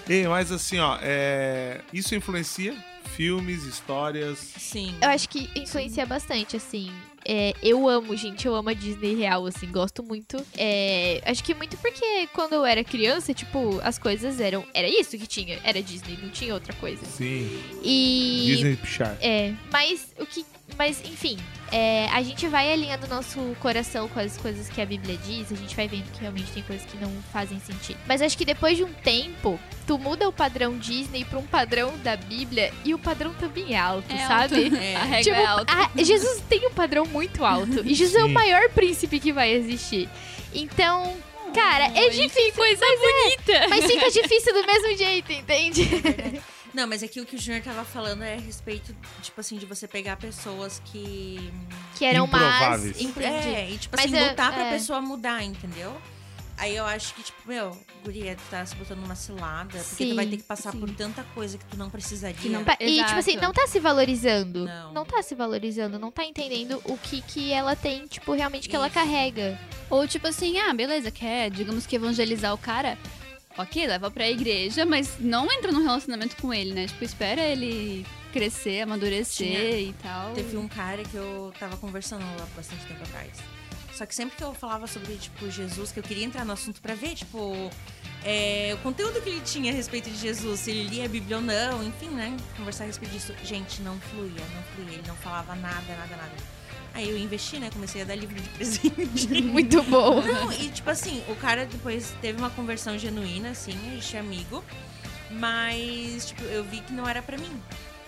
Ei, 0.09 0.25
mas 0.25 0.51
assim, 0.53 0.79
ó, 0.79 0.97
é... 1.01 1.81
isso 1.91 2.15
influencia 2.15 2.73
filmes, 3.07 3.63
histórias. 3.63 4.37
Sim. 4.37 4.95
Eu 5.01 5.09
acho 5.09 5.27
que 5.29 5.49
influencia 5.55 6.05
bastante, 6.05 6.55
assim. 6.55 6.91
É, 7.29 7.53
eu 7.61 7.89
amo, 7.89 8.15
gente, 8.15 8.47
eu 8.47 8.55
amo 8.55 8.69
a 8.69 8.73
Disney 8.73 9.13
real, 9.15 9.45
assim, 9.45 9.69
gosto 9.69 10.01
muito. 10.01 10.37
É, 10.57 11.21
acho 11.25 11.43
que 11.43 11.53
muito 11.53 11.75
porque 11.77 12.27
quando 12.27 12.53
eu 12.53 12.63
era 12.65 12.83
criança, 12.85 13.33
tipo, 13.33 13.81
as 13.83 13.99
coisas 13.99 14.39
eram. 14.39 14.65
Era 14.73 14.87
isso 14.87 15.17
que 15.17 15.27
tinha, 15.27 15.59
era 15.63 15.81
Disney, 15.81 16.17
não 16.21 16.29
tinha 16.29 16.53
outra 16.53 16.73
coisa. 16.75 17.05
Sim, 17.05 17.59
E. 17.83 18.43
Disney 18.45 18.75
Pixar. 18.77 19.17
É, 19.19 19.53
mas 19.71 20.13
o 20.17 20.25
que. 20.25 20.45
Mas, 20.75 21.01
enfim, 21.05 21.37
é, 21.71 22.07
a 22.11 22.21
gente 22.21 22.47
vai 22.47 22.71
alinhando 22.71 23.07
nosso 23.07 23.39
coração 23.59 24.07
com 24.09 24.19
as 24.19 24.37
coisas 24.37 24.69
que 24.69 24.79
a 24.81 24.85
Bíblia 24.85 25.17
diz, 25.25 25.51
a 25.51 25.55
gente 25.55 25.75
vai 25.75 25.87
vendo 25.87 26.11
que 26.11 26.19
realmente 26.21 26.51
tem 26.51 26.61
coisas 26.63 26.85
que 26.85 26.97
não 26.97 27.11
fazem 27.33 27.59
sentido. 27.59 27.97
Mas 28.07 28.21
acho 28.21 28.37
que 28.37 28.45
depois 28.45 28.77
de 28.77 28.83
um 28.83 28.93
tempo, 28.93 29.59
tu 29.87 29.97
muda 29.97 30.27
o 30.27 30.31
padrão 30.33 30.77
Disney 30.77 31.25
pra 31.25 31.39
um 31.39 31.45
padrão 31.47 31.97
da 32.03 32.15
Bíblia 32.15 32.71
e 32.85 32.93
o 32.93 32.99
padrão 32.99 33.33
também 33.35 33.73
é 33.73 33.77
alto, 33.79 34.11
É 34.13 34.27
sabe? 34.27 34.65
alto. 34.65 34.75
É. 34.77 34.95
A 34.95 35.03
régua 35.03 35.23
Tipo, 35.23 35.35
é 35.35 35.45
alta. 35.45 35.73
a- 35.73 36.03
Jesus 36.03 36.43
tem 36.47 36.67
um 36.67 36.71
padrão 36.73 37.05
muito 37.05 37.43
alto. 37.43 37.81
E 37.85 37.93
Jesus 37.95 38.15
é 38.15 38.23
o 38.23 38.27
Sim. 38.27 38.33
maior 38.33 38.69
príncipe 38.69 39.19
que 39.19 39.31
vai 39.33 39.51
existir. 39.51 40.07
Então, 40.53 41.15
cara, 41.55 41.85
é 41.85 41.99
Ai, 42.01 42.09
difícil. 42.11 42.53
Coisa 42.53 42.85
bonita. 42.85 43.67
Mas 43.69 43.85
fica 43.85 44.11
difícil 44.11 44.53
do 44.53 44.65
mesmo 44.67 44.97
jeito, 44.97 45.31
entende? 45.31 45.83
Verdade. 45.85 46.41
Não, 46.73 46.85
mas 46.87 47.01
aqui 47.01 47.19
o 47.21 47.25
que 47.25 47.35
o 47.35 47.39
Junior 47.39 47.63
tava 47.63 47.83
falando 47.85 48.23
é 48.23 48.35
a 48.35 48.39
respeito, 48.39 48.95
tipo 49.21 49.39
assim, 49.39 49.57
de 49.57 49.65
você 49.65 49.87
pegar 49.87 50.17
pessoas 50.17 50.81
que. 50.85 51.51
Que 51.95 52.05
eram 52.05 52.27
más. 52.27 52.83
Improváveis. 52.85 53.01
Entendi. 53.01 53.55
É, 53.55 53.69
e 53.71 53.77
tipo 53.77 53.95
Mas 53.97 54.05
assim, 54.13 54.17
eu- 54.23 54.29
lutar 54.29 54.53
pra 54.53 54.65
é. 54.67 54.71
pessoa 54.73 55.01
mudar, 55.01 55.43
entendeu? 55.43 55.95
Aí 56.59 56.75
eu 56.75 56.85
acho 56.87 57.13
que, 57.13 57.21
tipo, 57.21 57.37
meu, 57.47 57.77
guria, 58.03 58.35
tu 58.35 58.41
tá 58.49 58.65
se 58.65 58.75
botando 58.75 58.97
numa 58.99 59.13
cilada, 59.15 59.73
porque 59.77 59.83
Sim, 60.03 60.09
tu 60.09 60.15
vai 60.15 60.25
ter 60.25 60.37
que 60.37 60.43
passar 60.43 60.71
sim. 60.71 60.79
por 60.79 60.89
tanta 60.89 61.23
coisa 61.35 61.55
que 61.55 61.65
tu 61.65 61.77
não 61.77 61.87
precisaria. 61.87 62.35
Que 62.35 62.49
não- 62.49 62.63
Pa- 62.63 62.75
E, 62.79 62.87
tipo 62.87 62.99
Exato. 63.05 63.19
assim, 63.19 63.35
não 63.37 63.53
tá 63.53 63.67
se 63.67 63.79
valorizando. 63.79 64.65
Não. 64.65 65.05
tá 65.05 65.21
se 65.21 65.35
valorizando, 65.35 65.99
não 65.99 66.09
tá 66.11 66.25
entendendo 66.25 66.81
o 66.85 66.97
que 66.97 67.21
que 67.21 67.53
ela 67.53 67.75
tem, 67.75 68.07
tipo, 68.07 68.33
realmente 68.33 68.67
que 68.67 68.75
ela 68.75 68.87
Isso. 68.87 68.93
carrega. 68.95 69.59
Ou 69.87 70.07
tipo 70.07 70.25
assim, 70.27 70.57
ah, 70.57 70.73
beleza, 70.73 71.11
quer, 71.11 71.51
digamos 71.51 71.85
que 71.85 71.95
evangelizar 71.95 72.51
o 72.53 72.57
cara. 72.57 72.97
Ok, 73.57 73.87
leva 73.87 74.11
pra 74.11 74.29
igreja, 74.29 74.85
mas 74.85 75.17
não 75.19 75.51
entra 75.51 75.71
num 75.71 75.81
relacionamento 75.81 76.35
com 76.37 76.53
ele, 76.53 76.73
né? 76.73 76.87
Tipo, 76.87 77.03
espera 77.03 77.41
ele 77.41 78.05
crescer, 78.31 78.81
amadurecer 78.81 79.47
Tinha- 79.47 79.79
e 79.79 79.93
tal. 80.01 80.33
Teve 80.33 80.57
um 80.57 80.67
cara 80.67 81.03
que 81.03 81.15
eu 81.15 81.51
tava 81.59 81.75
conversando 81.77 82.23
há 82.23 82.45
bastante 82.55 82.85
tempo 82.85 83.01
atrás. 83.03 83.31
Só 83.93 84.05
que 84.05 84.13
sempre 84.13 84.37
que 84.37 84.43
eu 84.43 84.53
falava 84.53 84.85
sobre, 84.85 85.15
tipo, 85.15 85.49
Jesus, 85.49 85.91
que 85.91 85.99
eu 85.99 86.03
queria 86.03 86.23
entrar 86.23 86.45
no 86.45 86.53
assunto 86.53 86.79
pra 86.79 86.93
ver, 86.93 87.15
tipo, 87.15 87.71
é, 88.23 88.71
o 88.75 88.77
conteúdo 88.83 89.19
que 89.21 89.29
ele 89.29 89.41
tinha 89.41 89.71
a 89.71 89.75
respeito 89.75 90.07
de 90.07 90.17
Jesus, 90.17 90.59
se 90.59 90.69
ele 90.69 90.83
lia 90.87 91.05
a 91.05 91.07
Bíblia 91.07 91.37
ou 91.37 91.41
não, 91.41 91.83
enfim, 91.83 92.09
né? 92.09 92.37
Conversar 92.55 92.83
a 92.83 92.87
respeito 92.87 93.11
disso. 93.11 93.33
Gente, 93.43 93.81
não 93.81 93.99
fluía, 93.99 94.45
não 94.53 94.63
fluía. 94.75 94.99
Ele 94.99 95.07
não 95.07 95.15
falava 95.15 95.55
nada, 95.55 95.95
nada, 95.95 96.15
nada. 96.15 96.35
Aí 96.97 97.11
eu 97.11 97.15
investi, 97.15 97.59
né? 97.59 97.69
Comecei 97.71 98.01
a 98.01 98.05
dar 98.05 98.15
livro 98.15 98.33
de 98.33 98.49
presente. 98.49 99.27
Muito 99.43 99.83
bom. 99.83 100.19
Não, 100.19 100.51
e 100.51 100.71
tipo 100.71 100.89
assim, 100.89 101.23
o 101.29 101.35
cara 101.35 101.63
depois 101.67 102.15
teve 102.21 102.39
uma 102.39 102.49
conversão 102.49 102.97
genuína, 102.97 103.51
assim, 103.51 103.73
a 103.73 103.91
gente 103.93 104.17
é 104.17 104.19
amigo. 104.19 104.63
Mas, 105.29 106.25
tipo, 106.25 106.41
eu 106.45 106.63
vi 106.63 106.81
que 106.81 106.91
não 106.91 107.07
era 107.07 107.21
pra 107.21 107.37
mim. 107.37 107.51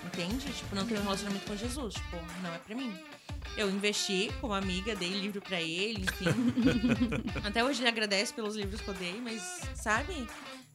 Entende? 0.03 0.51
Tipo, 0.51 0.75
não 0.75 0.87
tenho 0.87 1.01
um 1.01 1.03
relacionamento 1.03 1.45
com 1.45 1.55
Jesus. 1.55 1.93
Tipo, 1.93 2.17
não 2.41 2.51
é 2.51 2.57
pra 2.57 2.75
mim. 2.75 2.91
Eu 3.55 3.69
investi 3.69 4.31
como 4.41 4.53
amiga, 4.53 4.95
dei 4.95 5.09
livro 5.09 5.39
pra 5.39 5.61
ele, 5.61 6.05
enfim. 6.05 6.25
Até 7.45 7.63
hoje 7.63 7.81
ele 7.81 7.89
agradece 7.89 8.33
pelos 8.33 8.55
livros 8.55 8.81
que 8.81 8.87
eu 8.87 8.95
dei, 8.95 9.21
mas, 9.21 9.61
sabe? 9.75 10.27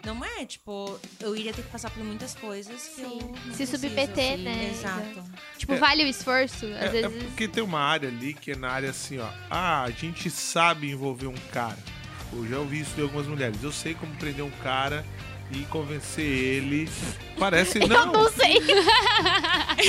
Não 0.04 0.22
é, 0.24 0.44
tipo, 0.44 0.98
eu 1.20 1.35
iria 1.35 1.52
ter 1.52 1.62
que 1.62 1.70
passar 1.70 1.90
por 1.90 2.04
muitas 2.04 2.35
coisas 2.35 2.88
que 2.88 2.96
Sim. 2.96 3.18
eu. 3.20 3.35
não 3.46 3.54
Se 3.54 3.66
submeter, 3.66 4.37
né? 4.38 4.70
Exato. 4.70 5.24
Tipo, 5.57 5.74
É. 5.74 5.78
vale 5.78 6.04
o 6.04 6.07
esforço, 6.09 6.66
às 6.66 6.92
É, 6.94 7.00
é 7.00 7.09
vezes. 7.09 7.22
porque 7.24 7.48
tem 7.48 7.62
uma 7.62 7.80
área 7.80 8.09
ali 8.09 8.35
que 8.35 8.52
é 8.52 8.57
na 8.57 8.68
área 8.70 8.90
assim, 8.90 9.18
ó. 9.18 9.28
Ah, 9.50 9.83
a 9.85 9.90
gente 9.90 10.30
sabe 10.30 10.90
envolver 10.90 11.26
um 11.26 11.35
cara. 11.52 11.78
Eu 12.33 12.46
já 12.46 12.59
ouvi 12.59 12.80
isso 12.80 12.94
de 12.94 13.00
algumas 13.02 13.26
mulheres. 13.26 13.62
Eu 13.62 13.72
sei 13.72 13.94
como 13.94 14.14
prender 14.16 14.44
um 14.44 14.50
cara 14.62 15.04
e 15.50 15.59
convencer 15.66 16.24
ele. 16.24 16.88
Parece. 17.38 17.78
Eu 17.80 17.88
Não, 17.88 18.07
não 18.12 18.30
sei. 18.33 18.61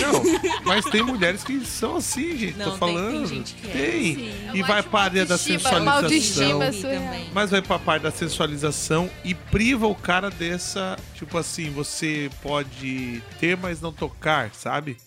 não. 0.02 0.24
Mas 0.64 0.86
tem 0.86 1.02
mulheres 1.02 1.44
que 1.44 1.64
são 1.66 1.98
assim, 1.98 2.38
gente. 2.38 2.58
Não, 2.58 2.66
tô 2.66 2.72
tem- 2.72 2.80
falando. 2.80 3.12
tem 3.12 3.26
gente 3.26 3.54
que 3.56 3.68
é. 3.68 3.72
Tem. 3.72 4.16
Sim. 4.16 4.34
E 4.54 4.62
vai 4.64 4.84
pra 4.84 5.02
área 5.02 5.26
da 5.26 5.36
uma 5.36 5.38
sensualização. 5.40 6.64
Eu. 6.64 7.30
Mas 7.34 7.52
vai 7.52 7.62
pra 7.62 7.80
parte 7.80 8.04
da 8.04 8.12
sensualização 8.12 9.10
e 9.24 9.34
priva 9.34 9.88
o 9.88 9.96
cara 9.96 10.30
dessa. 10.30 10.98
Tipo 11.16 11.38
assim, 11.38 11.70
você 11.72 12.30
pode 12.42 13.22
ter, 13.40 13.56
mas 13.58 13.80
não 13.82 13.92
tocar, 13.92 14.52
sabe? 14.54 14.98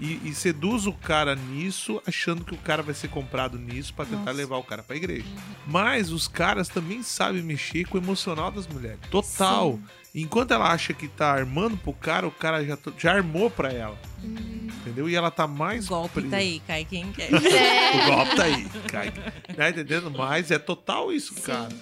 E, 0.00 0.20
e 0.28 0.34
seduz 0.34 0.86
o 0.86 0.92
cara 0.92 1.36
nisso, 1.36 2.02
achando 2.06 2.44
que 2.44 2.54
o 2.54 2.58
cara 2.58 2.82
vai 2.82 2.94
ser 2.94 3.08
comprado 3.08 3.58
nisso 3.58 3.94
pra 3.94 4.04
tentar 4.04 4.18
Nossa. 4.18 4.32
levar 4.32 4.56
o 4.56 4.64
cara 4.64 4.82
pra 4.82 4.96
igreja. 4.96 5.26
Mas 5.66 6.10
os 6.10 6.26
caras 6.26 6.68
também 6.68 7.02
sabem 7.02 7.42
mexer 7.42 7.84
com 7.86 7.96
o 7.96 8.00
emocional 8.00 8.50
das 8.50 8.66
mulheres. 8.66 8.98
Total. 9.10 9.78
Enquanto 10.14 10.52
ela 10.52 10.70
acha 10.70 10.92
que 10.92 11.08
tá 11.08 11.32
armando 11.32 11.76
pro 11.76 11.92
cara, 11.92 12.26
o 12.26 12.30
cara 12.30 12.64
já, 12.64 12.78
já 12.98 13.12
armou 13.12 13.50
pra 13.50 13.72
ela. 13.72 13.98
Entendeu? 14.22 15.08
E 15.08 15.14
ela 15.14 15.30
tá 15.30 15.46
mais. 15.46 15.86
O 15.86 15.88
golpe 15.88 16.14
presa. 16.14 16.30
tá 16.30 16.36
aí, 16.36 16.62
cai 16.66 16.84
quem 16.84 17.12
quer. 17.12 17.30
O 17.34 18.14
golpe 18.14 18.36
tá 18.36 18.44
aí, 18.44 18.68
cai. 18.88 19.12
Tá 19.56 19.70
entendendo? 19.70 20.10
Mas 20.10 20.50
é 20.50 20.58
total 20.58 21.12
isso, 21.12 21.34
cara. 21.42 21.74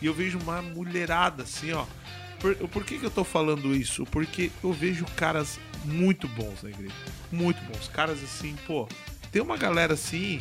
E 0.00 0.06
eu 0.06 0.14
vejo 0.14 0.38
uma 0.38 0.60
mulherada 0.62 1.42
assim, 1.42 1.72
ó. 1.72 1.84
Por, 2.44 2.54
por 2.68 2.84
que, 2.84 2.98
que 2.98 3.06
eu 3.06 3.10
tô 3.10 3.24
falando 3.24 3.74
isso? 3.74 4.04
Porque 4.04 4.50
eu 4.62 4.70
vejo 4.70 5.06
caras 5.16 5.58
muito 5.82 6.28
bons 6.28 6.62
na 6.62 6.68
igreja. 6.68 6.92
Muito 7.32 7.58
bons. 7.64 7.88
Caras 7.88 8.22
assim, 8.22 8.54
pô. 8.66 8.86
Tem 9.32 9.40
uma 9.40 9.56
galera 9.56 9.94
assim 9.94 10.38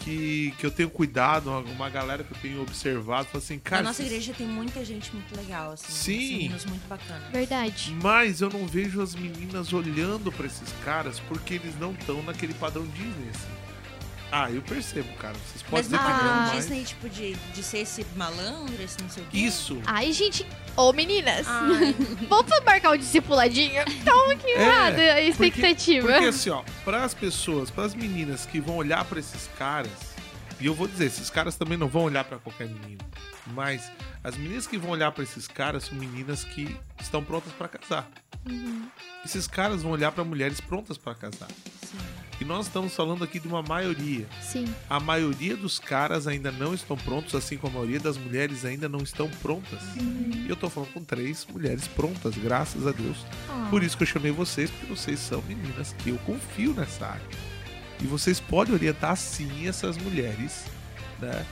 que, 0.00 0.52
que 0.58 0.66
eu 0.66 0.70
tenho 0.72 0.90
cuidado, 0.90 1.48
uma, 1.48 1.60
uma 1.60 1.88
galera 1.88 2.24
que 2.24 2.32
eu 2.32 2.38
tenho 2.38 2.60
observado. 2.60 3.28
Falo 3.28 3.38
assim, 3.38 3.56
cara. 3.56 3.82
Na 3.82 3.90
nossa 3.90 4.02
igreja 4.02 4.34
tem 4.34 4.48
muita 4.48 4.84
gente 4.84 5.14
muito 5.14 5.36
legal, 5.36 5.70
assim. 5.70 5.92
Sim. 5.92 6.24
uns 6.24 6.32
Meninos 6.32 6.64
muito 6.64 6.88
bacanas. 6.88 7.30
Verdade. 7.30 7.96
Mas 8.02 8.40
eu 8.40 8.50
não 8.50 8.66
vejo 8.66 9.00
as 9.00 9.14
meninas 9.14 9.72
olhando 9.72 10.32
pra 10.32 10.44
esses 10.44 10.72
caras 10.84 11.20
porque 11.20 11.54
eles 11.54 11.78
não 11.78 11.92
estão 11.92 12.20
naquele 12.20 12.54
padrão 12.54 12.84
Disney, 12.84 13.30
assim. 13.30 13.67
Ah, 14.30 14.50
eu 14.50 14.60
percebo, 14.62 15.08
cara. 15.14 15.34
Vocês 15.34 15.62
podem 15.62 15.90
Mas 15.90 16.00
que 16.00 16.24
mas... 16.24 16.52
Disney, 16.52 16.84
tipo, 16.84 17.08
de, 17.08 17.34
de 17.34 17.62
ser 17.62 17.78
esse 17.78 18.04
malandro, 18.14 18.82
esse 18.82 19.00
não 19.00 19.08
sei 19.08 19.22
o 19.22 19.26
quê. 19.26 19.38
Isso. 19.38 19.80
Ai, 19.86 20.12
gente. 20.12 20.46
Ô, 20.76 20.92
meninas. 20.92 21.46
Ai, 21.48 21.94
Vamos 22.28 22.50
marcar 22.64 22.90
o 22.90 22.96
discipuladinho? 22.98 23.82
Tá 24.04 24.14
um 24.14 24.26
pouquinho 24.26 24.58
É, 24.58 24.62
errado 24.62 24.98
a 24.98 25.22
expectativa. 25.22 26.06
Porque 26.06 26.26
assim, 26.26 26.50
ó, 26.50 26.62
pras 26.84 27.14
pessoas, 27.14 27.70
pras 27.70 27.94
meninas 27.94 28.44
que 28.44 28.60
vão 28.60 28.76
olhar 28.76 29.04
pra 29.06 29.18
esses 29.18 29.48
caras, 29.58 29.90
e 30.60 30.66
eu 30.66 30.74
vou 30.74 30.86
dizer, 30.86 31.06
esses 31.06 31.30
caras 31.30 31.56
também 31.56 31.78
não 31.78 31.88
vão 31.88 32.02
olhar 32.02 32.24
pra 32.24 32.38
qualquer 32.38 32.68
menino, 32.68 33.00
mas 33.46 33.90
As 34.22 34.36
meninas 34.36 34.66
que 34.66 34.76
vão 34.76 34.90
olhar 34.90 35.10
pra 35.12 35.22
esses 35.22 35.46
caras 35.48 35.84
são 35.84 35.96
meninas 35.96 36.44
que 36.44 36.76
estão 37.00 37.22
prontas 37.24 37.52
pra 37.52 37.68
casar. 37.68 38.10
Esses 39.24 39.46
caras 39.46 39.82
vão 39.82 39.92
olhar 39.92 40.12
pra 40.12 40.24
mulheres 40.24 40.60
prontas 40.60 40.98
pra 40.98 41.14
casar. 41.14 41.48
E 42.40 42.44
nós 42.44 42.66
estamos 42.66 42.94
falando 42.94 43.24
aqui 43.24 43.40
de 43.40 43.48
uma 43.48 43.62
maioria. 43.62 44.26
Sim. 44.40 44.72
A 44.88 45.00
maioria 45.00 45.56
dos 45.56 45.78
caras 45.80 46.28
ainda 46.28 46.52
não 46.52 46.72
estão 46.72 46.96
prontos, 46.96 47.34
assim 47.34 47.56
como 47.56 47.76
a 47.76 47.80
maioria 47.80 47.98
das 47.98 48.16
mulheres 48.16 48.64
ainda 48.64 48.88
não 48.88 49.00
estão 49.00 49.28
prontas. 49.42 49.80
E 49.96 50.48
eu 50.48 50.54
tô 50.54 50.70
falando 50.70 50.92
com 50.92 51.02
três 51.02 51.44
mulheres 51.52 51.88
prontas, 51.88 52.36
graças 52.36 52.86
a 52.86 52.92
Deus. 52.92 53.26
Ah. 53.48 53.66
Por 53.70 53.82
isso 53.82 53.96
que 53.96 54.04
eu 54.04 54.06
chamei 54.06 54.30
vocês, 54.30 54.70
porque 54.70 54.86
vocês 54.86 55.18
são 55.18 55.42
meninas 55.42 55.92
que 55.98 56.10
eu 56.10 56.18
confio 56.18 56.72
nessa 56.74 57.06
área. 57.06 57.26
E 58.00 58.06
vocês 58.06 58.38
podem 58.38 58.72
orientar 58.72 59.16
sim 59.16 59.66
essas 59.66 59.98
mulheres, 59.98 60.64
né? 61.20 61.44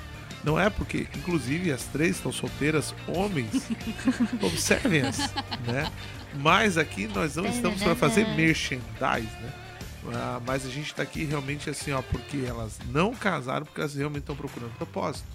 Não 0.44 0.60
é 0.60 0.70
porque, 0.70 1.08
inclusive, 1.16 1.72
as 1.72 1.82
três 1.86 2.16
estão 2.16 2.30
solteiras, 2.30 2.94
homens, 3.08 3.68
observem-as, 4.40 5.18
né? 5.66 5.90
Mas 6.38 6.78
aqui 6.78 7.08
nós 7.08 7.34
não 7.34 7.46
estamos 7.46 7.82
para 7.82 7.96
fazer 7.96 8.28
merchandise, 8.36 9.32
né? 9.40 9.65
Ah, 10.14 10.40
mas 10.44 10.64
a 10.64 10.68
gente 10.68 10.94
tá 10.94 11.02
aqui 11.02 11.24
realmente 11.24 11.68
assim, 11.68 11.92
ó, 11.92 12.02
porque 12.02 12.38
elas 12.46 12.78
não 12.90 13.14
casaram, 13.14 13.64
porque 13.64 13.80
elas 13.80 13.94
realmente 13.94 14.22
estão 14.22 14.36
procurando 14.36 14.72
propósito, 14.76 15.26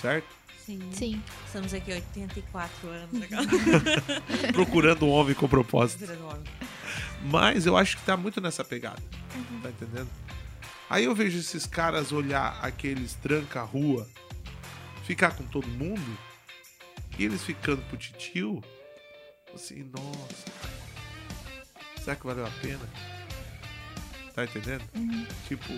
certo? 0.00 0.28
Sim. 0.64 0.80
Sim. 0.92 1.22
Estamos 1.44 1.74
aqui 1.74 1.92
há 1.92 1.96
84 1.96 2.88
anos. 2.88 3.12
Legal. 3.12 3.42
procurando 4.52 5.06
um 5.06 5.10
homem 5.10 5.34
com 5.34 5.48
propósito. 5.48 6.04
Homem. 6.04 6.44
Mas 7.24 7.66
eu 7.66 7.76
acho 7.76 7.96
que 7.96 8.04
tá 8.04 8.16
muito 8.16 8.40
nessa 8.40 8.64
pegada. 8.64 9.02
Tá 9.62 9.70
entendendo? 9.70 10.08
Aí 10.88 11.04
eu 11.04 11.14
vejo 11.14 11.38
esses 11.38 11.66
caras 11.66 12.12
olhar 12.12 12.58
aqueles 12.62 13.14
tranca-rua, 13.14 14.06
ficar 15.04 15.34
com 15.34 15.44
todo 15.44 15.66
mundo, 15.66 16.18
e 17.18 17.24
eles 17.24 17.42
ficando 17.42 17.82
pro 17.82 17.96
titio, 17.96 18.62
assim, 19.54 19.84
nossa, 19.84 20.44
será 22.02 22.14
que 22.14 22.26
valeu 22.26 22.46
a 22.46 22.50
pena? 22.60 23.11
Tá 24.34 24.44
entendendo? 24.44 24.82
Tipo, 25.46 25.72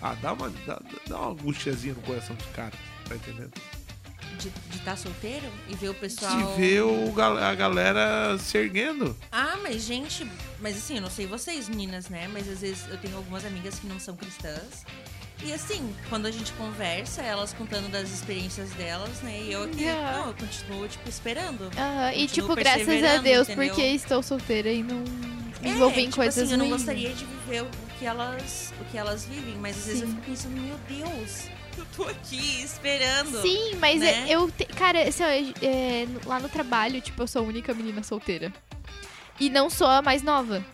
ah, 0.00 0.14
dá 0.14 0.32
uma, 0.32 0.48
dá, 0.66 0.80
dá 1.06 1.18
uma 1.20 1.30
angustiazinha 1.32 1.94
no 1.94 2.00
coração 2.02 2.34
dos 2.36 2.46
caras, 2.46 2.78
tá 3.06 3.14
entendendo? 3.14 3.52
De 4.38 4.76
estar 4.76 4.96
solteiro 4.96 5.46
e 5.68 5.74
ver 5.74 5.88
o 5.88 5.94
pessoal. 5.94 6.54
De 6.54 6.60
ver 6.60 6.82
o, 6.82 7.12
a 7.20 7.54
galera 7.54 8.38
se 8.38 8.56
erguendo. 8.56 9.16
Ah, 9.32 9.58
mas 9.62 9.82
gente, 9.82 10.26
mas 10.60 10.76
assim, 10.76 10.96
eu 10.96 11.02
não 11.02 11.10
sei 11.10 11.26
vocês, 11.26 11.68
meninas, 11.68 12.08
né? 12.08 12.28
Mas 12.28 12.48
às 12.48 12.60
vezes 12.60 12.88
eu 12.88 12.96
tenho 12.98 13.16
algumas 13.16 13.44
amigas 13.44 13.78
que 13.78 13.86
não 13.86 13.98
são 13.98 14.16
cristãs. 14.16 14.84
E 15.44 15.52
assim, 15.52 15.94
quando 16.08 16.26
a 16.26 16.30
gente 16.30 16.52
conversa, 16.54 17.22
elas 17.22 17.52
contando 17.52 17.88
das 17.90 18.10
experiências 18.10 18.70
delas, 18.70 19.20
né? 19.22 19.40
E 19.40 19.52
eu 19.52 19.64
aqui, 19.64 19.82
Yeah. 19.82 20.18
não, 20.18 20.26
eu 20.28 20.34
continuo, 20.34 20.88
tipo, 20.88 21.08
esperando. 21.08 21.70
Aham, 21.76 22.12
E 22.12 22.26
Continuo 22.26 22.28
tipo, 22.28 22.54
graças 22.56 23.04
a 23.04 23.16
Deus, 23.18 23.48
entendeu? 23.48 23.68
porque 23.74 23.86
estou 23.86 24.22
solteira 24.22 24.70
e 24.70 24.82
não 24.82 25.02
É, 25.62 25.68
envolvi 25.68 26.00
em 26.02 26.04
tipo 26.06 26.16
coisas 26.16 26.42
assim, 26.42 26.52
eu 26.52 26.58
não 26.58 26.66
ruins. 26.66 26.78
gostaria 26.78 27.14
de 27.14 27.24
viver 27.24 27.62
o 27.62 27.68
que 27.98 28.04
elas, 28.04 28.72
o 28.80 28.84
que 28.86 28.98
elas 28.98 29.24
vivem, 29.26 29.54
mas 29.56 29.78
às 29.78 29.86
vezes 29.86 30.02
eu 30.02 30.08
fico 30.08 30.20
pensando, 30.22 30.60
meu 30.60 30.76
Deus, 30.88 31.44
eu 31.78 31.86
tô 31.96 32.02
aqui 32.04 32.62
esperando. 32.62 33.40
Sim, 33.40 33.76
mas 33.80 34.00
né? 34.00 34.26
eu. 34.28 34.50
te- 34.50 34.66
Cara, 34.66 35.02
assim, 35.08 35.22
ó, 35.22 35.28
é, 35.62 36.06
lá 36.26 36.40
no 36.40 36.48
trabalho, 36.48 37.00
tipo, 37.00 37.22
eu 37.22 37.26
sou 37.28 37.42
a 37.42 37.46
única 37.46 37.72
menina 37.72 38.02
solteira. 38.02 38.52
E 39.38 39.48
não 39.48 39.70
sou 39.70 39.86
a 39.86 40.02
mais 40.02 40.20
nova. 40.20 40.64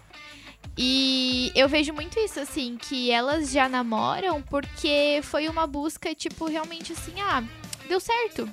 E 0.76 1.52
eu 1.54 1.68
vejo 1.68 1.92
muito 1.92 2.18
isso, 2.18 2.40
assim, 2.40 2.76
que 2.76 3.10
elas 3.10 3.52
já 3.52 3.68
namoram 3.68 4.42
porque 4.42 5.20
foi 5.22 5.48
uma 5.48 5.66
busca, 5.66 6.14
tipo, 6.14 6.46
realmente 6.46 6.92
assim, 6.92 7.20
ah, 7.20 7.44
deu 7.88 8.00
certo. 8.00 8.48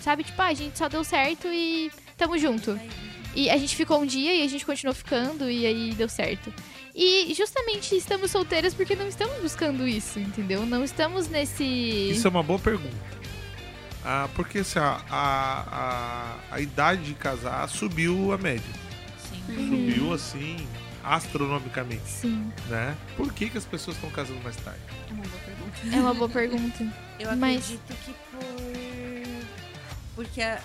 Sabe? 0.00 0.24
Tipo, 0.24 0.40
ah, 0.40 0.46
a 0.46 0.54
gente 0.54 0.78
só 0.78 0.88
deu 0.88 1.04
certo 1.04 1.48
e 1.48 1.90
tamo 2.16 2.38
junto. 2.38 2.78
E 3.34 3.50
a 3.50 3.56
gente 3.56 3.76
ficou 3.76 4.00
um 4.00 4.06
dia 4.06 4.34
e 4.34 4.42
a 4.42 4.48
gente 4.48 4.64
continuou 4.64 4.94
ficando 4.94 5.50
e 5.50 5.66
aí 5.66 5.94
deu 5.94 6.08
certo. 6.08 6.52
E 6.94 7.32
justamente 7.34 7.94
estamos 7.94 8.30
solteiras 8.30 8.74
porque 8.74 8.96
não 8.96 9.06
estamos 9.06 9.36
buscando 9.40 9.86
isso, 9.86 10.18
entendeu? 10.18 10.66
Não 10.66 10.82
estamos 10.82 11.28
nesse. 11.28 11.64
Isso 12.10 12.26
é 12.26 12.30
uma 12.30 12.42
boa 12.42 12.58
pergunta. 12.58 12.96
Ah, 14.04 14.28
porque 14.34 14.58
assim, 14.60 14.78
a, 14.78 15.00
a, 15.08 15.60
a, 16.50 16.54
a 16.56 16.60
idade 16.60 17.02
de 17.02 17.14
casar 17.14 17.68
subiu 17.68 18.32
a 18.32 18.38
média. 18.38 18.64
Sim. 19.46 19.68
Subiu 19.68 20.12
assim, 20.12 20.66
astronomicamente, 21.14 22.06
Sim, 22.08 22.52
né? 22.68 22.96
Por 23.16 23.32
que, 23.32 23.48
que 23.50 23.58
as 23.58 23.64
pessoas 23.64 23.96
estão 23.96 24.10
casando 24.10 24.40
mais 24.42 24.56
tarde? 24.56 24.80
É 25.08 25.12
uma 25.12 25.22
boa 25.24 25.40
pergunta. 25.44 25.78
é 25.96 26.00
uma 26.00 26.14
boa 26.14 26.28
pergunta. 26.28 26.94
Eu 27.18 27.36
Mas- 27.36 27.56
acredito 27.64 27.94
que 28.04 28.12
por. 28.12 29.48
Porque 30.14 30.42
a- 30.42 30.60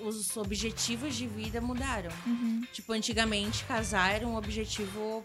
os 0.00 0.36
objetivos 0.36 1.14
de 1.14 1.26
vida 1.26 1.60
mudaram. 1.60 2.10
Uhum. 2.26 2.62
Tipo, 2.72 2.92
antigamente 2.92 3.64
casar 3.64 4.12
era 4.14 4.26
um 4.26 4.36
objetivo 4.36 5.24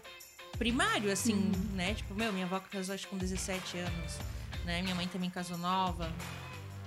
primário, 0.58 1.10
assim, 1.10 1.50
né? 1.74 1.94
Tipo, 1.94 2.14
meu, 2.14 2.32
minha 2.32 2.44
avó 2.46 2.60
casou 2.60 2.94
acho 2.94 3.08
com 3.08 3.16
17 3.16 3.78
anos, 3.78 4.18
né? 4.64 4.80
Minha 4.82 4.94
mãe 4.94 5.06
também 5.08 5.28
casou 5.30 5.56
nova. 5.58 6.10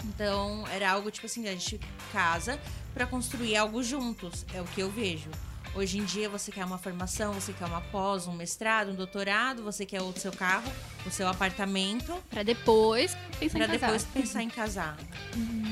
Então, 0.05 0.65
era 0.67 0.91
algo 0.91 1.09
tipo 1.11 1.25
assim, 1.25 1.47
a 1.47 1.51
gente 1.51 1.79
casa 2.11 2.59
pra 2.93 3.05
construir 3.05 3.55
algo 3.55 3.81
juntos, 3.83 4.45
é 4.53 4.61
o 4.61 4.65
que 4.65 4.81
eu 4.81 4.89
vejo. 4.91 5.29
Hoje 5.75 5.97
em 5.97 6.03
dia 6.05 6.29
você 6.29 6.51
quer 6.51 6.63
uma 6.65 6.77
formação, 6.77 7.33
você 7.33 7.51
quer 7.51 7.65
uma 7.65 7.81
pós, 7.81 8.27
um 8.27 8.33
mestrado, 8.33 8.91
um 8.91 8.95
doutorado, 8.95 9.63
você 9.63 9.85
quer 9.87 10.01
o 10.03 10.13
seu 10.13 10.31
carro, 10.31 10.71
o 11.05 11.09
seu 11.09 11.27
apartamento, 11.27 12.13
Pra 12.29 12.43
depois 12.43 13.17
pensar 13.39 13.57
pra 13.57 13.65
em 13.65 13.69
casar. 13.69 13.79
depois 13.87 14.03
pensar 14.05 14.43
em 14.43 14.49
casar. 14.49 14.97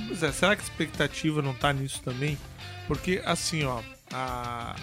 Pois 0.08 0.24
é, 0.24 0.32
será 0.32 0.56
que 0.56 0.62
a 0.64 0.66
expectativa 0.66 1.42
não 1.44 1.54
tá 1.54 1.72
nisso 1.72 2.02
também? 2.02 2.36
Porque 2.88 3.22
assim, 3.24 3.64
ó, 3.64 3.84
a- 4.12 4.76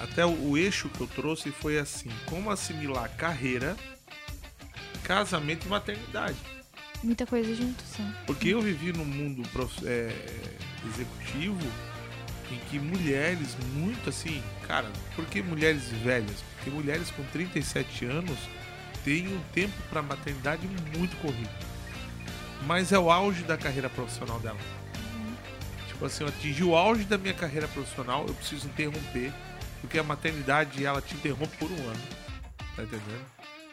até 0.00 0.26
o, 0.26 0.50
o 0.50 0.58
eixo 0.58 0.90
que 0.90 1.00
eu 1.00 1.06
trouxe 1.08 1.50
foi 1.50 1.78
assim, 1.78 2.10
como 2.26 2.50
assimilar 2.50 3.08
carreira, 3.16 3.74
casamento 5.02 5.64
e 5.66 5.68
maternidade. 5.70 6.36
Muita 7.02 7.24
coisa 7.26 7.54
junto, 7.54 7.82
só. 7.96 8.02
Porque 8.26 8.48
eu 8.48 8.60
vivi 8.60 8.92
num 8.92 9.04
mundo 9.04 9.48
prof- 9.50 9.86
é, 9.86 10.12
executivo 10.86 11.58
em 12.50 12.58
que 12.70 12.78
mulheres, 12.78 13.56
muito 13.74 14.08
assim, 14.08 14.42
cara, 14.66 14.90
por 15.14 15.24
que 15.26 15.42
mulheres 15.42 15.88
velhas? 15.88 16.42
Porque 16.54 16.70
mulheres 16.70 17.10
com 17.10 17.22
37 17.24 18.04
anos 18.06 18.38
têm 19.04 19.28
um 19.28 19.40
tempo 19.52 19.74
para 19.88 20.02
maternidade 20.02 20.66
muito 20.96 21.16
corrido. 21.18 21.50
Mas 22.66 22.92
é 22.92 22.98
o 22.98 23.10
auge 23.10 23.42
da 23.42 23.56
carreira 23.56 23.88
profissional 23.88 24.40
dela. 24.40 24.58
Tipo 25.86 26.06
assim, 26.06 26.24
eu 26.24 26.28
atingi 26.28 26.64
o 26.64 26.76
auge 26.76 27.04
da 27.04 27.18
minha 27.18 27.34
carreira 27.34 27.68
profissional, 27.68 28.24
eu 28.26 28.34
preciso 28.34 28.66
interromper, 28.66 29.32
porque 29.80 29.98
a 29.98 30.02
maternidade 30.02 30.84
ela 30.84 31.00
te 31.00 31.14
interrompe 31.14 31.56
por 31.56 31.70
um 31.70 31.88
ano. 31.88 32.02
Tá 32.74 32.82
entendendo? 32.82 33.26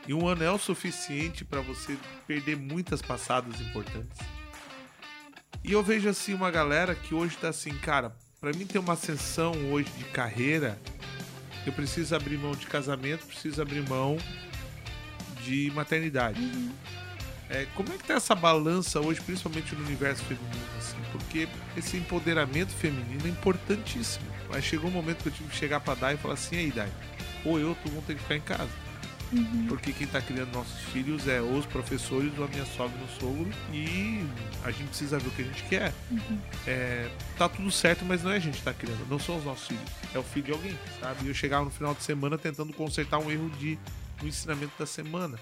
E 0.08 0.14
um 0.14 0.28
ano 0.28 0.44
é 0.44 0.52
o 0.52 0.58
suficiente 0.58 1.44
para 1.44 1.62
você 1.62 1.98
perder 2.28 2.56
muitas 2.56 3.02
passadas 3.02 3.60
importantes. 3.60 4.20
E 5.64 5.72
eu 5.72 5.82
vejo 5.82 6.08
assim 6.08 6.34
uma 6.34 6.52
galera 6.52 6.94
que 6.94 7.16
hoje 7.16 7.36
tá 7.38 7.50
assim, 7.50 7.76
cara, 7.78 8.16
para 8.40 8.54
mim 8.54 8.66
ter 8.66 8.80
uma 8.80 8.94
ascensão 8.94 9.54
hoje 9.72 9.90
de 9.98 10.04
carreira, 10.06 10.80
eu 11.66 11.74
preciso 11.74 12.16
abrir 12.16 12.38
mão 12.38 12.52
de 12.52 12.68
casamento, 12.68 13.26
preciso 13.26 13.62
abrir 13.62 13.88
mão 13.88 14.18
de 15.44 15.72
maternidade. 15.74 16.40
É, 17.50 17.68
como 17.76 17.94
é 17.94 17.98
que 17.98 18.04
tá 18.04 18.16
essa 18.16 18.34
balança 18.34 19.00
hoje, 19.00 19.22
principalmente 19.22 19.76
no 19.76 19.84
universo 19.86 20.24
feminino, 20.24 20.66
assim? 20.78 20.98
Porque 21.12 21.48
esse 21.78 21.98
empoderamento 21.98 22.72
feminino 22.72 23.26
é 23.26 23.30
importantíssimo. 23.30 24.26
Mas 24.50 24.64
chegou 24.64 24.90
um 24.90 24.94
momento 24.94 25.22
que 25.24 25.30
eu 25.30 25.34
tive 25.34 25.50
que 25.50 25.56
chegar 25.56 25.80
pra 25.80 25.94
Dai 25.94 26.16
e 26.16 26.18
falar 26.18 26.34
assim, 26.34 26.58
aí 26.58 26.72
Dai, 26.72 26.92
ou 27.44 27.60
eu, 27.60 27.76
tu 27.84 27.90
vão 27.90 28.02
ter 28.02 28.16
que 28.16 28.22
ficar 28.22 28.36
em 28.36 28.42
casa. 28.42 28.85
Porque 29.68 29.92
quem 29.92 30.08
tá 30.08 30.22
criando 30.22 30.52
nossos 30.52 30.80
filhos 30.92 31.28
é 31.28 31.42
os 31.42 31.66
professores, 31.66 32.32
ou 32.38 32.46
a 32.46 32.48
minha 32.48 32.66
sogra 32.66 32.98
e 33.00 33.04
o 33.04 33.20
sogro, 33.20 33.50
e 33.74 34.26
a 34.64 34.72
gente 34.72 34.88
precisa 34.88 35.20
ver 35.20 35.28
o 35.28 35.32
que 35.32 35.42
a 35.42 35.46
gente 35.46 35.64
quer. 35.64 35.94
É, 36.68 37.10
tá 37.38 37.50
tudo 37.50 37.72
certo, 37.72 38.06
mas 38.06 38.24
não 38.24 38.32
é 38.32 38.38
a 38.38 38.40
gente 38.40 38.58
que 38.58 38.64
tá 38.64 38.74
criando, 38.74 39.06
não 39.10 39.20
são 39.20 39.38
os 39.38 39.46
nossos 39.46 39.68
filhos, 39.68 39.84
é 40.14 40.20
o 40.20 40.24
filho 40.24 40.46
de 40.46 40.52
alguém, 40.52 40.78
sabe? 41.00 41.26
E 41.26 41.28
eu 41.28 41.34
chegava 41.34 41.66
no 41.66 41.72
final 41.72 41.94
de 41.94 42.04
semana 42.04 42.38
tentando 42.38 42.74
consertar 42.74 43.20
um 43.20 43.30
erro 43.32 43.50
de, 43.60 43.78
no 44.22 44.28
ensinamento 44.28 44.74
da 44.78 44.86
semana. 44.86 45.38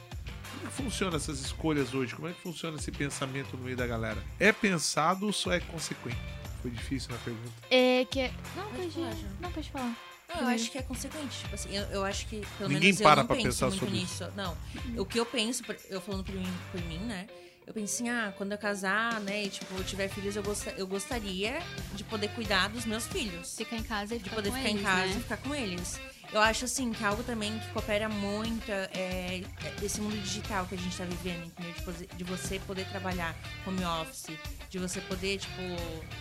Como 0.53 0.67
é 0.67 0.69
que 0.69 0.73
funciona 0.83 1.17
essas 1.17 1.39
escolhas 1.39 1.93
hoje? 1.93 2.15
Como 2.15 2.27
é 2.27 2.31
que 2.31 2.41
funciona 2.41 2.77
esse 2.77 2.91
pensamento 2.91 3.57
no 3.57 3.63
meio 3.63 3.75
da 3.75 3.87
galera? 3.87 4.23
É 4.39 4.51
pensado 4.51 5.25
ou 5.25 5.33
só 5.33 5.51
é 5.51 5.59
consequente? 5.59 6.17
Foi 6.61 6.71
difícil 6.71 7.11
na 7.11 7.17
pergunta. 7.17 7.51
É 7.69 8.05
que. 8.05 8.31
Não, 8.55 8.63
Pode 8.69 8.91
pode, 8.91 9.25
não, 9.41 9.51
pode 9.51 9.69
falar. 9.69 10.12
Não, 10.29 10.41
eu 10.41 10.47
acho 10.47 10.71
que 10.71 10.77
é 10.77 10.81
consequente. 10.81 11.39
Tipo 11.39 11.55
assim, 11.55 11.75
eu, 11.75 11.83
eu 11.85 12.05
acho 12.05 12.27
que 12.27 12.41
pelo 12.57 12.69
Ninguém 12.69 12.91
menos 12.91 13.01
para 13.01 13.11
eu 13.11 13.15
não 13.17 13.27
pra 13.27 13.35
penso 13.35 13.47
pensar 13.47 13.67
muito 13.67 13.79
sobre 13.79 13.95
nisso. 13.95 14.27
Não. 14.35 14.57
O 14.97 15.05
que 15.05 15.19
eu 15.19 15.25
penso, 15.25 15.63
eu 15.89 16.01
falando 16.01 16.23
por 16.23 16.35
mim, 16.35 16.53
por 16.71 16.81
mim, 16.81 16.99
né? 16.99 17.27
Eu 17.65 17.73
penso 17.73 17.93
assim, 17.95 18.09
ah, 18.09 18.33
quando 18.37 18.51
eu 18.51 18.57
casar, 18.57 19.21
né, 19.21 19.45
e 19.45 19.49
tipo, 19.49 19.73
eu 19.73 19.83
tiver 19.85 20.09
filhos, 20.09 20.35
eu, 20.35 20.43
gosta, 20.43 20.71
eu 20.71 20.85
gostaria 20.85 21.61
de 21.93 22.03
poder 22.03 22.27
cuidar 22.29 22.67
dos 22.67 22.85
meus 22.85 23.05
filhos. 23.07 23.55
Ficar 23.55 23.77
em 23.77 23.83
casa 23.83 24.15
e 24.15 24.17
De 24.17 24.25
ficar 24.25 24.35
poder 24.35 24.49
com 24.49 24.55
ficar 24.57 24.69
eles, 24.69 24.81
em 24.81 24.83
casa 24.83 25.05
né? 25.05 25.15
e 25.17 25.21
ficar 25.21 25.37
com 25.37 25.55
eles. 25.55 25.99
Eu 26.31 26.41
acho 26.41 26.65
assim 26.65 26.91
que 26.91 27.03
algo 27.03 27.21
também 27.23 27.59
que 27.59 27.67
coopera 27.69 28.09
muito 28.09 28.71
é 28.71 29.41
esse 29.83 30.01
mundo 30.01 30.17
digital 30.21 30.65
que 30.65 30.73
a 30.73 30.77
gente 30.77 30.95
tá 30.97 31.03
vivendo, 31.05 31.45
entendeu? 31.45 31.73
De, 32.15 32.23
você 32.23 32.59
poder 32.59 32.85
trabalhar 32.87 33.35
home 33.67 33.83
office, 33.85 34.27
de 34.69 34.79
você 34.79 34.99
poder, 35.01 35.37
tipo, 35.37 35.61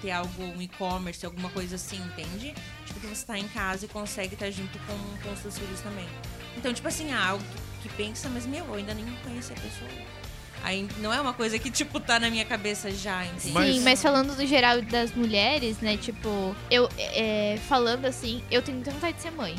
ter 0.03 0.11
algo, 0.11 0.43
um 0.43 0.61
e-commerce, 0.61 1.25
alguma 1.25 1.49
coisa 1.51 1.77
assim, 1.77 1.97
entende? 2.03 2.55
Tipo, 2.87 3.01
que 3.01 3.07
você 3.07 3.25
tá 3.25 3.39
em 3.39 3.49
casa 3.49 3.87
e 3.87 3.89
consegue 3.89 4.35
estar 4.35 4.51
junto 4.51 4.79
com, 4.81 4.99
com 5.23 5.33
os 5.33 5.39
seus 5.39 5.57
filhos 5.57 5.81
também. 5.81 6.07
Então, 6.57 6.75
tipo 6.75 6.87
assim, 6.89 7.11
ah, 7.13 7.29
algo 7.31 7.45
que, 7.81 7.89
que 7.89 7.95
pensa, 7.97 8.29
mas 8.29 8.45
meu, 8.45 8.67
eu 8.67 8.75
ainda 8.75 8.93
nem 8.93 9.07
conheci 9.25 9.53
a 9.53 9.57
pessoa. 9.57 9.91
Aí 10.63 10.87
não 10.99 11.13
é 11.13 11.21
uma 11.21 11.33
coisa 11.33 11.59
que, 11.59 11.71
tipo, 11.71 11.99
tá 11.99 12.21
na 12.21 12.29
minha 12.31 12.45
cabeça 12.45 12.91
já, 12.93 13.25
entende? 13.25 13.51
Mas- 13.53 13.75
Sim, 13.77 13.81
mas 13.81 14.03
falando 14.03 14.37
no 14.37 14.47
geral 14.47 14.81
das 14.83 15.13
mulheres, 15.13 15.79
né? 15.79 15.97
Tipo, 15.97 16.55
eu 16.71 16.89
é, 16.99 17.59
falando 17.67 18.05
assim, 18.05 18.45
eu 18.51 18.61
tenho 18.63 18.77
muita 18.77 18.91
vontade 18.93 19.17
de 19.17 19.23
ser 19.23 19.31
mãe. 19.33 19.57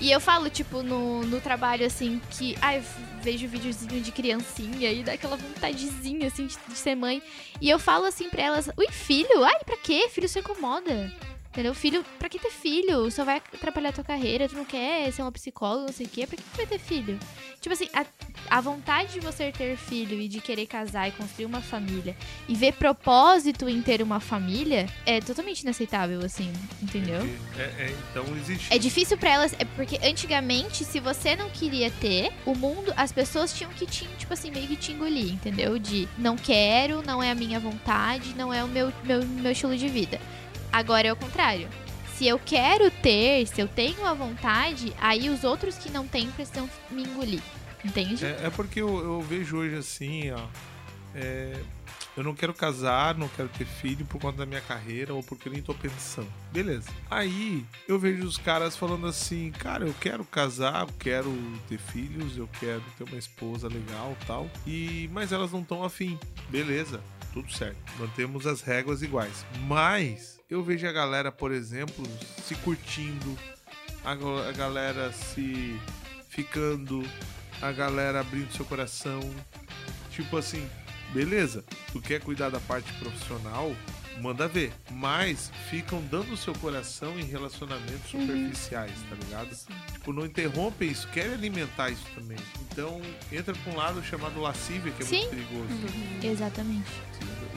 E 0.00 0.12
eu 0.12 0.20
falo, 0.20 0.48
tipo, 0.48 0.82
no, 0.82 1.22
no 1.24 1.40
trabalho, 1.40 1.84
assim, 1.84 2.20
que. 2.30 2.56
Ai, 2.62 2.78
eu 2.78 2.82
vejo 3.20 3.48
videozinho 3.48 4.00
de 4.00 4.12
criancinha 4.12 4.92
e 4.92 5.02
dá 5.02 5.12
aquela 5.12 5.36
vontadezinha, 5.36 6.28
assim, 6.28 6.46
de, 6.46 6.56
de 6.68 6.76
ser 6.76 6.94
mãe. 6.94 7.20
E 7.60 7.68
eu 7.68 7.78
falo 7.78 8.04
assim 8.04 8.28
pra 8.28 8.42
elas: 8.42 8.70
Ui, 8.76 8.88
filho? 8.90 9.44
Ai, 9.44 9.58
pra 9.64 9.76
quê? 9.76 10.08
Filho 10.08 10.28
só 10.28 10.38
incomoda. 10.38 11.12
Entendeu? 11.50 11.74
Filho, 11.74 12.04
pra 12.18 12.28
que 12.28 12.38
ter 12.38 12.50
filho? 12.50 13.10
Só 13.10 13.24
vai 13.24 13.36
atrapalhar 13.38 13.88
a 13.88 13.92
tua 13.92 14.04
carreira, 14.04 14.48
tu 14.48 14.54
não 14.54 14.64
quer 14.64 15.10
ser 15.12 15.22
uma 15.22 15.32
psicóloga, 15.32 15.86
não 15.86 15.92
sei 15.92 16.06
o 16.06 16.08
quê, 16.08 16.26
pra 16.26 16.36
que 16.36 16.42
tu 16.42 16.56
vai 16.56 16.66
ter 16.66 16.78
filho? 16.78 17.18
Tipo 17.60 17.72
assim, 17.72 17.88
a, 17.92 18.04
a 18.50 18.60
vontade 18.60 19.14
de 19.14 19.20
você 19.20 19.50
ter 19.50 19.76
filho 19.76 20.20
e 20.20 20.28
de 20.28 20.40
querer 20.40 20.66
casar 20.66 21.08
e 21.08 21.12
construir 21.12 21.46
uma 21.46 21.60
família 21.60 22.14
e 22.48 22.54
ver 22.54 22.74
propósito 22.74 23.68
em 23.68 23.82
ter 23.82 24.02
uma 24.02 24.20
família 24.20 24.86
é 25.04 25.20
totalmente 25.20 25.62
inaceitável, 25.62 26.20
assim, 26.24 26.52
entendeu? 26.82 27.20
É, 27.56 27.62
é, 27.62 27.96
então 28.10 28.24
existe. 28.36 28.72
É 28.72 28.78
difícil 28.78 29.16
pra 29.16 29.30
elas, 29.30 29.54
é 29.58 29.64
porque 29.64 29.98
antigamente, 30.06 30.84
se 30.84 31.00
você 31.00 31.34
não 31.34 31.50
queria 31.50 31.90
ter, 31.90 32.30
o 32.46 32.54
mundo, 32.54 32.92
as 32.96 33.10
pessoas 33.10 33.52
tinham 33.52 33.72
que 33.72 33.86
te, 33.86 34.06
tipo 34.18 34.32
assim, 34.32 34.50
meio 34.50 34.68
que 34.68 34.76
te 34.76 34.92
engolir, 34.92 35.32
entendeu? 35.32 35.78
De 35.78 36.06
não 36.18 36.36
quero, 36.36 37.02
não 37.02 37.22
é 37.22 37.30
a 37.30 37.34
minha 37.34 37.58
vontade, 37.58 38.34
não 38.36 38.52
é 38.52 38.62
o 38.62 38.68
meu, 38.68 38.92
meu, 39.02 39.24
meu 39.24 39.52
estilo 39.52 39.76
de 39.76 39.88
vida. 39.88 40.20
Agora 40.72 41.08
é 41.08 41.12
o 41.12 41.16
contrário. 41.16 41.68
Se 42.16 42.26
eu 42.26 42.38
quero 42.38 42.90
ter, 42.90 43.46
se 43.46 43.60
eu 43.60 43.68
tenho 43.68 44.04
a 44.04 44.12
vontade, 44.12 44.92
aí 45.00 45.30
os 45.30 45.44
outros 45.44 45.76
que 45.76 45.90
não 45.90 46.06
têm 46.06 46.30
precisam 46.32 46.68
me 46.90 47.02
engolir. 47.02 47.40
Entende? 47.84 48.24
É, 48.24 48.46
é 48.46 48.50
porque 48.50 48.80
eu, 48.80 48.98
eu 48.98 49.22
vejo 49.22 49.58
hoje 49.58 49.76
assim, 49.76 50.30
ó. 50.32 50.40
é, 51.14 51.60
eu 52.16 52.24
não 52.24 52.34
quero 52.34 52.52
casar, 52.52 53.16
não 53.16 53.28
quero 53.28 53.48
ter 53.50 53.64
filho 53.64 54.04
por 54.04 54.20
conta 54.20 54.38
da 54.38 54.46
minha 54.46 54.60
carreira 54.60 55.14
ou 55.14 55.22
porque 55.22 55.48
eu 55.48 55.52
nem 55.52 55.62
tô 55.62 55.72
pensando. 55.72 56.26
Beleza. 56.50 56.90
Aí 57.08 57.64
eu 57.86 57.96
vejo 57.96 58.24
os 58.24 58.36
caras 58.36 58.76
falando 58.76 59.06
assim, 59.06 59.52
cara, 59.52 59.86
eu 59.86 59.94
quero 60.00 60.24
casar, 60.24 60.82
eu 60.82 60.94
quero 60.98 61.32
ter 61.68 61.78
filhos, 61.78 62.36
eu 62.36 62.48
quero 62.58 62.82
ter 62.96 63.04
uma 63.04 63.16
esposa 63.16 63.68
legal 63.68 64.16
tal. 64.26 64.50
E 64.66 65.08
mas 65.12 65.30
elas 65.30 65.52
não 65.52 65.60
estão 65.60 65.84
afim. 65.84 66.18
Beleza, 66.48 67.00
tudo 67.32 67.52
certo. 67.52 67.78
Mantemos 68.00 68.48
as 68.48 68.60
regras 68.62 69.00
iguais. 69.02 69.46
Mas 69.68 70.37
eu 70.50 70.62
vejo 70.62 70.86
a 70.86 70.92
galera, 70.92 71.30
por 71.30 71.52
exemplo, 71.52 72.04
se 72.42 72.54
curtindo, 72.56 73.38
a, 74.04 74.12
a 74.12 74.52
galera 74.52 75.12
se 75.12 75.78
ficando, 76.28 77.04
a 77.60 77.70
galera 77.70 78.20
abrindo 78.20 78.52
seu 78.52 78.64
coração. 78.64 79.20
Tipo 80.10 80.36
assim, 80.38 80.68
beleza, 81.12 81.64
tu 81.92 82.00
quer 82.00 82.20
cuidar 82.20 82.48
da 82.48 82.60
parte 82.60 82.90
profissional, 82.94 83.74
manda 84.22 84.48
ver. 84.48 84.72
Mas 84.90 85.52
ficam 85.68 86.02
dando 86.10 86.36
seu 86.36 86.54
coração 86.54 87.18
em 87.18 87.24
relacionamentos 87.24 88.10
superficiais, 88.10 88.92
tá 89.08 89.16
ligado? 89.16 89.54
Tipo, 89.92 90.12
não 90.14 90.24
interrompem 90.24 90.90
isso, 90.90 91.06
querem 91.08 91.34
alimentar 91.34 91.90
isso 91.90 92.06
também. 92.14 92.38
Então, 92.62 93.02
entra 93.30 93.54
pra 93.54 93.72
um 93.72 93.76
lado 93.76 94.02
chamado 94.02 94.40
lascívia, 94.40 94.92
que 94.92 95.02
é 95.02 95.06
Sim. 95.06 95.26
muito 95.26 95.30
perigoso. 95.30 96.26
Exatamente. 96.26 96.90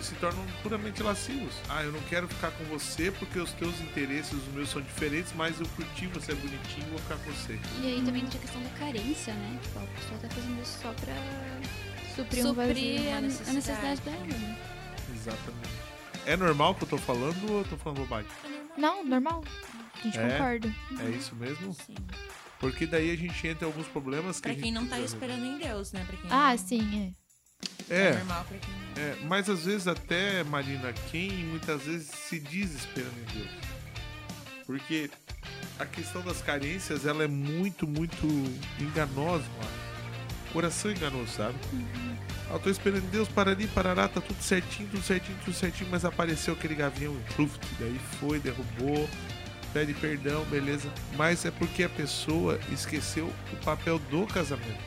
E 0.02 0.04
se 0.04 0.16
tornam 0.16 0.43
puramente 0.64 1.04
lascivos. 1.04 1.54
Ah, 1.70 1.84
eu 1.84 1.91
não 1.91 1.99
quero 2.02 2.28
ficar 2.28 2.49
com 2.52 2.64
você 2.66 3.12
porque 3.12 3.38
os 3.38 3.52
teus 3.54 3.80
interesses, 3.82 4.34
os 4.34 4.47
meus 4.47 4.70
são 4.70 4.82
diferentes, 4.82 5.32
mas 5.36 5.60
eu 5.60 5.68
curti, 5.76 6.08
você 6.08 6.32
é 6.32 6.36
bonitinho, 6.36 6.88
vou 6.89 6.97
ficar 6.97 7.18
com 7.18 7.32
você. 7.32 7.60
E 7.84 7.86
aí 7.86 8.02
também 8.04 8.26
tem 8.26 8.39
a 8.39 8.41
questão 8.41 8.64
da 8.64 8.70
carência, 8.72 9.32
né? 9.36 9.60
Tipo, 9.62 9.78
a 9.80 9.82
pessoa 9.84 10.20
tá 10.20 10.30
fazendo 10.30 10.60
isso 10.62 10.80
só 10.82 10.91
pra 10.93 11.14
Suprir 12.16 12.43
um 12.45 12.47
suprir 12.49 12.56
vazio, 12.56 12.97
a, 12.97 13.10
uma 13.12 13.18
a 13.18 13.22
necessidade 13.22 13.56
necessidade. 13.56 14.02
dela. 14.02 14.26
né? 14.26 14.58
Exatamente. 15.16 15.70
É 16.26 16.36
normal 16.38 16.76
que 16.76 16.84
eu 16.84 16.88
tô 16.88 16.97
falando 16.97 17.52
ou 17.52 17.60
eu 17.60 17.66
tô 17.66 17.78
falando 17.78 17.99
bobagem? 17.99 18.30
Não, 18.76 19.04
normal. 19.06 19.43
A 19.99 20.04
gente 20.04 20.18
É? 20.18 20.30
concorda. 20.32 20.76
É 20.99 21.10
isso 21.12 21.36
mesmo? 21.36 21.74
Sim. 21.76 21.95
Porque 22.60 22.86
daí 22.88 23.12
a 23.12 23.16
gente 23.16 23.47
entra 23.47 23.66
em 23.68 23.72
alguns 23.72 23.88
problemas 23.88 24.38
que 24.38 24.41
Pra 24.43 24.52
a 24.52 24.54
gente 24.56 24.64
quem 24.64 24.72
não 24.72 24.88
tá 24.88 24.99
esperando 24.99 25.45
em 25.45 25.58
Deus, 25.60 25.91
né? 25.91 26.04
Pra 26.08 26.18
quem 26.18 26.32
Ah, 26.32 26.49
não- 26.52 26.58
sim, 26.58 27.08
é. 27.18 27.20
É 27.89 28.07
É, 28.07 28.14
normal 28.14 28.45
pra 28.47 28.57
quem 28.57 28.82
é, 28.95 29.16
mas 29.24 29.49
às 29.49 29.66
vezes 29.66 29.88
até, 29.88 30.43
Marina, 30.43 30.93
quem 31.09 31.32
muitas 31.45 31.84
vezes 31.84 32.07
se 32.07 32.39
diz 32.39 32.74
esperando 32.74 33.18
em 33.18 33.38
Deus. 33.39 33.49
Porque 34.66 35.09
a 35.80 35.86
questão 35.86 36.22
das 36.22 36.41
carências, 36.41 37.05
ela 37.05 37.24
é 37.24 37.28
muito, 37.28 37.88
muito 37.88 38.28
enganosa, 38.80 39.45
mano. 39.57 39.82
Coração 40.53 40.91
enganoso, 40.91 41.32
sabe? 41.32 41.55
Ah, 42.49 42.53
eu 42.53 42.59
tô 42.59 42.70
esperando 42.70 43.05
em 43.05 43.09
Deus, 43.09 43.30
para 43.30 43.51
ali, 43.51 43.66
parará, 43.68 44.07
tá 44.09 44.20
tudo 44.20 44.41
certinho, 44.43 44.89
tudo 44.89 45.03
certinho, 45.03 45.38
tudo 45.45 45.53
certinho, 45.53 45.89
mas 45.89 46.03
apareceu 46.03 46.53
aquele 46.53 46.76
gavião 46.76 47.16
pluft, 47.36 47.66
daí 47.80 47.97
foi, 48.20 48.39
derrubou, 48.39 49.09
pede 49.74 49.93
perdão, 49.93 50.43
beleza. 50.45 50.91
Mas 51.16 51.45
é 51.45 51.51
porque 51.51 51.84
a 51.84 51.89
pessoa 51.89 52.59
esqueceu 52.72 53.32
o 53.53 53.55
papel 53.64 53.97
do 53.97 54.28
casamento. 54.28 54.84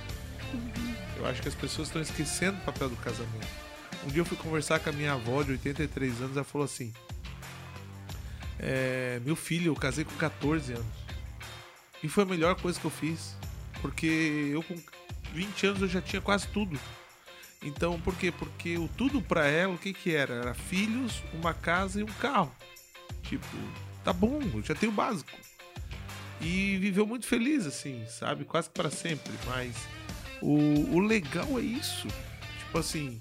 Eu 1.24 1.30
acho 1.30 1.40
que 1.40 1.48
as 1.48 1.54
pessoas 1.54 1.88
estão 1.88 2.02
esquecendo 2.02 2.58
o 2.58 2.60
papel 2.60 2.90
do 2.90 2.96
casamento. 2.96 3.48
Um 4.04 4.08
dia 4.08 4.20
eu 4.20 4.26
fui 4.26 4.36
conversar 4.36 4.78
com 4.78 4.90
a 4.90 4.92
minha 4.92 5.14
avó 5.14 5.42
de 5.42 5.52
83 5.52 6.20
anos, 6.20 6.36
ela 6.36 6.44
falou 6.44 6.66
assim: 6.66 6.92
é, 8.58 9.18
Meu 9.24 9.34
filho, 9.34 9.72
eu 9.72 9.74
casei 9.74 10.04
com 10.04 10.14
14 10.16 10.74
anos. 10.74 10.86
E 12.02 12.08
foi 12.08 12.24
a 12.24 12.26
melhor 12.26 12.54
coisa 12.60 12.78
que 12.78 12.84
eu 12.84 12.90
fiz. 12.90 13.34
Porque 13.80 14.50
eu 14.52 14.62
com 14.62 14.76
20 15.32 15.66
anos 15.66 15.80
eu 15.80 15.88
já 15.88 16.02
tinha 16.02 16.20
quase 16.20 16.46
tudo. 16.48 16.78
Então, 17.62 17.98
por 17.98 18.14
quê? 18.16 18.30
Porque 18.30 18.76
o 18.76 18.86
tudo 18.86 19.22
pra 19.22 19.46
ela, 19.46 19.72
o 19.72 19.78
que 19.78 19.94
que 19.94 20.14
era? 20.14 20.34
Era 20.34 20.52
filhos, 20.52 21.22
uma 21.32 21.54
casa 21.54 22.00
e 22.00 22.02
um 22.02 22.12
carro. 22.20 22.54
Tipo, 23.22 23.46
tá 24.04 24.12
bom, 24.12 24.42
eu 24.54 24.62
já 24.62 24.74
tenho 24.74 24.92
o 24.92 24.94
básico. 24.94 25.30
E 26.42 26.76
viveu 26.76 27.06
muito 27.06 27.26
feliz, 27.26 27.66
assim, 27.66 28.04
sabe? 28.08 28.44
Quase 28.44 28.68
que 28.68 28.74
para 28.74 28.90
sempre. 28.90 29.32
Mas 29.46 29.74
o, 30.44 30.96
o 30.96 31.00
legal 31.00 31.58
é 31.58 31.62
isso. 31.62 32.06
Tipo 32.58 32.78
assim, 32.78 33.18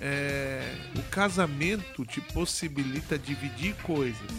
é, 0.00 0.74
o 0.96 1.02
casamento 1.10 2.04
te 2.06 2.20
possibilita 2.20 3.18
dividir 3.18 3.74
coisas, 3.82 4.30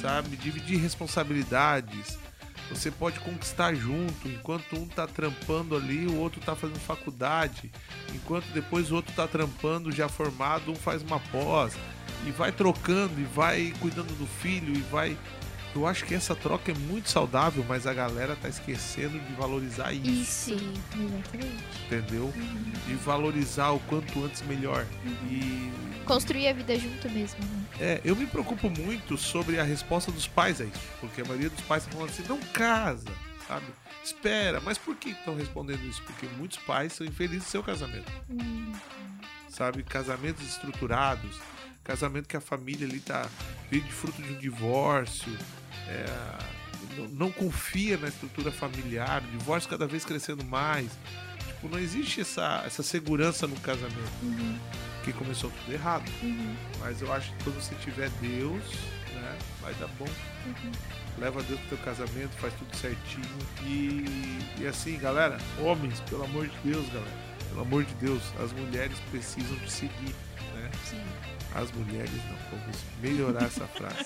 sabe? 0.00 0.36
Dividir 0.36 0.78
responsabilidades. 0.78 2.18
Você 2.70 2.88
pode 2.88 3.18
conquistar 3.18 3.74
junto, 3.74 4.28
enquanto 4.28 4.76
um 4.76 4.86
tá 4.86 5.04
trampando 5.04 5.76
ali, 5.76 6.06
o 6.06 6.16
outro 6.16 6.40
tá 6.40 6.54
fazendo 6.54 6.78
faculdade, 6.78 7.68
enquanto 8.14 8.46
depois 8.52 8.92
o 8.92 8.94
outro 8.94 9.12
tá 9.12 9.26
trampando 9.26 9.90
já 9.90 10.08
formado, 10.08 10.70
um 10.70 10.76
faz 10.76 11.02
uma 11.02 11.18
pós, 11.18 11.76
e 12.24 12.30
vai 12.30 12.52
trocando, 12.52 13.20
e 13.20 13.24
vai 13.24 13.74
cuidando 13.80 14.16
do 14.16 14.26
filho, 14.26 14.72
e 14.76 14.82
vai. 14.82 15.18
Eu 15.74 15.86
acho 15.86 16.04
que 16.04 16.14
essa 16.14 16.34
troca 16.34 16.72
é 16.72 16.74
muito 16.74 17.08
saudável, 17.08 17.64
mas 17.68 17.86
a 17.86 17.94
galera 17.94 18.34
tá 18.36 18.48
esquecendo 18.48 19.18
de 19.20 19.32
valorizar 19.34 19.92
isso 19.92 20.52
Isso. 20.52 20.52
Exatamente. 20.52 21.64
entendeu? 21.86 22.32
E 22.88 22.94
valorizar 22.94 23.70
o 23.70 23.78
quanto 23.80 24.24
antes 24.24 24.42
melhor. 24.42 24.84
E 25.30 25.70
Construir 26.04 26.48
a 26.48 26.52
vida 26.52 26.76
junto 26.76 27.08
mesmo, 27.10 27.38
né? 27.44 27.64
é, 27.78 28.00
eu 28.04 28.16
me 28.16 28.26
preocupo 28.26 28.68
muito 28.68 29.16
sobre 29.16 29.60
a 29.60 29.62
resposta 29.62 30.10
dos 30.10 30.26
pais 30.26 30.60
a 30.60 30.64
isso, 30.64 30.80
porque 31.00 31.20
a 31.20 31.24
maioria 31.24 31.50
dos 31.50 31.60
pais 31.60 31.84
estão 31.84 32.00
falando 32.00 32.12
assim, 32.12 32.24
não 32.28 32.38
casa, 32.52 33.06
sabe? 33.46 33.66
Espera, 34.02 34.60
mas 34.60 34.76
por 34.76 34.96
que 34.96 35.10
estão 35.10 35.36
respondendo 35.36 35.84
isso? 35.88 36.02
Porque 36.02 36.26
muitos 36.36 36.58
pais 36.58 36.94
são 36.94 37.06
infelizes 37.06 37.44
no 37.44 37.50
seu 37.50 37.62
casamento, 37.62 38.10
sabe? 39.48 39.84
Casamentos 39.84 40.42
estruturados, 40.48 41.36
casamento 41.90 42.28
que 42.28 42.36
a 42.36 42.40
família 42.40 42.86
ali 42.86 43.00
tá 43.00 43.28
veio 43.68 43.82
de 43.82 43.92
fruto 43.92 44.22
de 44.22 44.32
um 44.32 44.38
divórcio, 44.38 45.36
é, 45.88 46.06
não, 46.96 47.08
não 47.08 47.32
confia 47.32 47.96
na 47.96 48.06
estrutura 48.06 48.52
familiar, 48.52 49.22
o 49.22 49.38
divórcio 49.38 49.68
cada 49.68 49.88
vez 49.88 50.04
crescendo 50.04 50.44
mais. 50.44 50.88
Tipo, 51.46 51.68
não 51.68 51.78
existe 51.78 52.20
essa, 52.20 52.62
essa 52.64 52.82
segurança 52.82 53.46
no 53.48 53.56
casamento. 53.56 54.60
Que 55.02 55.12
começou 55.12 55.50
tudo 55.50 55.72
errado. 55.72 56.04
Mas 56.78 57.02
eu 57.02 57.12
acho 57.12 57.32
que 57.32 57.44
quando 57.44 57.56
você 57.60 57.74
tiver 57.76 58.08
Deus, 58.20 58.62
né, 59.14 59.38
vai 59.60 59.74
dar 59.74 59.88
bom. 59.98 60.08
Leva 61.18 61.42
Deus 61.42 61.58
pro 61.60 61.70
teu 61.70 61.78
casamento, 61.78 62.30
faz 62.38 62.54
tudo 62.54 62.76
certinho. 62.76 63.26
E, 63.62 64.04
e 64.60 64.66
assim, 64.66 64.96
galera, 64.98 65.38
homens, 65.58 66.00
pelo 66.00 66.24
amor 66.24 66.46
de 66.46 66.56
Deus, 66.58 66.86
galera. 66.88 67.30
Pelo 67.48 67.62
amor 67.62 67.84
de 67.84 67.94
Deus, 67.94 68.22
as 68.38 68.52
mulheres 68.52 68.96
precisam 69.10 69.56
te 69.58 69.72
seguir. 69.72 70.14
As 71.54 71.70
mulheres 71.72 72.10
não. 72.12 72.58
Vamos 72.58 72.76
melhorar 73.02 73.44
essa 73.44 73.66
frase. 73.66 73.96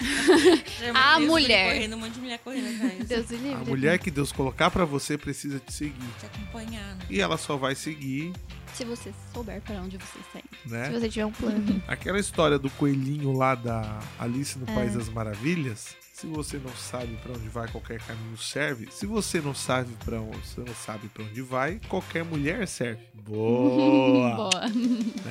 A 0.95 1.17
Deus 1.19 1.29
mulher. 1.29 1.75
Correndo, 1.75 1.97
um 1.97 1.99
monte 1.99 2.13
de 2.15 2.21
mulher 2.21 2.39
correndo 2.39 2.75
atrás. 2.75 3.09
Deus 3.09 3.31
o 3.31 3.35
A 3.35 3.37
livre. 3.39 3.65
mulher 3.71 3.99
que 3.99 4.11
Deus 4.11 4.33
colocar 4.33 4.71
pra 4.71 4.85
você 4.85 5.19
precisa 5.19 5.59
te 5.61 5.73
seguir. 5.73 5.95
Te 6.21 6.27
acompanhar, 6.27 6.97
né? 6.97 7.05
E 7.11 7.21
ela 7.21 7.37
só 7.37 7.57
vai 7.57 7.75
seguir, 7.75 8.33
Se 8.73 8.85
você 8.85 9.13
souber 9.33 9.61
para 9.61 9.77
onde 9.77 9.99
você 9.99 10.19
está 10.19 10.39
indo. 10.41 10.73
né? 10.73 10.87
Se 10.87 10.93
você 11.01 11.09
tiver 11.09 11.27
um 11.27 11.33
plano. 11.33 11.83
Aquela 11.87 12.19
história 12.19 12.59
do 12.59 12.71
coelhinho 12.71 13.33
lá 13.33 13.55
da 13.55 14.01
Alice 14.19 14.59
no 14.59 14.69
É. 14.71 14.75
País 14.75 14.95
das 14.95 15.09
Maravilhas. 15.09 15.97
Se 16.15 16.29
você 16.29 16.59
não 16.59 16.71
sabe 16.77 17.17
pra 17.17 17.33
onde 17.33 17.49
vai, 17.49 17.67
qualquer 17.67 18.01
caminho 18.01 18.39
serve. 18.39 18.87
Se 18.93 19.05
você 19.05 19.41
não 19.41 19.53
sabe 19.53 19.93
para 20.05 20.21
onde, 20.21 20.47
você 20.47 20.61
não 20.61 20.73
sabe 20.73 21.09
para 21.09 21.25
onde 21.25 21.43
vai, 21.43 21.81
qualquer 21.89 22.25
mulher 22.25 22.69
serve. 22.69 23.03
Boa. 23.13 24.37
Boa. 24.49 24.63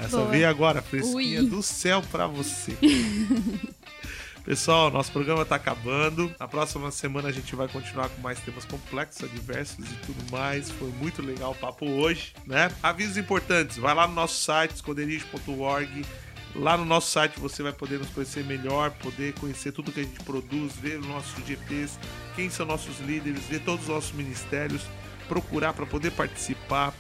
Essa 0.04 0.18
Boa. 0.18 0.30
veio 0.30 0.50
agora, 0.50 0.82
fresquinha 0.82 1.40
Ui. 1.40 1.50
do 1.50 1.64
céu 1.64 2.02
pra 2.12 2.28
você. 2.28 2.78
Pessoal, 4.44 4.92
nosso 4.92 5.10
programa 5.10 5.46
tá 5.46 5.56
acabando. 5.56 6.30
Na 6.38 6.50
próxima 6.50 6.92
semana 6.92 7.30
a 7.30 7.32
gente 7.32 7.56
vai 7.56 7.70
continuar 7.70 8.10
com 8.10 8.22
mais 8.22 8.42
temas 8.42 8.66
complexos, 8.66 9.32
diversos 9.32 9.90
e 9.90 9.96
tudo 10.06 10.32
mais. 10.34 10.70
Foi 10.70 10.90
muito 11.00 11.22
legal 11.22 11.52
o 11.52 11.56
papo 11.56 11.86
hoje, 11.86 12.34
né? 12.46 12.70
Avisos 12.84 13.16
importantes: 13.16 13.78
vai 13.78 13.96
lá 13.96 14.06
no 14.06 14.14
nosso 14.14 14.36
site, 14.44 14.76
esconderijo.org. 14.76 16.06
Lá 16.56 16.78
no 16.78 16.86
nosso 16.86 17.10
site 17.10 17.39
você 17.39 17.64
vai 17.64 17.74
poder 17.74 17.97
nos 17.97 18.10
conhecer 18.10 18.43
melhor, 18.43 18.91
poder 18.91 19.34
conhecer 19.34 19.72
tudo 19.72 19.91
que 19.91 20.01
a 20.01 20.04
gente 20.04 20.24
produz, 20.24 20.76
ver 20.76 20.99
os 20.99 21.08
nossos 21.08 21.43
GPs, 21.45 21.97
quem 22.36 22.49
são 22.49 22.66
nossos 22.66 22.99
líderes, 22.99 23.43
ver 23.45 23.62
todos 23.62 23.84
os 23.84 23.89
nossos 23.89 24.12
ministérios, 24.12 24.84
procurar 25.28 25.74
para 25.74 25.86
poder 25.86 26.12
participar, 26.12 26.93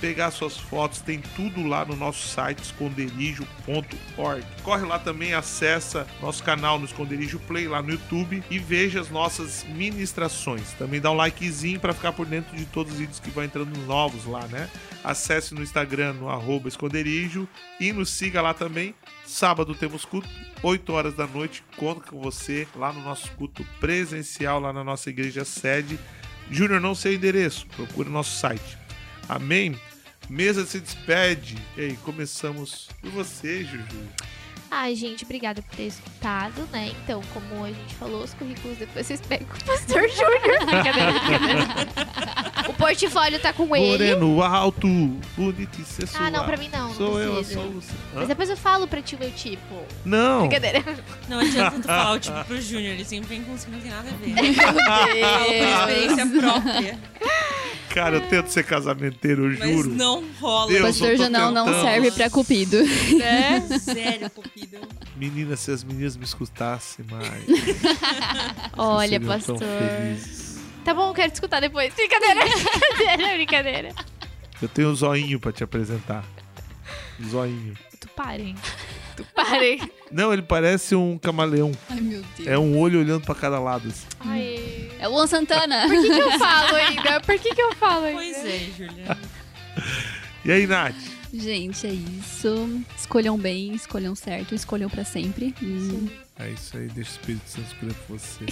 pegar 0.00 0.30
suas 0.30 0.56
fotos, 0.56 1.00
tem 1.00 1.20
tudo 1.36 1.66
lá 1.66 1.84
no 1.84 1.96
nosso 1.96 2.26
site 2.28 2.62
esconderijo.org. 2.62 4.46
Corre 4.62 4.86
lá 4.86 4.98
também, 4.98 5.34
acessa 5.34 6.06
nosso 6.20 6.42
canal 6.42 6.78
no 6.78 6.84
Esconderijo 6.84 7.38
Play 7.40 7.68
lá 7.68 7.82
no 7.82 7.90
YouTube 7.90 8.42
e 8.50 8.58
veja 8.58 9.00
as 9.00 9.10
nossas 9.10 9.64
ministrações. 9.64 10.72
Também 10.74 11.00
dá 11.00 11.10
um 11.10 11.14
likezinho 11.14 11.80
para 11.80 11.92
ficar 11.92 12.12
por 12.12 12.26
dentro 12.26 12.56
de 12.56 12.64
todos 12.66 12.92
os 12.92 12.98
vídeos 12.98 13.20
que 13.20 13.30
vão 13.30 13.44
entrando 13.44 13.76
novos 13.86 14.24
lá, 14.24 14.46
né? 14.46 14.68
Acesse 15.02 15.54
no 15.54 15.62
Instagram 15.62 16.14
no 16.14 16.28
arroba 16.28 16.68
esconderijo 16.68 17.48
e 17.80 17.92
nos 17.92 18.10
siga 18.10 18.42
lá 18.42 18.54
também. 18.54 18.94
Sábado 19.24 19.74
temos 19.74 20.04
culto, 20.04 20.28
8 20.62 20.92
horas 20.92 21.14
da 21.14 21.26
noite. 21.26 21.62
Conto 21.76 22.10
com 22.10 22.20
você 22.20 22.66
lá 22.74 22.92
no 22.92 23.02
nosso 23.02 23.30
culto 23.32 23.64
presencial, 23.78 24.60
lá 24.60 24.72
na 24.72 24.82
nossa 24.82 25.10
igreja 25.10 25.44
sede. 25.44 25.98
Júnior, 26.50 26.80
não 26.80 26.94
sei 26.94 27.12
o 27.12 27.16
endereço, 27.16 27.66
procura 27.66 28.08
o 28.08 28.12
nosso 28.12 28.38
site. 28.38 28.78
Amém? 29.28 29.78
Mesa 30.28 30.64
se 30.66 30.80
despede. 30.80 31.56
E 31.76 31.80
aí, 31.82 31.96
começamos 32.04 32.88
por 33.00 33.10
você, 33.10 33.64
Juju. 33.64 33.84
Ai, 34.70 34.94
gente, 34.94 35.24
obrigada 35.24 35.62
por 35.62 35.74
ter 35.76 35.84
escutado, 35.86 36.68
né? 36.70 36.92
Então, 37.02 37.22
como 37.32 37.64
a 37.64 37.68
gente 37.68 37.94
falou, 37.94 38.22
os 38.22 38.34
currículos 38.34 38.76
depois 38.76 39.06
vocês 39.06 39.18
pegam 39.22 39.46
com 39.48 39.56
o 39.56 39.64
Pastor 39.64 40.02
Júnior. 40.10 40.58
O 42.68 42.72
portfólio 42.74 43.40
tá 43.40 43.50
com 43.54 43.74
ele. 43.74 43.86
Moreno 44.14 44.42
alto, 44.42 44.86
bonito 45.34 45.80
e 45.80 45.84
sensual. 45.86 46.24
Ah, 46.24 46.30
não, 46.30 46.44
pra 46.44 46.58
mim 46.58 46.68
não, 46.70 46.88
não 46.88 46.94
Sou 46.94 47.18
eu, 47.18 47.36
precisa. 47.36 47.62
sou 47.62 47.70
você. 47.72 47.92
Hã? 47.92 48.16
Mas 48.16 48.28
depois 48.28 48.50
eu 48.50 48.56
falo 48.58 48.86
pra 48.86 49.00
ti 49.00 49.14
o 49.14 49.18
meu 49.18 49.30
tipo. 49.30 49.86
Não. 50.04 50.40
Brincadeira. 50.48 50.84
Não 51.30 51.38
adianta 51.38 51.78
tu 51.80 51.86
falar 51.86 52.12
o 52.12 52.20
tipo 52.20 52.44
pro 52.44 52.60
Júnior, 52.60 52.92
ele 52.92 53.04
sempre 53.06 53.28
vem 53.30 53.42
com 53.44 53.52
uns 53.52 53.64
que 53.64 53.70
não 53.70 53.80
tem 53.80 53.90
nada 53.90 54.10
a 54.10 54.12
ver. 54.12 54.54
Fala 54.54 55.44
por 55.46 55.90
experiência 55.90 56.26
própria. 56.26 56.98
Cara, 57.98 58.16
eu 58.16 58.20
tento 58.28 58.46
ser 58.48 58.62
casamenteiro, 58.64 59.52
eu 59.52 59.58
Mas 59.58 59.70
juro. 59.70 59.90
não 59.90 60.24
rola. 60.40 60.70
Deus, 60.70 60.82
Pastor 60.82 61.08
eu 61.10 61.16
tô 61.16 61.22
Janão 61.24 61.50
não 61.50 61.64
tentando. 61.66 61.82
serve 61.82 62.10
pra 62.12 62.30
cupido. 62.30 62.76
É 63.20 63.60
sério, 63.78 64.30
cupido. 64.30 64.78
Menina, 65.16 65.56
se 65.56 65.72
as 65.72 65.82
meninas 65.82 66.16
me 66.16 66.24
escutassem 66.24 67.04
mais. 67.10 67.44
Olha, 68.78 69.08
seriam 69.18 69.28
pastor. 69.32 69.58
felizes. 69.58 70.58
Tá 70.84 70.94
bom, 70.94 71.12
quero 71.12 71.30
te 71.30 71.34
escutar 71.34 71.60
depois. 71.60 71.92
Brincadeira, 71.92 72.40
brincadeira, 72.96 73.34
brincadeira. 73.34 73.94
Eu 74.62 74.68
tenho 74.68 74.90
um 74.90 74.94
zoinho 74.94 75.40
pra 75.40 75.50
te 75.50 75.64
apresentar. 75.64 76.24
Um 77.20 77.28
zoinho. 77.28 77.74
Tu 77.98 78.08
parem. 78.10 78.54
Tu 79.18 79.26
parem. 79.34 79.90
Não, 80.12 80.32
ele 80.32 80.42
parece 80.42 80.94
um 80.94 81.18
camaleão. 81.18 81.72
Ai, 81.90 82.00
meu 82.00 82.22
Deus. 82.36 82.48
É 82.48 82.56
um 82.56 82.78
olho 82.78 83.00
olhando 83.00 83.24
pra 83.24 83.34
cada 83.34 83.58
lado. 83.58 83.88
assim. 83.88 84.06
Ai. 84.20 84.90
É 85.00 85.08
o 85.08 85.10
Luan 85.10 85.26
Santana. 85.26 85.88
Por 85.88 86.00
que, 86.00 86.08
que 86.08 86.20
eu 86.20 86.30
falo 86.38 86.76
ainda? 86.76 87.20
Por 87.20 87.38
que, 87.38 87.54
que 87.54 87.62
eu 87.62 87.74
falo 87.74 88.04
ainda? 88.04 88.20
Pois 88.22 88.44
é, 88.44 88.58
Juliana. 88.76 89.18
E 90.44 90.52
aí, 90.52 90.66
Nath? 90.68 90.94
Gente, 91.34 91.86
é 91.86 91.90
isso. 91.90 92.82
Escolham 92.96 93.36
bem, 93.36 93.74
escolham 93.74 94.14
certo, 94.14 94.54
escolham 94.54 94.88
pra 94.88 95.04
sempre. 95.04 95.52
E 95.60 96.08
É 96.38 96.50
isso 96.50 96.76
aí, 96.76 96.86
deixa 96.86 97.10
o 97.10 97.14
Espírito 97.14 97.50
Santo 97.50 97.66
escolher 97.66 97.94
por 98.06 98.18
você. 98.18 98.46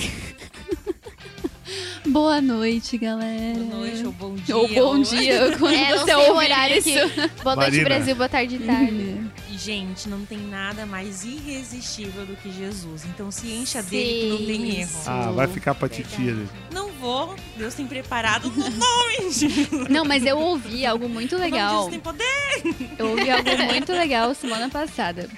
Boa 2.06 2.40
noite, 2.40 2.96
galera. 2.98 3.58
Boa 3.58 3.76
noite 3.80 4.06
ou 4.06 4.12
bom 4.12 4.34
dia. 4.34 4.56
Ou 4.56 4.68
bom 4.68 4.96
ou- 4.98 5.02
dia, 5.02 5.56
quando 5.58 5.74
É, 5.74 5.98
você 5.98 6.04
sei 6.04 6.14
o 6.14 6.18
ouvir 6.18 6.44
horário 6.44 6.78
isso. 6.78 6.88
aqui. 6.90 7.30
Boa 7.42 7.56
noite, 7.56 7.70
Marina. 7.70 7.84
Brasil. 7.84 8.14
Boa 8.16 8.28
tarde, 8.28 8.58
tarde. 8.60 9.30
E, 9.50 9.58
gente, 9.58 10.08
não 10.08 10.24
tem 10.24 10.38
nada 10.38 10.86
mais 10.86 11.24
irresistível 11.24 12.24
do 12.26 12.36
que 12.36 12.52
Jesus. 12.52 13.04
Então 13.06 13.30
se 13.30 13.48
encha 13.48 13.82
dele 13.82 14.20
que 14.20 14.28
não 14.28 14.46
tem 14.46 14.80
erro. 14.80 15.00
Ah, 15.06 15.30
vai 15.32 15.48
ficar 15.48 15.74
pra 15.74 15.88
titia. 15.88 16.36
Não 16.72 16.90
vou. 16.92 17.34
Deus 17.56 17.74
tem 17.74 17.86
preparado 17.86 18.48
no 18.50 18.70
nome 18.70 19.16
de 19.32 19.48
Jesus. 19.48 19.88
Não, 19.88 20.04
mas 20.04 20.24
eu 20.24 20.38
ouvi 20.38 20.86
algo 20.86 21.08
muito 21.08 21.34
O 21.34 21.38
nome 21.38 21.50
de 21.50 21.54
legal. 21.56 21.74
Jesus 21.84 21.90
tem 21.90 22.00
poder. 22.00 22.96
Eu 22.98 23.08
ouvi 23.10 23.28
algo 23.30 23.50
muito 23.72 23.92
legal 23.92 24.34
semana 24.34 24.68
passada. 24.68 25.28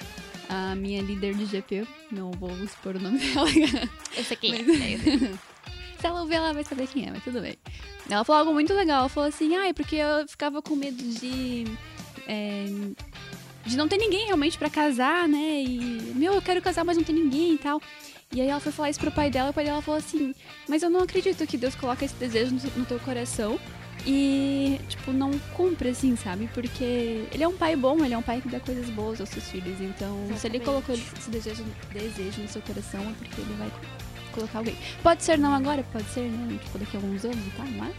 A 0.47 0.73
minha 0.75 1.01
líder 1.01 1.35
de 1.35 1.45
GP, 1.45 1.85
não 2.11 2.31
vou 2.31 2.51
expor 2.63 2.95
o 2.95 2.99
nome 2.99 3.19
dela. 3.19 3.47
Eu 4.17 4.23
sei 4.23 4.35
quem 4.37 4.55
é. 4.55 5.48
Se 5.99 6.07
ela 6.07 6.21
ouvir, 6.21 6.35
ela 6.35 6.53
vai 6.53 6.63
saber 6.63 6.87
quem 6.87 7.07
é, 7.07 7.11
mas 7.11 7.23
tudo 7.23 7.41
bem. 7.41 7.57
Ela 8.09 8.23
falou 8.23 8.39
algo 8.39 8.53
muito 8.53 8.73
legal. 8.73 9.01
Ela 9.01 9.09
falou 9.09 9.27
assim, 9.27 9.55
ai, 9.55 9.73
porque 9.73 9.97
eu 9.97 10.27
ficava 10.27 10.61
com 10.61 10.75
medo 10.75 11.03
de. 11.03 11.65
é, 12.27 12.65
de 13.65 13.77
não 13.77 13.87
ter 13.87 13.97
ninguém 13.97 14.25
realmente 14.25 14.57
pra 14.57 14.69
casar, 14.69 15.27
né? 15.27 15.61
E, 15.61 16.13
meu, 16.15 16.33
eu 16.33 16.41
quero 16.41 16.61
casar, 16.61 16.85
mas 16.85 16.97
não 16.97 17.03
tem 17.03 17.15
ninguém 17.15 17.53
e 17.53 17.57
tal. 17.57 17.81
E 18.31 18.41
aí 18.41 18.47
ela 18.47 18.59
foi 18.59 18.71
falar 18.71 18.89
isso 18.89 18.99
pro 18.99 19.11
pai 19.11 19.29
dela, 19.29 19.49
e 19.49 19.51
o 19.51 19.53
pai 19.53 19.65
dela 19.65 19.81
falou 19.81 19.97
assim, 19.97 20.35
mas 20.67 20.83
eu 20.83 20.89
não 20.89 21.01
acredito 21.01 21.45
que 21.47 21.57
Deus 21.57 21.73
coloca 21.73 22.05
esse 22.05 22.13
desejo 22.13 22.55
no, 22.75 22.85
teu 22.85 22.99
coração 22.99 23.59
e, 24.05 24.79
tipo, 24.87 25.11
não 25.11 25.31
cumpre, 25.55 25.89
assim, 25.89 26.15
sabe? 26.15 26.47
Porque 26.53 27.25
ele 27.31 27.43
é 27.43 27.47
um 27.47 27.57
pai 27.57 27.75
bom, 27.75 28.05
ele 28.05 28.13
é 28.13 28.17
um 28.17 28.21
pai 28.21 28.39
que 28.39 28.47
dá 28.47 28.59
coisas 28.59 28.87
boas 28.91 29.19
aos 29.19 29.29
seus 29.29 29.45
filhos. 29.45 29.81
Então, 29.81 30.15
se 30.37 30.47
ele 30.47 30.57
Exatamente. 30.57 30.65
colocou 30.65 30.95
esse 30.95 31.29
desejo, 31.29 31.65
desejo 31.91 32.41
no 32.41 32.47
seu 32.47 32.61
coração, 32.61 33.01
é 33.01 33.13
porque 33.17 33.41
ele 33.41 33.53
vai 33.55 33.71
colocar 34.29 34.59
alguém. 34.59 34.75
Pode 35.03 35.23
ser 35.23 35.37
não 35.37 35.53
agora, 35.53 35.83
pode 35.91 36.07
ser, 36.09 36.21
né? 36.21 36.59
Tipo, 36.63 36.79
daqui 36.79 36.97
a 36.97 36.99
alguns 36.99 37.25
anos 37.25 37.47
e 37.47 37.51
tal, 37.51 37.67
mas 37.67 37.95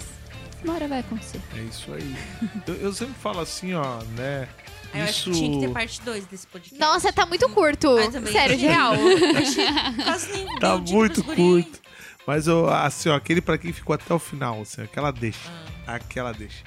uma 0.65 0.75
hora 0.75 0.89
vai 0.89 1.01
acontecer. 1.01 1.41
É 1.57 1.63
isso 1.63 1.93
aí. 1.93 2.17
Eu, 2.67 2.75
eu 2.77 2.93
sempre 2.93 3.15
falo 3.15 3.41
assim, 3.41 3.75
ó, 3.75 4.03
né? 4.17 4.49
Eu 4.93 5.05
acho 5.05 5.11
Isso. 5.13 5.31
que 5.31 5.37
tinha 5.37 5.53
que 5.53 5.67
ter 5.67 5.73
parte 5.73 6.01
2 6.03 6.27
desse 6.27 6.47
podcast. 6.47 6.79
Nossa, 6.79 7.13
tá 7.13 7.25
muito 7.25 7.49
curto. 7.51 7.97
Ah. 7.97 8.27
Sério, 8.27 8.57
de 8.57 8.67
real. 8.67 8.95
Tá 10.59 10.77
muito 10.77 11.23
curto. 11.23 11.81
Mas 12.27 12.47
eu, 12.47 12.69
assim, 12.69 13.09
ó, 13.09 13.15
aquele 13.15 13.41
pra 13.41 13.57
quem 13.57 13.73
ficou 13.73 13.95
até 13.95 14.13
o 14.13 14.19
final, 14.19 14.63
assim, 14.63 14.83
aquela 14.83 15.11
deixa. 15.11 15.49
Ah. 15.87 15.95
Aquela 15.95 16.33
deixa. 16.33 16.65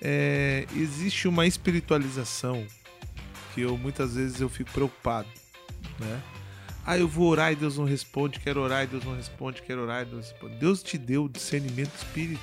É, 0.00 0.66
existe 0.76 1.26
uma 1.26 1.46
espiritualização 1.46 2.64
que 3.54 3.62
eu 3.62 3.76
muitas 3.76 4.14
vezes 4.14 4.40
eu 4.40 4.48
fico 4.48 4.70
preocupado, 4.70 5.28
né? 5.98 6.22
Ah, 6.90 6.96
eu 6.96 7.06
vou 7.06 7.28
orar 7.28 7.52
e 7.52 7.54
Deus 7.54 7.76
não 7.76 7.84
responde, 7.84 8.40
quero 8.40 8.62
orar 8.62 8.84
e 8.84 8.86
Deus 8.86 9.04
não 9.04 9.14
responde, 9.14 9.60
quero 9.60 9.82
orar 9.82 10.00
e 10.00 10.04
Deus 10.06 10.14
não 10.14 10.22
responde. 10.22 10.56
Deus 10.56 10.82
te 10.82 10.96
deu 10.96 11.24
o 11.24 11.28
discernimento 11.28 11.94
espírita. 11.94 12.40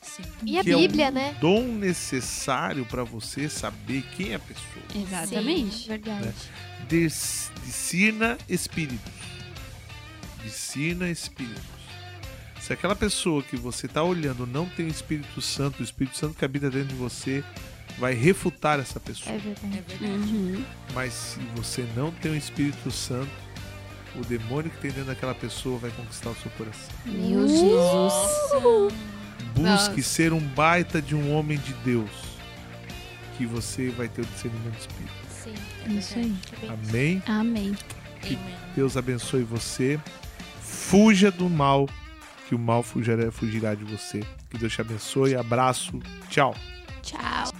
Sim. 0.00 0.22
E 0.44 0.58
a 0.58 0.62
Bíblia, 0.62 1.08
é 1.08 1.10
um 1.10 1.12
né? 1.12 1.36
dom 1.38 1.62
necessário 1.74 2.86
pra 2.86 3.04
você 3.04 3.50
saber 3.50 4.02
quem 4.16 4.30
é 4.30 4.36
a 4.36 4.38
pessoa. 4.38 4.82
Exatamente. 4.94 5.74
Sim, 5.74 5.88
verdade. 5.88 6.32
Dis- 6.88 7.52
discirna 7.66 8.38
espíritos. 8.48 9.12
Discirna 10.42 11.10
espíritos. 11.10 11.62
Se 12.62 12.72
aquela 12.72 12.96
pessoa 12.96 13.42
que 13.42 13.58
você 13.58 13.84
está 13.84 14.02
olhando 14.02 14.46
não 14.46 14.66
tem 14.66 14.86
o 14.86 14.88
Espírito 14.88 15.42
Santo, 15.42 15.80
o 15.80 15.84
Espírito 15.84 16.16
Santo 16.16 16.34
que 16.34 16.46
habita 16.46 16.70
dentro 16.70 16.88
de 16.88 16.94
você 16.94 17.44
vai 17.98 18.14
refutar 18.14 18.80
essa 18.80 18.98
pessoa. 18.98 19.36
É 19.36 19.38
verdade. 19.38 19.78
É 19.78 19.82
verdade. 19.82 20.32
Uhum. 20.32 20.64
Mas 20.94 21.12
se 21.12 21.40
você 21.54 21.86
não 21.94 22.10
tem 22.10 22.32
o 22.32 22.36
Espírito 22.36 22.90
Santo, 22.90 23.45
o 24.18 24.24
demônio 24.24 24.70
que 24.70 24.78
tem 24.78 24.90
dentro 24.90 25.06
daquela 25.06 25.34
pessoa 25.34 25.78
vai 25.78 25.90
conquistar 25.90 26.30
o 26.30 26.34
seu 26.36 26.50
coração. 26.52 26.94
Meu 27.04 27.46
Jesus. 27.46 28.92
Busque 29.54 29.60
Nossa. 29.60 30.02
ser 30.02 30.32
um 30.32 30.40
baita 30.40 31.00
de 31.00 31.14
um 31.14 31.34
homem 31.34 31.58
de 31.58 31.72
Deus, 31.84 32.10
que 33.36 33.46
você 33.46 33.90
vai 33.90 34.08
ter 34.08 34.22
o 34.22 34.26
discernimento 34.26 34.78
espírita. 34.78 35.14
Sim, 35.30 35.54
É 35.86 35.92
isso 35.92 36.18
aí. 36.18 36.36
É 36.62 36.68
Amém? 36.68 37.22
Amém. 37.26 37.76
Amen. 38.24 38.38
Deus 38.74 38.96
abençoe 38.96 39.42
você. 39.42 40.00
Fuja 40.60 41.30
do 41.30 41.48
mal, 41.48 41.88
que 42.48 42.54
o 42.54 42.58
mal 42.58 42.82
fugirá, 42.82 43.30
fugirá 43.30 43.74
de 43.74 43.84
você. 43.84 44.20
Que 44.50 44.58
Deus 44.58 44.72
te 44.72 44.80
abençoe. 44.80 45.34
Abraço. 45.34 46.00
Tchau. 46.28 46.54
Tchau. 47.02 47.55